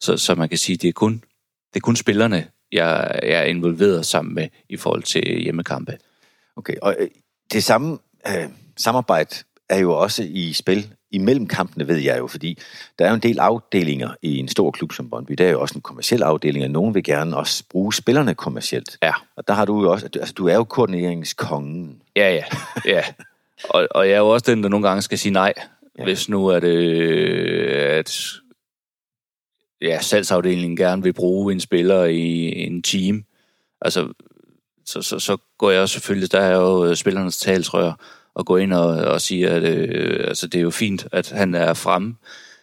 Så, 0.00 0.16
så 0.16 0.34
man 0.34 0.48
kan 0.48 0.58
sige, 0.58 0.76
det 0.76 0.88
er 0.88 0.92
kun, 0.92 1.12
det 1.74 1.76
er 1.76 1.80
kun 1.80 1.96
spillerne, 1.96 2.46
jeg, 2.72 3.20
jeg 3.22 3.38
er 3.38 3.44
involveret 3.44 4.06
sammen 4.06 4.34
med 4.34 4.48
i 4.68 4.76
forhold 4.76 5.02
til 5.02 5.42
hjemmekampe. 5.42 5.98
Okay, 6.56 6.74
og 6.82 6.96
øh, 6.98 7.08
det 7.52 7.64
samme 7.64 7.98
øh, 8.28 8.48
samarbejde 8.76 9.34
er 9.68 9.78
jo 9.78 9.92
også 9.92 10.22
i 10.22 10.52
spil 10.52 10.94
imellem 11.10 11.46
kampene, 11.46 11.88
ved 11.88 11.96
jeg 11.96 12.18
jo, 12.18 12.26
fordi 12.26 12.58
der 12.98 13.04
er 13.04 13.08
jo 13.08 13.14
en 13.14 13.20
del 13.20 13.38
afdelinger 13.38 14.14
i 14.22 14.38
en 14.38 14.48
stor 14.48 14.70
klub 14.70 14.92
som 14.92 15.10
Brøndby. 15.10 15.32
Der 15.32 15.46
er 15.46 15.50
jo 15.50 15.60
også 15.60 15.74
en 15.74 15.80
kommersiel 15.80 16.22
afdeling, 16.22 16.64
og 16.64 16.70
nogen 16.70 16.94
vil 16.94 17.04
gerne 17.04 17.36
også 17.36 17.64
bruge 17.70 17.94
spillerne 17.94 18.34
kommercielt. 18.34 18.98
Ja. 19.02 19.12
Og 19.36 19.48
der 19.48 19.54
har 19.54 19.64
du 19.64 19.82
jo 19.82 19.92
også, 19.92 20.08
altså 20.14 20.34
du 20.34 20.48
er 20.48 20.54
jo 20.54 20.64
koordineringskongen. 20.64 22.02
Ja, 22.16 22.34
ja, 22.34 22.44
ja. 22.84 23.02
Og, 23.70 23.88
og 23.90 24.08
jeg 24.08 24.14
er 24.14 24.18
jo 24.18 24.28
også 24.28 24.50
den, 24.50 24.62
der 24.62 24.68
nogle 24.68 24.88
gange 24.88 25.02
skal 25.02 25.18
sige 25.18 25.32
nej, 25.32 25.52
ja. 25.98 26.04
hvis 26.04 26.28
nu 26.28 26.46
er 26.46 26.60
det, 26.60 26.98
at 27.70 28.32
ja, 29.82 30.00
salgsafdelingen 30.00 30.76
gerne 30.76 31.02
vil 31.02 31.12
bruge 31.12 31.52
en 31.52 31.60
spiller 31.60 32.04
i 32.04 32.52
en 32.62 32.82
team. 32.82 33.24
Altså, 33.80 34.12
så, 34.84 35.02
så, 35.02 35.18
så 35.18 35.36
går 35.58 35.70
jeg 35.70 35.88
selvfølgelig, 35.88 36.32
der 36.32 36.40
er 36.40 36.56
jo 36.56 36.94
spillernes 36.94 37.38
talsrør, 37.38 38.00
og 38.36 38.46
gå 38.46 38.56
ind 38.56 38.72
og, 38.72 38.88
og 38.88 39.20
sige, 39.20 39.48
at 39.48 39.62
øh, 39.62 40.28
altså, 40.28 40.46
det 40.46 40.58
er 40.58 40.62
jo 40.62 40.70
fint, 40.70 41.06
at 41.12 41.30
han 41.30 41.54
er 41.54 41.74
fremme 41.74 42.16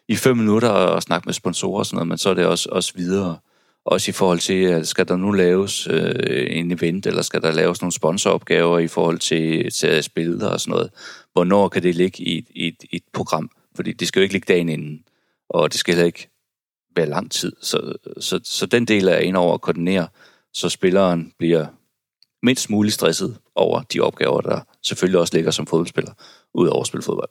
i 0.07 0.15
fem 0.15 0.37
minutter 0.37 0.69
og 0.69 1.03
snakke 1.03 1.25
med 1.25 1.33
sponsorer 1.33 1.79
og 1.79 1.85
sådan 1.85 1.95
noget, 1.95 2.07
men 2.07 2.17
så 2.17 2.29
er 2.29 2.33
det 2.33 2.45
også, 2.45 2.69
også 2.71 2.93
videre. 2.95 3.37
Også 3.85 4.11
i 4.11 4.13
forhold 4.13 4.39
til, 4.39 4.63
at 4.63 4.87
skal 4.87 5.07
der 5.07 5.15
nu 5.15 5.31
laves 5.31 5.87
øh, 5.87 6.47
en 6.49 6.71
event, 6.71 7.05
eller 7.05 7.21
skal 7.21 7.41
der 7.41 7.51
laves 7.51 7.81
nogle 7.81 7.91
sponsoropgaver 7.91 8.79
i 8.79 8.87
forhold 8.87 9.19
til, 9.19 9.71
til 9.71 10.03
spillere 10.03 10.51
og 10.51 10.59
sådan 10.59 10.71
noget. 10.71 10.89
Hvornår 11.33 11.69
kan 11.69 11.83
det 11.83 11.95
ligge 11.95 12.23
i, 12.23 12.37
i, 12.49 12.67
i 12.91 12.95
et 12.95 13.03
program? 13.13 13.49
Fordi 13.75 13.93
det 13.93 14.07
skal 14.07 14.19
jo 14.19 14.23
ikke 14.23 14.33
ligge 14.33 14.53
dagen 14.53 14.69
inden, 14.69 15.03
og 15.49 15.71
det 15.71 15.79
skal 15.79 15.93
heller 15.93 16.05
ikke 16.05 16.29
være 16.95 17.05
lang 17.05 17.31
tid. 17.31 17.51
Så, 17.61 17.93
så, 18.19 18.39
så 18.43 18.65
den 18.65 18.85
del 18.85 19.07
er 19.07 19.17
ind 19.17 19.37
over 19.37 19.53
at 19.53 19.61
koordinere, 19.61 20.07
så 20.53 20.69
spilleren 20.69 21.33
bliver 21.37 21.65
mindst 22.43 22.69
muligt 22.69 22.93
stresset 22.93 23.37
over 23.55 23.81
de 23.81 23.99
opgaver, 23.99 24.41
der 24.41 24.59
selvfølgelig 24.81 25.19
også 25.19 25.35
ligger 25.35 25.51
som 25.51 25.67
fodboldspiller, 25.67 26.11
ud 26.53 26.67
over 26.67 26.81
at 26.81 26.87
spille 26.87 27.03
fodbold. 27.03 27.29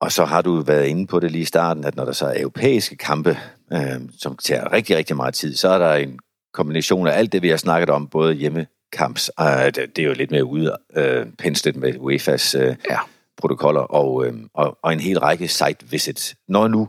Og 0.00 0.12
så 0.12 0.24
har 0.24 0.42
du 0.42 0.60
været 0.60 0.86
inde 0.86 1.06
på 1.06 1.20
det 1.20 1.30
lige 1.30 1.42
i 1.42 1.44
starten, 1.44 1.84
at 1.84 1.96
når 1.96 2.04
der 2.04 2.12
så 2.12 2.26
er 2.26 2.40
europæiske 2.40 2.96
kampe, 2.96 3.38
øh, 3.72 4.00
som 4.18 4.36
tager 4.36 4.72
rigtig, 4.72 4.96
rigtig 4.96 5.16
meget 5.16 5.34
tid, 5.34 5.56
så 5.56 5.68
er 5.68 5.78
der 5.78 5.94
en 5.94 6.18
kombination 6.52 7.06
af 7.06 7.18
alt 7.18 7.32
det, 7.32 7.42
vi 7.42 7.48
har 7.48 7.56
snakket 7.56 7.90
om, 7.90 8.08
både 8.08 8.34
hjemmekamps, 8.34 9.30
øh, 9.40 9.46
det, 9.74 9.98
er 9.98 10.02
jo 10.02 10.12
lidt 10.12 10.30
mere 10.30 10.44
ude 10.44 10.76
øh, 10.96 11.26
penslet 11.38 11.76
med 11.76 11.94
UEFA's 11.94 12.58
øh, 12.58 12.76
ja. 12.90 12.98
protokoller, 13.36 13.80
og, 13.80 14.26
øh, 14.26 14.34
og, 14.54 14.78
og 14.82 14.92
en 14.92 15.00
hel 15.00 15.18
række 15.18 15.48
site 15.48 15.86
visits. 15.90 16.36
Når 16.48 16.68
nu 16.68 16.88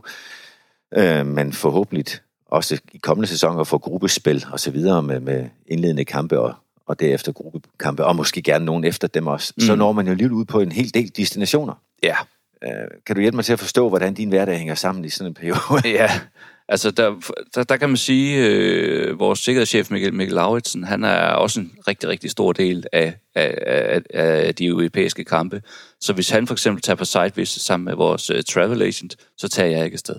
øh, 0.96 1.26
man 1.26 1.52
forhåbentlig 1.52 2.06
også 2.50 2.80
i 2.92 2.98
kommende 2.98 3.28
sæsoner 3.28 3.64
får 3.64 3.78
gruppespil 3.78 4.46
og 4.52 4.60
så 4.60 4.70
videre 4.70 5.02
med, 5.02 5.20
med 5.20 5.48
indledende 5.66 6.04
kampe 6.04 6.40
og, 6.40 6.54
og 6.86 7.00
derefter 7.00 7.32
gruppekampe, 7.32 8.04
og 8.04 8.16
måske 8.16 8.42
gerne 8.42 8.64
nogen 8.64 8.84
efter 8.84 9.08
dem 9.08 9.26
også, 9.26 9.52
mm. 9.56 9.60
så 9.60 9.74
når 9.74 9.92
man 9.92 10.08
jo 10.08 10.14
lige 10.14 10.32
ud 10.32 10.44
på 10.44 10.60
en 10.60 10.72
hel 10.72 10.94
del 10.94 11.16
destinationer. 11.16 11.74
Ja. 12.02 12.16
Øh, 12.64 12.88
kan 13.06 13.16
du 13.16 13.20
hjælpe 13.20 13.36
mig 13.36 13.44
til 13.44 13.52
at 13.52 13.58
forstå, 13.58 13.88
hvordan 13.88 14.14
din 14.14 14.28
hverdag 14.28 14.58
hænger 14.58 14.74
sammen 14.74 15.04
i 15.04 15.08
sådan 15.08 15.30
en 15.30 15.34
periode? 15.34 15.82
ja, 15.84 16.10
altså 16.68 16.90
der, 16.90 17.14
der, 17.54 17.62
der 17.62 17.76
kan 17.76 17.88
man 17.88 17.96
sige, 17.96 18.46
øh, 18.46 19.18
vores 19.18 19.38
sikkerhedschef 19.38 19.90
Mikkel, 19.90 20.14
Mikkel 20.14 20.34
Lauritsen, 20.34 20.84
han 20.84 21.04
er 21.04 21.26
også 21.26 21.60
en 21.60 21.72
rigtig, 21.88 22.08
rigtig 22.08 22.30
stor 22.30 22.52
del 22.52 22.86
af, 22.92 23.14
af, 23.34 23.58
af, 23.66 24.02
af 24.46 24.54
de 24.54 24.66
europæiske 24.66 25.24
kampe. 25.24 25.62
Så 26.00 26.12
hvis 26.12 26.30
han 26.30 26.46
for 26.46 26.54
eksempel 26.54 26.82
tager 26.82 26.96
på 26.96 27.04
site 27.04 27.46
sammen 27.46 27.84
med 27.84 27.94
vores 27.94 28.30
uh, 28.30 28.36
travel 28.48 28.82
agent, 28.82 29.16
så 29.36 29.48
tager 29.48 29.68
jeg 29.68 29.84
ikke 29.84 29.94
afsted. 29.94 30.16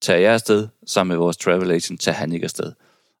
Tager 0.00 0.18
jeg 0.18 0.32
afsted 0.32 0.68
sammen 0.86 1.08
med 1.08 1.16
vores 1.16 1.36
travel 1.36 1.70
agent, 1.70 2.00
tager 2.00 2.16
han 2.16 2.32
ikke 2.32 2.44
afsted. 2.44 2.72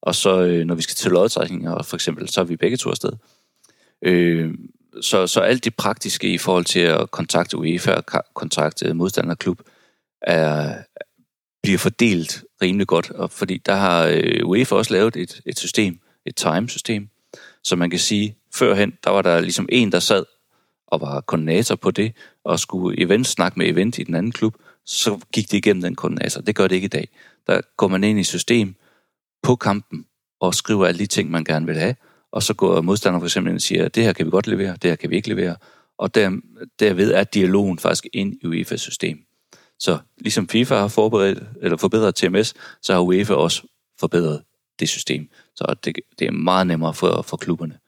Og 0.02 0.14
så 0.14 0.42
øh, 0.42 0.64
når 0.64 0.74
vi 0.74 0.82
skal 0.82 0.94
til 0.94 1.10
lodtrækninger, 1.10 1.82
for 1.82 1.96
eksempel, 1.96 2.28
så 2.28 2.40
er 2.40 2.44
vi 2.44 2.56
begge 2.56 2.76
to 2.76 2.90
afsted. 2.90 3.12
Øh, 4.02 4.54
så, 5.00 5.26
så 5.26 5.40
alt 5.40 5.64
det 5.64 5.74
praktiske 5.76 6.32
i 6.32 6.38
forhold 6.38 6.64
til 6.64 6.80
at 6.80 7.10
kontakte 7.10 7.58
UEFA 7.58 7.92
og 7.92 8.04
kontakte 8.34 8.94
modstanderklub 8.94 9.60
er, 10.22 10.74
bliver 11.62 11.78
fordelt 11.78 12.44
rimelig 12.62 12.86
godt, 12.86 13.10
og 13.10 13.30
fordi 13.30 13.58
der 13.66 13.74
har 13.74 14.06
øh, 14.06 14.46
UEFA 14.46 14.74
også 14.74 14.94
lavet 14.94 15.16
et, 15.16 15.40
et 15.46 15.58
system, 15.58 16.00
et 16.26 16.36
time-system, 16.36 17.08
så 17.64 17.76
man 17.76 17.90
kan 17.90 17.98
sige, 17.98 18.36
førhen, 18.54 18.92
der 19.04 19.10
var 19.10 19.22
der 19.22 19.40
ligesom 19.40 19.68
en, 19.72 19.92
der 19.92 20.00
sad 20.00 20.24
og 20.86 21.00
var 21.00 21.20
koordinator 21.20 21.74
på 21.74 21.90
det, 21.90 22.12
og 22.44 22.60
skulle 22.60 23.00
event 23.00 23.26
snakke 23.26 23.58
med 23.58 23.68
event 23.68 23.98
i 23.98 24.02
den 24.02 24.14
anden 24.14 24.32
klub, 24.32 24.54
så 24.88 25.20
gik 25.32 25.50
det 25.50 25.56
igennem 25.56 25.82
den 25.82 25.94
koordinator. 25.94 26.40
Det 26.40 26.56
gør 26.56 26.68
det 26.68 26.74
ikke 26.74 26.84
i 26.84 26.88
dag. 26.88 27.08
Der 27.46 27.60
går 27.76 27.88
man 27.88 28.04
ind 28.04 28.18
i 28.18 28.24
system 28.24 28.74
på 29.42 29.56
kampen 29.56 30.06
og 30.40 30.54
skriver 30.54 30.86
alle 30.86 30.98
de 30.98 31.06
ting, 31.06 31.30
man 31.30 31.44
gerne 31.44 31.66
vil 31.66 31.76
have, 31.76 31.96
og 32.32 32.42
så 32.42 32.54
går 32.54 32.80
modstanderen 32.80 33.20
for 33.20 33.26
eksempel 33.26 33.50
ind 33.50 33.56
og 33.56 33.62
siger, 33.62 33.88
det 33.88 34.04
her 34.04 34.12
kan 34.12 34.26
vi 34.26 34.30
godt 34.30 34.46
levere, 34.46 34.76
det 34.82 34.90
her 34.90 34.96
kan 34.96 35.10
vi 35.10 35.16
ikke 35.16 35.28
levere, 35.28 35.56
og 35.98 36.14
der, 36.14 36.40
derved 36.80 37.12
er 37.12 37.24
dialogen 37.24 37.78
faktisk 37.78 38.06
ind 38.12 38.34
i 38.42 38.46
UEFA's 38.46 38.76
system. 38.76 39.24
Så 39.78 39.98
ligesom 40.18 40.48
FIFA 40.48 40.74
har 40.74 40.88
forberedt, 40.88 41.38
eller 41.60 41.76
forbedret 41.76 42.14
TMS, 42.14 42.54
så 42.82 42.92
har 42.92 43.00
UEFA 43.00 43.34
også 43.34 43.62
forbedret 44.00 44.42
det 44.80 44.88
system. 44.88 45.28
Så 45.56 45.74
det, 45.84 45.98
det 46.18 46.26
er 46.26 46.30
meget 46.30 46.66
nemmere 46.66 46.94
for, 46.94 47.22
for 47.22 47.36
klubberne. 47.36 47.78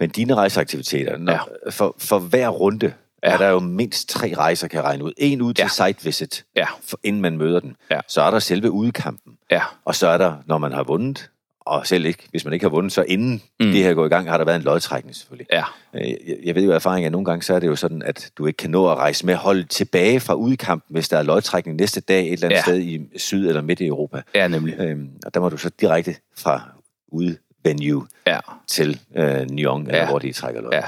Men 0.00 0.10
dine 0.10 0.34
rejseaktiviteter, 0.34 1.16
når, 1.16 1.32
ja. 1.32 1.70
for, 1.70 1.96
for 1.98 2.18
hver 2.18 2.48
runde, 2.48 2.92
ja. 3.24 3.32
er 3.32 3.36
der 3.36 3.48
jo 3.48 3.58
mindst 3.58 4.08
tre 4.08 4.34
rejser, 4.36 4.68
kan 4.68 4.76
jeg 4.76 4.84
regne 4.84 5.04
ud. 5.04 5.12
En 5.16 5.42
ud 5.42 5.54
til 5.54 5.62
ja. 5.62 5.86
site 5.86 6.04
visit, 6.04 6.44
ja. 6.56 6.66
for, 6.82 7.00
inden 7.02 7.22
man 7.22 7.38
møder 7.38 7.60
den. 7.60 7.76
Ja. 7.90 8.00
Så 8.08 8.22
er 8.22 8.30
der 8.30 8.38
selve 8.38 8.70
udkampen. 8.70 9.32
Ja. 9.50 9.62
Og 9.84 9.94
så 9.94 10.06
er 10.06 10.18
der, 10.18 10.36
når 10.46 10.58
man 10.58 10.72
har 10.72 10.82
vundet, 10.82 11.30
og 11.66 11.86
selv 11.86 12.04
ikke, 12.06 12.26
hvis 12.30 12.44
man 12.44 12.54
ikke 12.54 12.64
har 12.64 12.70
vundet, 12.70 12.92
så 12.92 13.02
inden 13.02 13.42
mm. 13.60 13.66
det 13.66 13.82
her 13.82 13.94
går 13.94 14.06
i 14.06 14.08
gang, 14.08 14.30
har 14.30 14.38
der 14.38 14.44
været 14.44 14.56
en 14.56 14.62
lodtrækning 14.62 15.16
selvfølgelig. 15.16 15.46
Ja. 15.52 15.64
Øh, 15.94 16.10
jeg, 16.10 16.36
jeg 16.44 16.54
ved 16.54 16.64
jo 16.64 16.70
af 16.70 16.74
erfaring, 16.74 17.06
at 17.06 17.12
nogle 17.12 17.24
gange 17.24 17.42
så 17.42 17.54
er 17.54 17.58
det 17.58 17.66
jo 17.66 17.76
sådan, 17.76 18.02
at 18.02 18.30
du 18.38 18.46
ikke 18.46 18.56
kan 18.56 18.70
nå 18.70 18.90
at 18.90 18.96
rejse 18.96 19.26
med 19.26 19.34
hold 19.34 19.64
tilbage 19.64 20.20
fra 20.20 20.34
udkampen, 20.34 20.94
hvis 20.94 21.08
der 21.08 21.18
er 21.18 21.22
lodtrækning 21.22 21.76
næste 21.76 22.00
dag 22.00 22.26
et 22.26 22.32
eller 22.32 22.46
andet 22.46 22.56
ja. 22.56 22.62
sted 22.62 22.78
i 22.78 23.00
syd 23.16 23.48
eller 23.48 23.62
midt 23.62 23.80
i 23.80 23.86
Europa. 23.86 24.22
Ja, 24.34 24.48
nemlig. 24.48 24.80
Øhm, 24.80 25.10
og 25.26 25.34
der 25.34 25.40
må 25.40 25.48
du 25.48 25.56
så 25.56 25.70
direkte 25.80 26.16
fra 26.38 26.62
udvenue 27.08 28.06
ja. 28.26 28.38
til 28.66 29.00
øh, 29.16 29.50
Nyon, 29.50 29.86
ja. 29.90 30.08
hvor 30.08 30.18
de 30.18 30.32
trækker 30.32 30.60
lod. 30.60 30.70
Ja. 30.72 30.82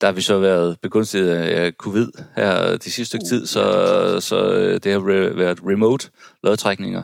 Der 0.00 0.06
har 0.06 0.12
vi 0.12 0.20
så 0.20 0.38
været 0.38 0.80
begunstiget 0.80 1.30
af 1.30 1.72
covid 1.72 2.08
her 2.36 2.76
de 2.76 2.90
sidste 2.90 3.04
stykke 3.04 3.24
uh, 3.24 3.28
tid, 3.28 3.46
så, 3.46 4.20
så 4.20 4.52
øh, 4.52 4.80
det 4.84 4.92
har 4.92 4.98
været 5.34 5.58
remote 5.66 6.10
lodtrækninger. 6.42 7.02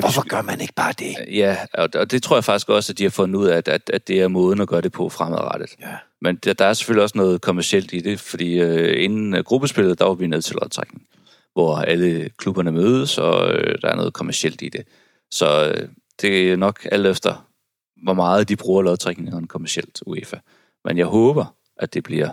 Hvorfor 0.00 0.28
gør 0.28 0.42
man 0.42 0.60
ikke 0.60 0.74
bare 0.76 0.92
det? 0.98 1.14
Ja, 1.34 1.56
og 1.74 2.10
det 2.10 2.22
tror 2.22 2.36
jeg 2.36 2.44
faktisk 2.44 2.68
også, 2.68 2.92
at 2.92 2.98
de 2.98 3.02
har 3.02 3.10
fundet 3.10 3.40
ud 3.40 3.46
af, 3.46 3.56
at, 3.56 3.68
at, 3.68 3.90
at 3.92 4.08
det 4.08 4.20
er 4.20 4.28
måden 4.28 4.60
at 4.60 4.68
gøre 4.68 4.80
det 4.80 4.92
på 4.92 5.08
fremadrettet. 5.08 5.70
Ja. 5.80 5.96
Men 6.20 6.36
der, 6.36 6.52
der 6.52 6.64
er 6.64 6.72
selvfølgelig 6.72 7.02
også 7.02 7.18
noget 7.18 7.40
kommercielt 7.40 7.92
i 7.92 8.00
det, 8.00 8.20
fordi 8.20 8.60
øh, 8.60 9.04
inden 9.04 9.34
uh, 9.34 9.40
gruppespillet, 9.40 9.98
der 9.98 10.04
var 10.04 10.14
vi 10.14 10.26
ned 10.26 10.42
til 10.42 10.56
lodtrækning, 10.62 11.02
hvor 11.52 11.76
alle 11.76 12.30
klubberne 12.38 12.72
mødes, 12.72 13.18
og 13.18 13.52
øh, 13.52 13.78
der 13.82 13.88
er 13.88 13.96
noget 13.96 14.12
kommercielt 14.12 14.62
i 14.62 14.68
det. 14.68 14.86
Så 15.30 15.72
øh, 15.74 15.88
det 16.22 16.52
er 16.52 16.56
nok 16.56 16.86
alt 16.92 17.06
efter, 17.06 17.48
hvor 18.02 18.14
meget 18.14 18.48
de 18.48 18.56
bruger 18.56 18.82
lodtrækningerne 18.82 19.46
kommercielt, 19.46 20.02
UEFA. 20.06 20.36
Men 20.84 20.98
jeg 20.98 21.06
håber, 21.06 21.54
at 21.76 21.94
det 21.94 22.02
bliver 22.02 22.30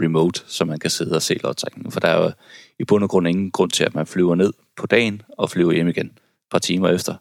remote, 0.00 0.40
så 0.46 0.64
man 0.64 0.78
kan 0.78 0.90
sidde 0.90 1.16
og 1.16 1.22
se 1.22 1.34
lodtrækningen, 1.34 1.92
for 1.92 2.00
der 2.00 2.08
er 2.08 2.24
jo 2.24 2.32
i 2.78 2.84
bund 2.84 3.04
og 3.04 3.10
grund 3.10 3.28
ingen 3.28 3.50
grund 3.50 3.70
til, 3.70 3.84
at 3.84 3.94
man 3.94 4.06
flyver 4.06 4.34
ned 4.34 4.52
på 4.76 4.86
dagen 4.86 5.22
og 5.28 5.50
flyver 5.50 5.72
hjem 5.72 5.88
igen 5.88 6.06
et 6.06 6.12
par 6.50 6.58
timer 6.58 6.88
efter. 6.88 7.14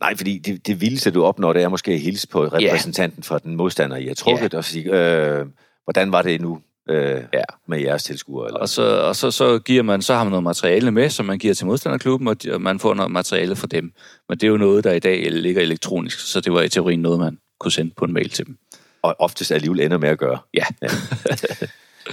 Nej, 0.00 0.16
fordi 0.16 0.38
det, 0.38 0.66
det 0.66 0.80
vildeste, 0.80 1.10
du 1.10 1.24
opnår, 1.24 1.52
det 1.52 1.62
er 1.62 1.68
måske 1.68 1.92
at 1.92 2.00
hilse 2.00 2.28
på 2.28 2.44
repræsentanten 2.44 3.18
yeah. 3.18 3.24
for 3.24 3.38
den 3.38 3.56
modstander, 3.56 3.96
I 3.96 4.06
har 4.06 4.14
trukket, 4.14 4.52
yeah. 4.52 4.58
og 4.58 4.64
sige, 4.64 4.92
øh, 4.92 5.46
hvordan 5.84 6.12
var 6.12 6.22
det 6.22 6.40
nu 6.40 6.60
øh, 6.88 7.22
ja. 7.32 7.42
med 7.68 7.80
jeres 7.80 8.04
tilskuere? 8.04 8.46
Eller? 8.46 8.60
Og, 8.60 8.68
så, 8.68 8.82
og 8.82 9.16
så, 9.16 9.30
så, 9.30 9.58
giver 9.58 9.82
man, 9.82 10.02
så 10.02 10.14
har 10.14 10.24
man 10.24 10.30
noget 10.30 10.42
materiale 10.42 10.90
med, 10.90 11.10
som 11.10 11.26
man 11.26 11.38
giver 11.38 11.54
til 11.54 11.66
modstanderklubben, 11.66 12.28
og, 12.28 12.36
og 12.52 12.60
man 12.60 12.78
får 12.78 12.94
noget 12.94 13.12
materiale 13.12 13.56
fra 13.56 13.66
dem. 13.66 13.92
Men 14.28 14.38
det 14.38 14.46
er 14.46 14.50
jo 14.50 14.56
noget, 14.56 14.84
der 14.84 14.92
i 14.92 14.98
dag 14.98 15.30
ligger 15.30 15.62
elektronisk, 15.62 16.18
så 16.18 16.40
det 16.40 16.52
var 16.52 16.62
i 16.62 16.68
teorien 16.68 17.00
noget, 17.00 17.18
man 17.18 17.38
kunne 17.60 17.72
sende 17.72 17.92
på 17.96 18.04
en 18.04 18.12
mail 18.12 18.30
til 18.30 18.46
dem. 18.46 18.58
Og 19.06 19.16
oftest 19.18 19.52
alligevel 19.52 19.80
ender 19.80 19.98
med 19.98 20.08
at 20.08 20.18
gøre. 20.18 20.38
Ja. 20.54 20.64
ja. 20.82 20.88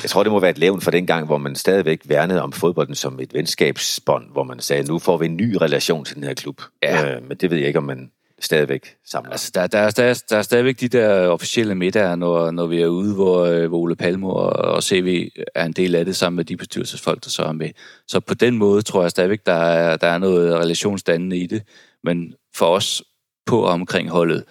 Jeg 0.04 0.10
tror, 0.10 0.24
det 0.24 0.32
må 0.32 0.40
være 0.40 0.52
et 0.52 0.58
levn 0.58 0.82
for 0.82 0.92
den 0.92 1.08
gang, 1.08 1.26
hvor 1.26 1.38
man 1.38 1.56
stadigvæk 1.56 2.02
værnede 2.06 2.42
om 2.42 2.52
fodbolden 2.52 2.96
som 2.96 3.20
et 3.20 3.34
venskabsbånd, 3.34 4.32
hvor 4.32 4.44
man 4.44 4.60
sagde, 4.60 4.84
nu 4.84 5.00
får 5.00 5.18
vi 5.18 5.26
en 5.26 5.38
ny 5.38 5.56
relation 5.56 6.06
til 6.06 6.16
den 6.16 6.24
her 6.24 6.34
klub. 6.34 6.62
Ja. 6.84 7.16
Øh, 7.16 7.28
men 7.28 7.38
det 7.38 7.52
ved 7.52 7.58
jeg 7.58 7.68
ikke, 7.68 7.80
om 7.80 7.86
man 7.86 8.12
stadigvæk 8.40 8.96
samler. 9.06 9.32
Altså, 9.32 9.52
der, 9.54 9.68
der, 9.68 9.80
er, 9.80 9.90
der, 9.90 10.04
er, 10.04 10.24
der 10.30 10.38
er 10.38 10.42
stadigvæk 10.42 10.80
de 10.80 10.88
der 10.88 11.28
officielle 11.28 11.76
middager, 11.76 12.16
når, 12.16 12.52
når 12.52 12.68
vi 12.68 12.82
er 12.82 12.88
ude, 12.88 13.16
hvor, 13.16 13.46
øh, 13.46 13.68
hvor 13.68 13.78
Ole 13.78 13.96
Palmo 13.96 14.30
og, 14.30 14.50
og 14.50 14.84
CV 14.84 15.30
er 15.56 15.66
en 15.66 15.72
del 15.72 15.96
af 15.96 16.06
det, 16.06 16.16
sammen 16.16 16.36
med 16.36 16.46
de 16.46 16.58
bestyrelsesfolk, 16.58 17.24
der 17.24 17.30
så 17.30 17.44
er 17.44 17.52
med. 17.52 17.70
Så 18.08 18.20
på 18.20 18.34
den 18.34 18.58
måde 18.58 18.82
tror 18.82 19.02
jeg 19.02 19.12
stadigvæk, 19.12 19.46
der 19.46 19.54
er, 19.54 19.98
der 19.98 20.08
er 20.08 20.18
noget 20.18 20.56
relationsdannende 20.56 21.38
i 21.38 21.48
det. 21.48 21.64
Men 22.04 22.34
for 22.56 22.66
os 22.66 23.04
på 23.46 23.60
og 23.62 23.72
omkring 23.72 24.10
holdet, 24.10 24.44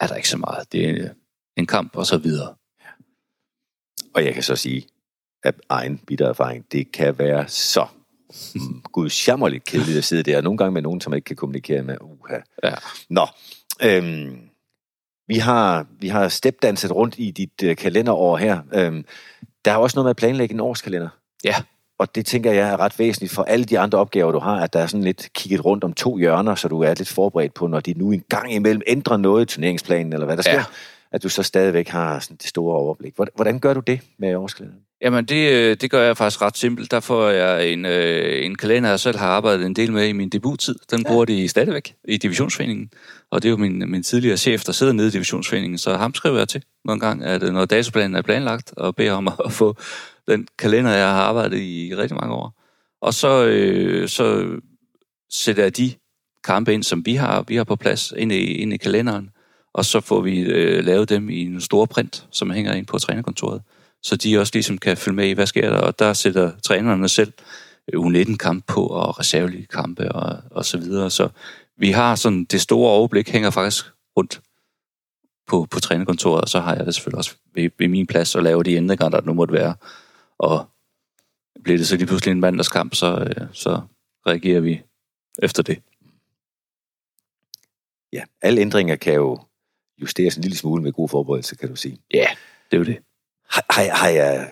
er 0.00 0.06
der 0.06 0.14
ikke 0.14 0.28
så 0.28 0.38
meget. 0.38 0.72
Det 0.72 1.10
en 1.58 1.66
kamp 1.66 1.96
og 1.96 2.06
så 2.06 2.18
videre. 2.18 2.54
Og 4.14 4.24
jeg 4.24 4.34
kan 4.34 4.42
så 4.42 4.56
sige, 4.56 4.86
at 5.44 5.54
egen 5.68 5.98
bitter 6.06 6.28
erfaring, 6.28 6.64
det 6.72 6.92
kan 6.92 7.18
være 7.18 7.48
så 7.48 7.86
mm, 8.54 8.82
gudsjammerligt 8.92 9.64
kedeligt 9.64 9.98
at 9.98 10.04
sidde 10.04 10.22
der. 10.22 10.40
Nogle 10.40 10.58
gange 10.58 10.72
med 10.72 10.82
nogen, 10.82 11.00
som 11.00 11.10
man 11.10 11.16
ikke 11.16 11.26
kan 11.26 11.36
kommunikere 11.36 11.82
med. 11.82 11.96
Uha. 12.00 12.38
Ja. 12.64 12.74
Nå, 13.10 13.26
øhm, 13.82 14.40
vi 15.28 15.38
har, 15.38 15.86
vi 16.00 16.08
har 16.08 16.28
stepdanset 16.28 16.94
rundt 16.94 17.14
i 17.18 17.30
dit 17.30 17.62
øh, 17.62 17.76
kalenderår 17.76 18.36
her. 18.36 18.60
Øhm, 18.72 19.04
der 19.64 19.72
er 19.72 19.76
også 19.76 19.96
noget 19.96 20.04
med 20.04 20.10
at 20.10 20.16
planlægge 20.16 20.54
en 20.54 20.60
årskalender. 20.60 21.08
Ja. 21.44 21.54
Og 21.98 22.14
det 22.14 22.26
tænker 22.26 22.52
jeg 22.52 22.68
er 22.68 22.80
ret 22.80 22.98
væsentligt 22.98 23.32
for 23.32 23.42
alle 23.42 23.64
de 23.64 23.78
andre 23.78 23.98
opgaver, 23.98 24.32
du 24.32 24.38
har, 24.38 24.60
at 24.60 24.72
der 24.72 24.80
er 24.80 24.86
sådan 24.86 25.04
lidt 25.04 25.28
kigget 25.32 25.64
rundt 25.64 25.84
om 25.84 25.92
to 25.92 26.16
hjørner, 26.16 26.54
så 26.54 26.68
du 26.68 26.80
er 26.80 26.94
lidt 26.94 27.08
forberedt 27.08 27.54
på, 27.54 27.66
når 27.66 27.80
de 27.80 27.94
nu 27.94 28.12
en 28.12 28.24
gang 28.28 28.52
imellem 28.52 28.82
ændrer 28.86 29.16
noget 29.16 29.42
i 29.42 29.54
turneringsplanen, 29.54 30.12
eller 30.12 30.26
hvad 30.26 30.36
der 30.36 30.42
sker, 30.42 30.52
Ja 30.52 30.64
at 31.12 31.22
du 31.22 31.28
så 31.28 31.42
stadigvæk 31.42 31.88
har 31.88 32.20
sådan 32.20 32.36
det 32.36 32.46
store 32.46 32.76
overblik. 32.76 33.14
Hvordan, 33.34 33.58
gør 33.58 33.74
du 33.74 33.80
det 33.80 34.00
med 34.18 34.34
årskalenderen? 34.34 34.82
Jamen, 35.00 35.24
det, 35.24 35.52
øh, 35.52 35.76
det 35.80 35.90
gør 35.90 36.02
jeg 36.02 36.16
faktisk 36.16 36.42
ret 36.42 36.56
simpelt. 36.56 36.90
Der 36.90 37.00
får 37.00 37.28
jeg 37.28 37.68
en, 37.68 37.84
øh, 37.84 38.44
en 38.44 38.54
kalender, 38.54 38.90
jeg 38.90 39.00
selv 39.00 39.18
har 39.18 39.28
arbejdet 39.28 39.66
en 39.66 39.74
del 39.74 39.92
med 39.92 40.08
i 40.08 40.12
min 40.12 40.28
debuttid. 40.28 40.74
Den 40.90 41.04
bruger 41.04 41.24
de 41.24 41.48
stadigvæk 41.48 41.94
i 42.08 42.16
divisionsforeningen. 42.16 42.90
Og 43.30 43.42
det 43.42 43.48
er 43.48 43.50
jo 43.50 43.56
min, 43.56 43.90
min 43.90 44.02
tidligere 44.02 44.36
chef, 44.36 44.64
der 44.64 44.72
sidder 44.72 44.92
nede 44.92 45.08
i 45.08 45.10
divisionsforeningen, 45.10 45.78
så 45.78 45.96
ham 45.96 46.14
skriver 46.14 46.38
jeg 46.38 46.48
til 46.48 46.62
nogle 46.84 47.00
gange, 47.00 47.26
at 47.26 47.42
øh, 47.42 47.52
når 47.52 47.64
dataplanen 47.64 48.14
er 48.14 48.22
planlagt, 48.22 48.72
og 48.76 48.96
beder 48.96 49.12
om 49.12 49.28
at 49.44 49.52
få 49.52 49.76
den 50.28 50.48
kalender, 50.58 50.90
jeg 50.90 51.08
har 51.08 51.22
arbejdet 51.22 51.58
i 51.58 51.94
rigtig 51.96 52.16
mange 52.16 52.34
år. 52.34 52.54
Og 53.00 53.14
så, 53.14 53.46
øh, 53.46 54.08
så 54.08 54.46
sætter 55.30 55.62
jeg 55.62 55.76
de 55.76 55.92
kampe 56.44 56.74
ind, 56.74 56.82
som 56.82 57.06
vi 57.06 57.14
har, 57.14 57.44
vi 57.48 57.56
har 57.56 57.64
på 57.64 57.76
plads, 57.76 58.12
ind 58.16 58.32
i, 58.32 58.52
ind 58.52 58.72
i 58.72 58.76
kalenderen. 58.76 59.30
Og 59.78 59.84
så 59.84 60.00
får 60.00 60.20
vi 60.20 60.40
øh, 60.40 60.84
lavet 60.84 61.08
dem 61.08 61.30
i 61.30 61.42
en 61.42 61.60
stor 61.60 61.86
print, 61.86 62.26
som 62.30 62.50
hænger 62.50 62.72
ind 62.72 62.86
på 62.86 62.98
trænerkontoret 62.98 63.62
så 64.02 64.16
de 64.16 64.38
også 64.38 64.50
ligesom 64.54 64.78
kan 64.78 64.96
følge 64.96 65.16
med 65.16 65.28
i, 65.28 65.32
hvad 65.32 65.46
sker 65.46 65.70
der, 65.70 65.78
og 65.78 65.98
der 65.98 66.12
sætter 66.12 66.58
trænerne 66.58 67.08
selv 67.08 67.32
øh, 67.92 68.00
U19-kamp 68.00 68.66
på, 68.66 68.86
og 68.86 69.18
reservelige 69.18 69.66
kampe, 69.66 70.12
og, 70.12 70.42
og 70.50 70.64
så 70.64 70.78
videre. 70.78 71.10
Så 71.10 71.28
vi 71.76 71.90
har 71.90 72.14
sådan, 72.14 72.44
det 72.44 72.60
store 72.60 72.90
overblik 72.90 73.30
hænger 73.30 73.50
faktisk 73.50 73.84
rundt 74.16 74.40
på, 75.46 75.66
på 75.70 75.80
trænerkontoret, 75.80 76.42
og 76.42 76.48
så 76.48 76.60
har 76.60 76.76
jeg 76.76 76.86
det 76.86 76.94
selvfølgelig 76.94 77.18
også 77.18 77.34
ved, 77.54 77.70
ved 77.78 77.88
min 77.88 78.06
plads 78.06 78.36
at 78.36 78.42
lave 78.42 78.62
de 78.62 78.74
ændringer, 78.74 79.08
der 79.08 79.20
nu 79.20 79.32
måtte 79.32 79.54
være. 79.54 79.74
Og 80.38 80.66
bliver 81.64 81.78
det 81.78 81.88
så 81.88 81.96
lige 81.96 82.06
pludselig 82.06 82.32
en 82.32 82.40
mandagskamp, 82.40 82.94
så, 82.94 83.16
øh, 83.16 83.46
så 83.52 83.80
reagerer 84.26 84.60
vi 84.60 84.82
efter 85.42 85.62
det. 85.62 85.78
Ja, 88.12 88.22
alle 88.42 88.60
ændringer 88.60 88.96
kan 88.96 89.14
jo 89.14 89.38
justeres 90.02 90.36
en 90.36 90.42
lille 90.42 90.56
smule 90.56 90.82
med 90.82 90.92
god 90.92 91.08
forberedelse, 91.08 91.56
kan 91.56 91.68
du 91.68 91.76
sige. 91.76 91.98
Ja, 92.14 92.26
det 92.70 92.76
er 92.76 92.78
jo 92.78 92.84
det. 92.84 92.98
Har, 93.50 93.64
har, 93.70 93.82
jeg- 93.82 93.94
har 93.96 94.08
jeg... 94.08 94.50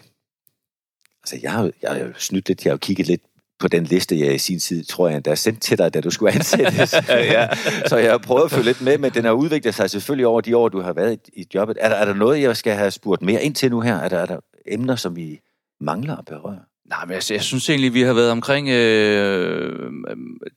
Altså, 1.22 1.38
jeg 1.42 1.52
har, 1.52 1.64
jo- 1.64 1.72
jeg 1.82 1.90
har 1.94 2.12
snydt 2.18 2.48
lidt, 2.48 2.64
jeg 2.64 2.72
har 2.72 2.76
kigget 2.76 3.06
lidt 3.06 3.20
på 3.58 3.68
den 3.68 3.84
liste, 3.84 4.18
jeg 4.20 4.34
i 4.34 4.38
sin 4.38 4.58
tid, 4.60 4.84
tror 4.84 5.08
jeg, 5.08 5.24
der 5.24 5.30
er 5.30 5.34
sendt 5.34 5.62
til 5.62 5.78
dig, 5.78 5.94
da 5.94 6.00
du 6.00 6.10
skulle 6.10 6.32
ansættes. 6.34 6.94
ja. 7.08 7.48
Så 7.86 7.96
jeg 7.96 8.10
har 8.10 8.18
prøvet 8.18 8.44
at 8.44 8.50
følge 8.50 8.64
lidt 8.64 8.80
med, 8.82 8.98
men 8.98 9.10
den 9.14 9.24
har 9.24 9.32
udviklet 9.32 9.74
sig 9.74 9.90
selvfølgelig 9.90 10.26
over 10.26 10.40
de 10.40 10.56
år, 10.56 10.68
du 10.68 10.80
har 10.80 10.92
været 10.92 11.18
i, 11.34 11.40
i 11.40 11.46
jobbet. 11.54 11.76
Er 11.80 11.88
der, 11.88 11.96
er 11.96 12.04
der 12.04 12.14
noget, 12.14 12.40
jeg 12.42 12.56
skal 12.56 12.74
have 12.74 12.90
spurgt 12.90 13.22
mere 13.22 13.42
ind 13.42 13.54
til 13.54 13.70
nu 13.70 13.80
her? 13.80 13.94
Er 13.96 14.08
der, 14.08 14.18
er 14.18 14.26
der 14.26 14.40
emner, 14.66 14.96
som 14.96 15.16
vi 15.16 15.40
mangler 15.80 16.16
at 16.16 16.24
berøre? 16.24 16.60
Nej, 16.88 17.04
men 17.04 17.14
jeg, 17.14 17.22
jeg 17.30 17.42
synes 17.42 17.70
egentlig, 17.70 17.94
vi 17.94 18.00
har 18.00 18.12
været 18.12 18.30
omkring 18.30 18.68
øh, 18.68 19.92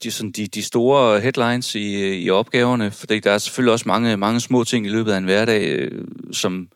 de, 0.04 0.12
sådan, 0.12 0.32
de, 0.32 0.48
de 0.48 0.64
store 0.64 1.20
headlines 1.20 1.76
i, 1.76 2.18
i 2.24 2.30
opgaverne, 2.30 2.92
fordi 2.92 3.20
der 3.20 3.32
er 3.32 3.38
selvfølgelig 3.38 3.72
også 3.72 3.88
mange, 3.88 4.18
mange 4.18 4.40
små 4.40 4.64
ting 4.64 4.86
i 4.86 4.90
løbet 4.90 5.12
af 5.12 5.18
en 5.18 5.24
hverdag, 5.24 5.70
øh, 5.70 6.06
som, 6.32 6.70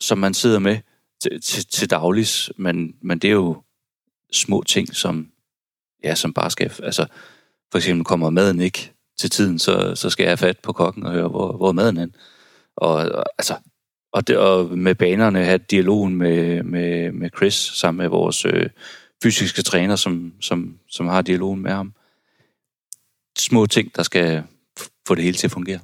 som 0.00 0.18
man 0.18 0.34
sidder 0.34 0.58
med 0.58 0.78
til, 1.22 1.40
til, 1.40 1.66
til 1.66 1.90
daglis, 1.90 2.50
men, 2.56 2.94
men 3.02 3.18
det 3.18 3.28
er 3.28 3.34
jo 3.34 3.62
små 4.32 4.62
ting, 4.62 4.96
som, 4.96 5.28
ja, 6.04 6.14
som 6.14 6.32
bare 6.32 6.50
skal... 6.50 6.72
Altså, 6.82 7.06
for 7.70 7.78
eksempel 7.78 8.04
kommer 8.04 8.30
maden 8.30 8.60
ikke 8.60 8.92
til 9.18 9.30
tiden, 9.30 9.58
så, 9.58 9.94
så 9.94 10.10
skal 10.10 10.22
jeg 10.24 10.30
have 10.30 10.36
fat 10.36 10.58
på 10.58 10.72
kokken 10.72 11.06
og 11.06 11.12
høre, 11.12 11.28
hvor, 11.28 11.56
hvor 11.56 11.68
er 11.68 11.72
maden 11.72 11.96
er. 11.96 12.06
Og, 12.76 12.94
og 12.94 13.24
altså, 13.38 13.54
og, 14.14 14.28
det, 14.28 14.36
og 14.38 14.78
med 14.78 14.94
banerne 14.94 15.44
have 15.44 15.58
dialogen 15.58 16.16
med, 16.16 16.62
med, 16.62 17.12
med 17.12 17.30
Chris, 17.36 17.54
sammen 17.54 18.02
med 18.02 18.08
vores 18.08 18.44
øh, 18.44 18.70
fysiske 19.22 19.62
træner, 19.62 19.96
som, 19.96 20.32
som, 20.40 20.78
som 20.88 21.06
har 21.06 21.22
dialogen 21.22 21.62
med 21.62 21.70
ham. 21.70 21.92
Små 23.38 23.66
ting, 23.66 23.96
der 23.96 24.02
skal 24.02 24.42
få 25.08 25.14
det 25.14 25.24
hele 25.24 25.36
til 25.36 25.46
at 25.46 25.50
fungere. 25.50 25.78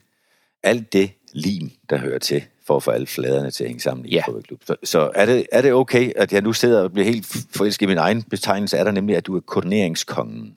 Alt 0.62 0.92
det 0.92 1.10
lim, 1.32 1.70
der 1.90 1.98
hører 1.98 2.18
til, 2.18 2.44
for 2.66 2.76
at 2.76 2.82
få 2.82 2.90
alle 2.90 3.06
fladerne 3.06 3.50
til 3.50 3.64
at 3.64 3.68
hænge 3.68 3.80
sammen 3.80 4.06
i 4.06 4.10
Ja. 4.10 4.18
en 4.18 4.24
fodboldklub. 4.24 4.60
Så, 4.66 4.76
så 4.84 5.10
er, 5.14 5.26
det, 5.26 5.46
er 5.52 5.62
det 5.62 5.72
okay, 5.72 6.12
at 6.16 6.32
jeg 6.32 6.42
nu 6.42 6.52
sidder 6.52 6.82
og 6.82 6.92
bliver 6.92 7.06
helt 7.06 7.26
forelsket 7.56 7.86
i 7.86 7.88
min 7.88 7.98
egen 7.98 8.22
betegnelse, 8.22 8.76
er 8.76 8.84
der 8.84 8.90
nemlig, 8.90 9.16
at 9.16 9.26
du 9.26 9.36
er 9.36 9.40
koordineringskongen. 9.40 10.56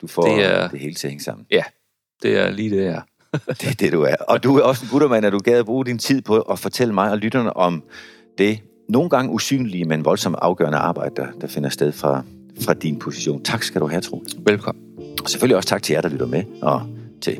Du 0.00 0.06
får 0.06 0.22
det, 0.22 0.44
er... 0.44 0.68
det 0.68 0.80
hele 0.80 0.94
til 0.94 1.06
at 1.06 1.10
hænge 1.10 1.24
sammen. 1.24 1.46
Ja, 1.50 1.62
det 2.22 2.38
er 2.38 2.50
lige 2.50 2.70
det, 2.70 2.84
her. 2.84 3.00
Det 3.32 3.68
er 3.68 3.74
det, 3.80 3.92
du 3.92 4.02
er. 4.02 4.14
Og 4.28 4.42
du 4.42 4.56
er 4.56 4.62
også 4.62 4.84
en 4.84 4.88
guttermand, 4.90 5.26
at 5.26 5.32
du 5.32 5.38
gad 5.38 5.58
at 5.58 5.64
bruge 5.66 5.84
din 5.84 5.98
tid 5.98 6.22
på 6.22 6.36
at 6.36 6.58
fortælle 6.58 6.94
mig 6.94 7.10
og 7.10 7.18
lytterne 7.18 7.56
om 7.56 7.82
det 8.38 8.60
nogle 8.88 9.10
gange 9.10 9.32
usynlige, 9.32 9.84
men 9.84 10.04
voldsomt 10.04 10.36
afgørende 10.42 10.78
arbejde, 10.78 11.14
der, 11.16 11.26
der 11.40 11.46
finder 11.46 11.68
sted 11.68 11.92
fra, 11.92 12.22
fra 12.60 12.74
din 12.74 12.98
position. 12.98 13.42
Tak 13.42 13.62
skal 13.62 13.80
du 13.80 13.86
have, 13.86 14.00
Troels. 14.00 14.36
Velkommen. 14.46 14.84
Og 15.22 15.30
selvfølgelig 15.30 15.56
også 15.56 15.68
tak 15.68 15.82
til 15.82 15.92
jer, 15.92 16.00
der 16.00 16.08
lytter 16.08 16.26
med, 16.26 16.44
og 16.62 16.82
til 17.20 17.38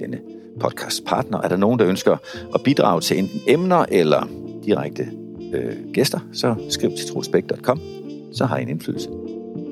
denne 0.00 0.18
podcastpartner. 0.60 1.40
Er 1.40 1.48
der 1.48 1.56
nogen, 1.56 1.78
der 1.78 1.86
ønsker 1.86 2.16
at 2.54 2.62
bidrage 2.64 3.00
til 3.00 3.18
enten 3.18 3.40
emner 3.46 3.84
eller 3.88 4.28
direkte 4.64 5.08
øh, 5.54 5.92
gæster, 5.92 6.20
så 6.32 6.54
skriv 6.70 6.90
til 6.96 7.08
troelsbæk.com, 7.08 7.80
så 8.32 8.44
har 8.44 8.58
I 8.58 8.62
en 8.62 8.68
indflydelse. 8.68 9.08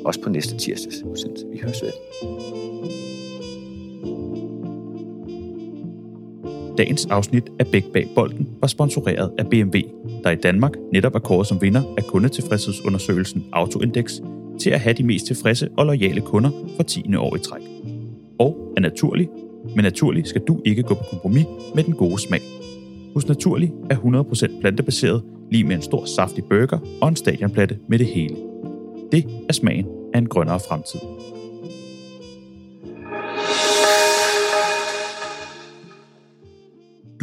Også 0.05 0.21
på 0.21 0.29
næste 0.29 0.59
tirsdags 0.59 1.03
udsendelse. 1.03 1.47
Vi 1.53 1.59
høres 1.59 1.83
ved. 1.83 2.64
Dagens 6.79 7.07
afsnit 7.07 7.45
af 7.59 7.67
Bæk 7.67 7.85
Bag 7.93 8.09
Bolden 8.15 8.49
var 8.61 8.69
sponsoreret 8.69 9.31
af 9.39 9.47
BMW, 9.47 9.79
der 10.25 10.31
i 10.31 10.35
Danmark 10.35 10.73
netop 10.93 11.15
er 11.15 11.19
kåret 11.19 11.47
som 11.47 11.63
vinder 11.63 11.83
af 11.99 12.05
kundetilfredshedsundersøgelsen 12.05 13.45
Autoindex 13.53 14.21
til 14.61 14.71
at 14.71 14.81
have 14.81 14.93
de 14.93 15.03
mest 15.03 15.27
tilfredse 15.27 15.69
og 15.77 15.87
lojale 15.87 16.21
kunder 16.21 16.51
for 16.77 16.83
10. 16.83 17.17
år 17.17 17.37
i 17.37 17.39
træk. 17.39 17.63
Og 18.39 18.73
er 18.77 18.81
naturlig, 18.81 19.29
men 19.75 19.85
naturlig 19.85 20.27
skal 20.27 20.43
du 20.49 20.61
ikke 20.65 20.83
gå 20.83 20.95
på 20.95 21.05
kompromis 21.11 21.47
med 21.75 21.85
den 21.85 21.95
gode 21.95 22.19
smag. 22.19 22.41
Hos 23.15 23.29
Naturlig 23.29 23.73
er 23.91 23.97
100% 23.97 24.61
plantebaseret, 24.61 25.23
lige 25.51 25.65
med 25.65 25.77
en 25.77 25.83
stor 25.83 26.05
saftig 26.05 26.45
burger 26.45 26.79
og 27.01 27.09
en 27.09 27.17
stadionplatte 27.17 27.79
med 27.89 27.99
det 27.99 28.07
hele. 28.07 28.37
Det 29.13 29.25
er 29.49 29.53
smagen 29.53 29.87
af 30.15 30.19
en 30.19 30.27
grønnere 30.27 30.61
fremtid. 30.61 31.01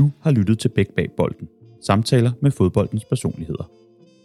Du 0.01 0.11
har 0.21 0.31
lyttet 0.31 0.59
til 0.59 0.69
Bæk 0.69 0.89
Bag 0.95 1.11
Bolden. 1.17 1.47
Samtaler 1.81 2.31
med 2.41 2.51
fodboldens 2.51 3.05
personligheder. 3.05 3.71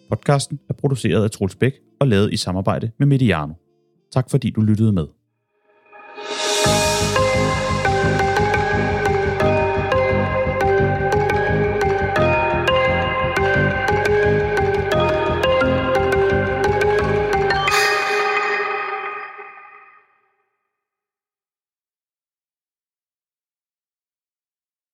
Podcasten 0.09 0.61
er 0.69 0.75
produceret 0.75 1.25
af 1.25 1.31
Troels 1.31 1.55
Bæk 1.55 1.73
og 2.01 2.09
lavet 2.09 2.33
i 2.33 2.37
samarbejde 2.37 2.91
med 2.99 3.07
Mediano. 3.07 3.53
Tak 4.13 4.31
fordi 4.31 4.51
du 4.51 4.61
lyttede 4.61 4.93
med. 4.93 5.07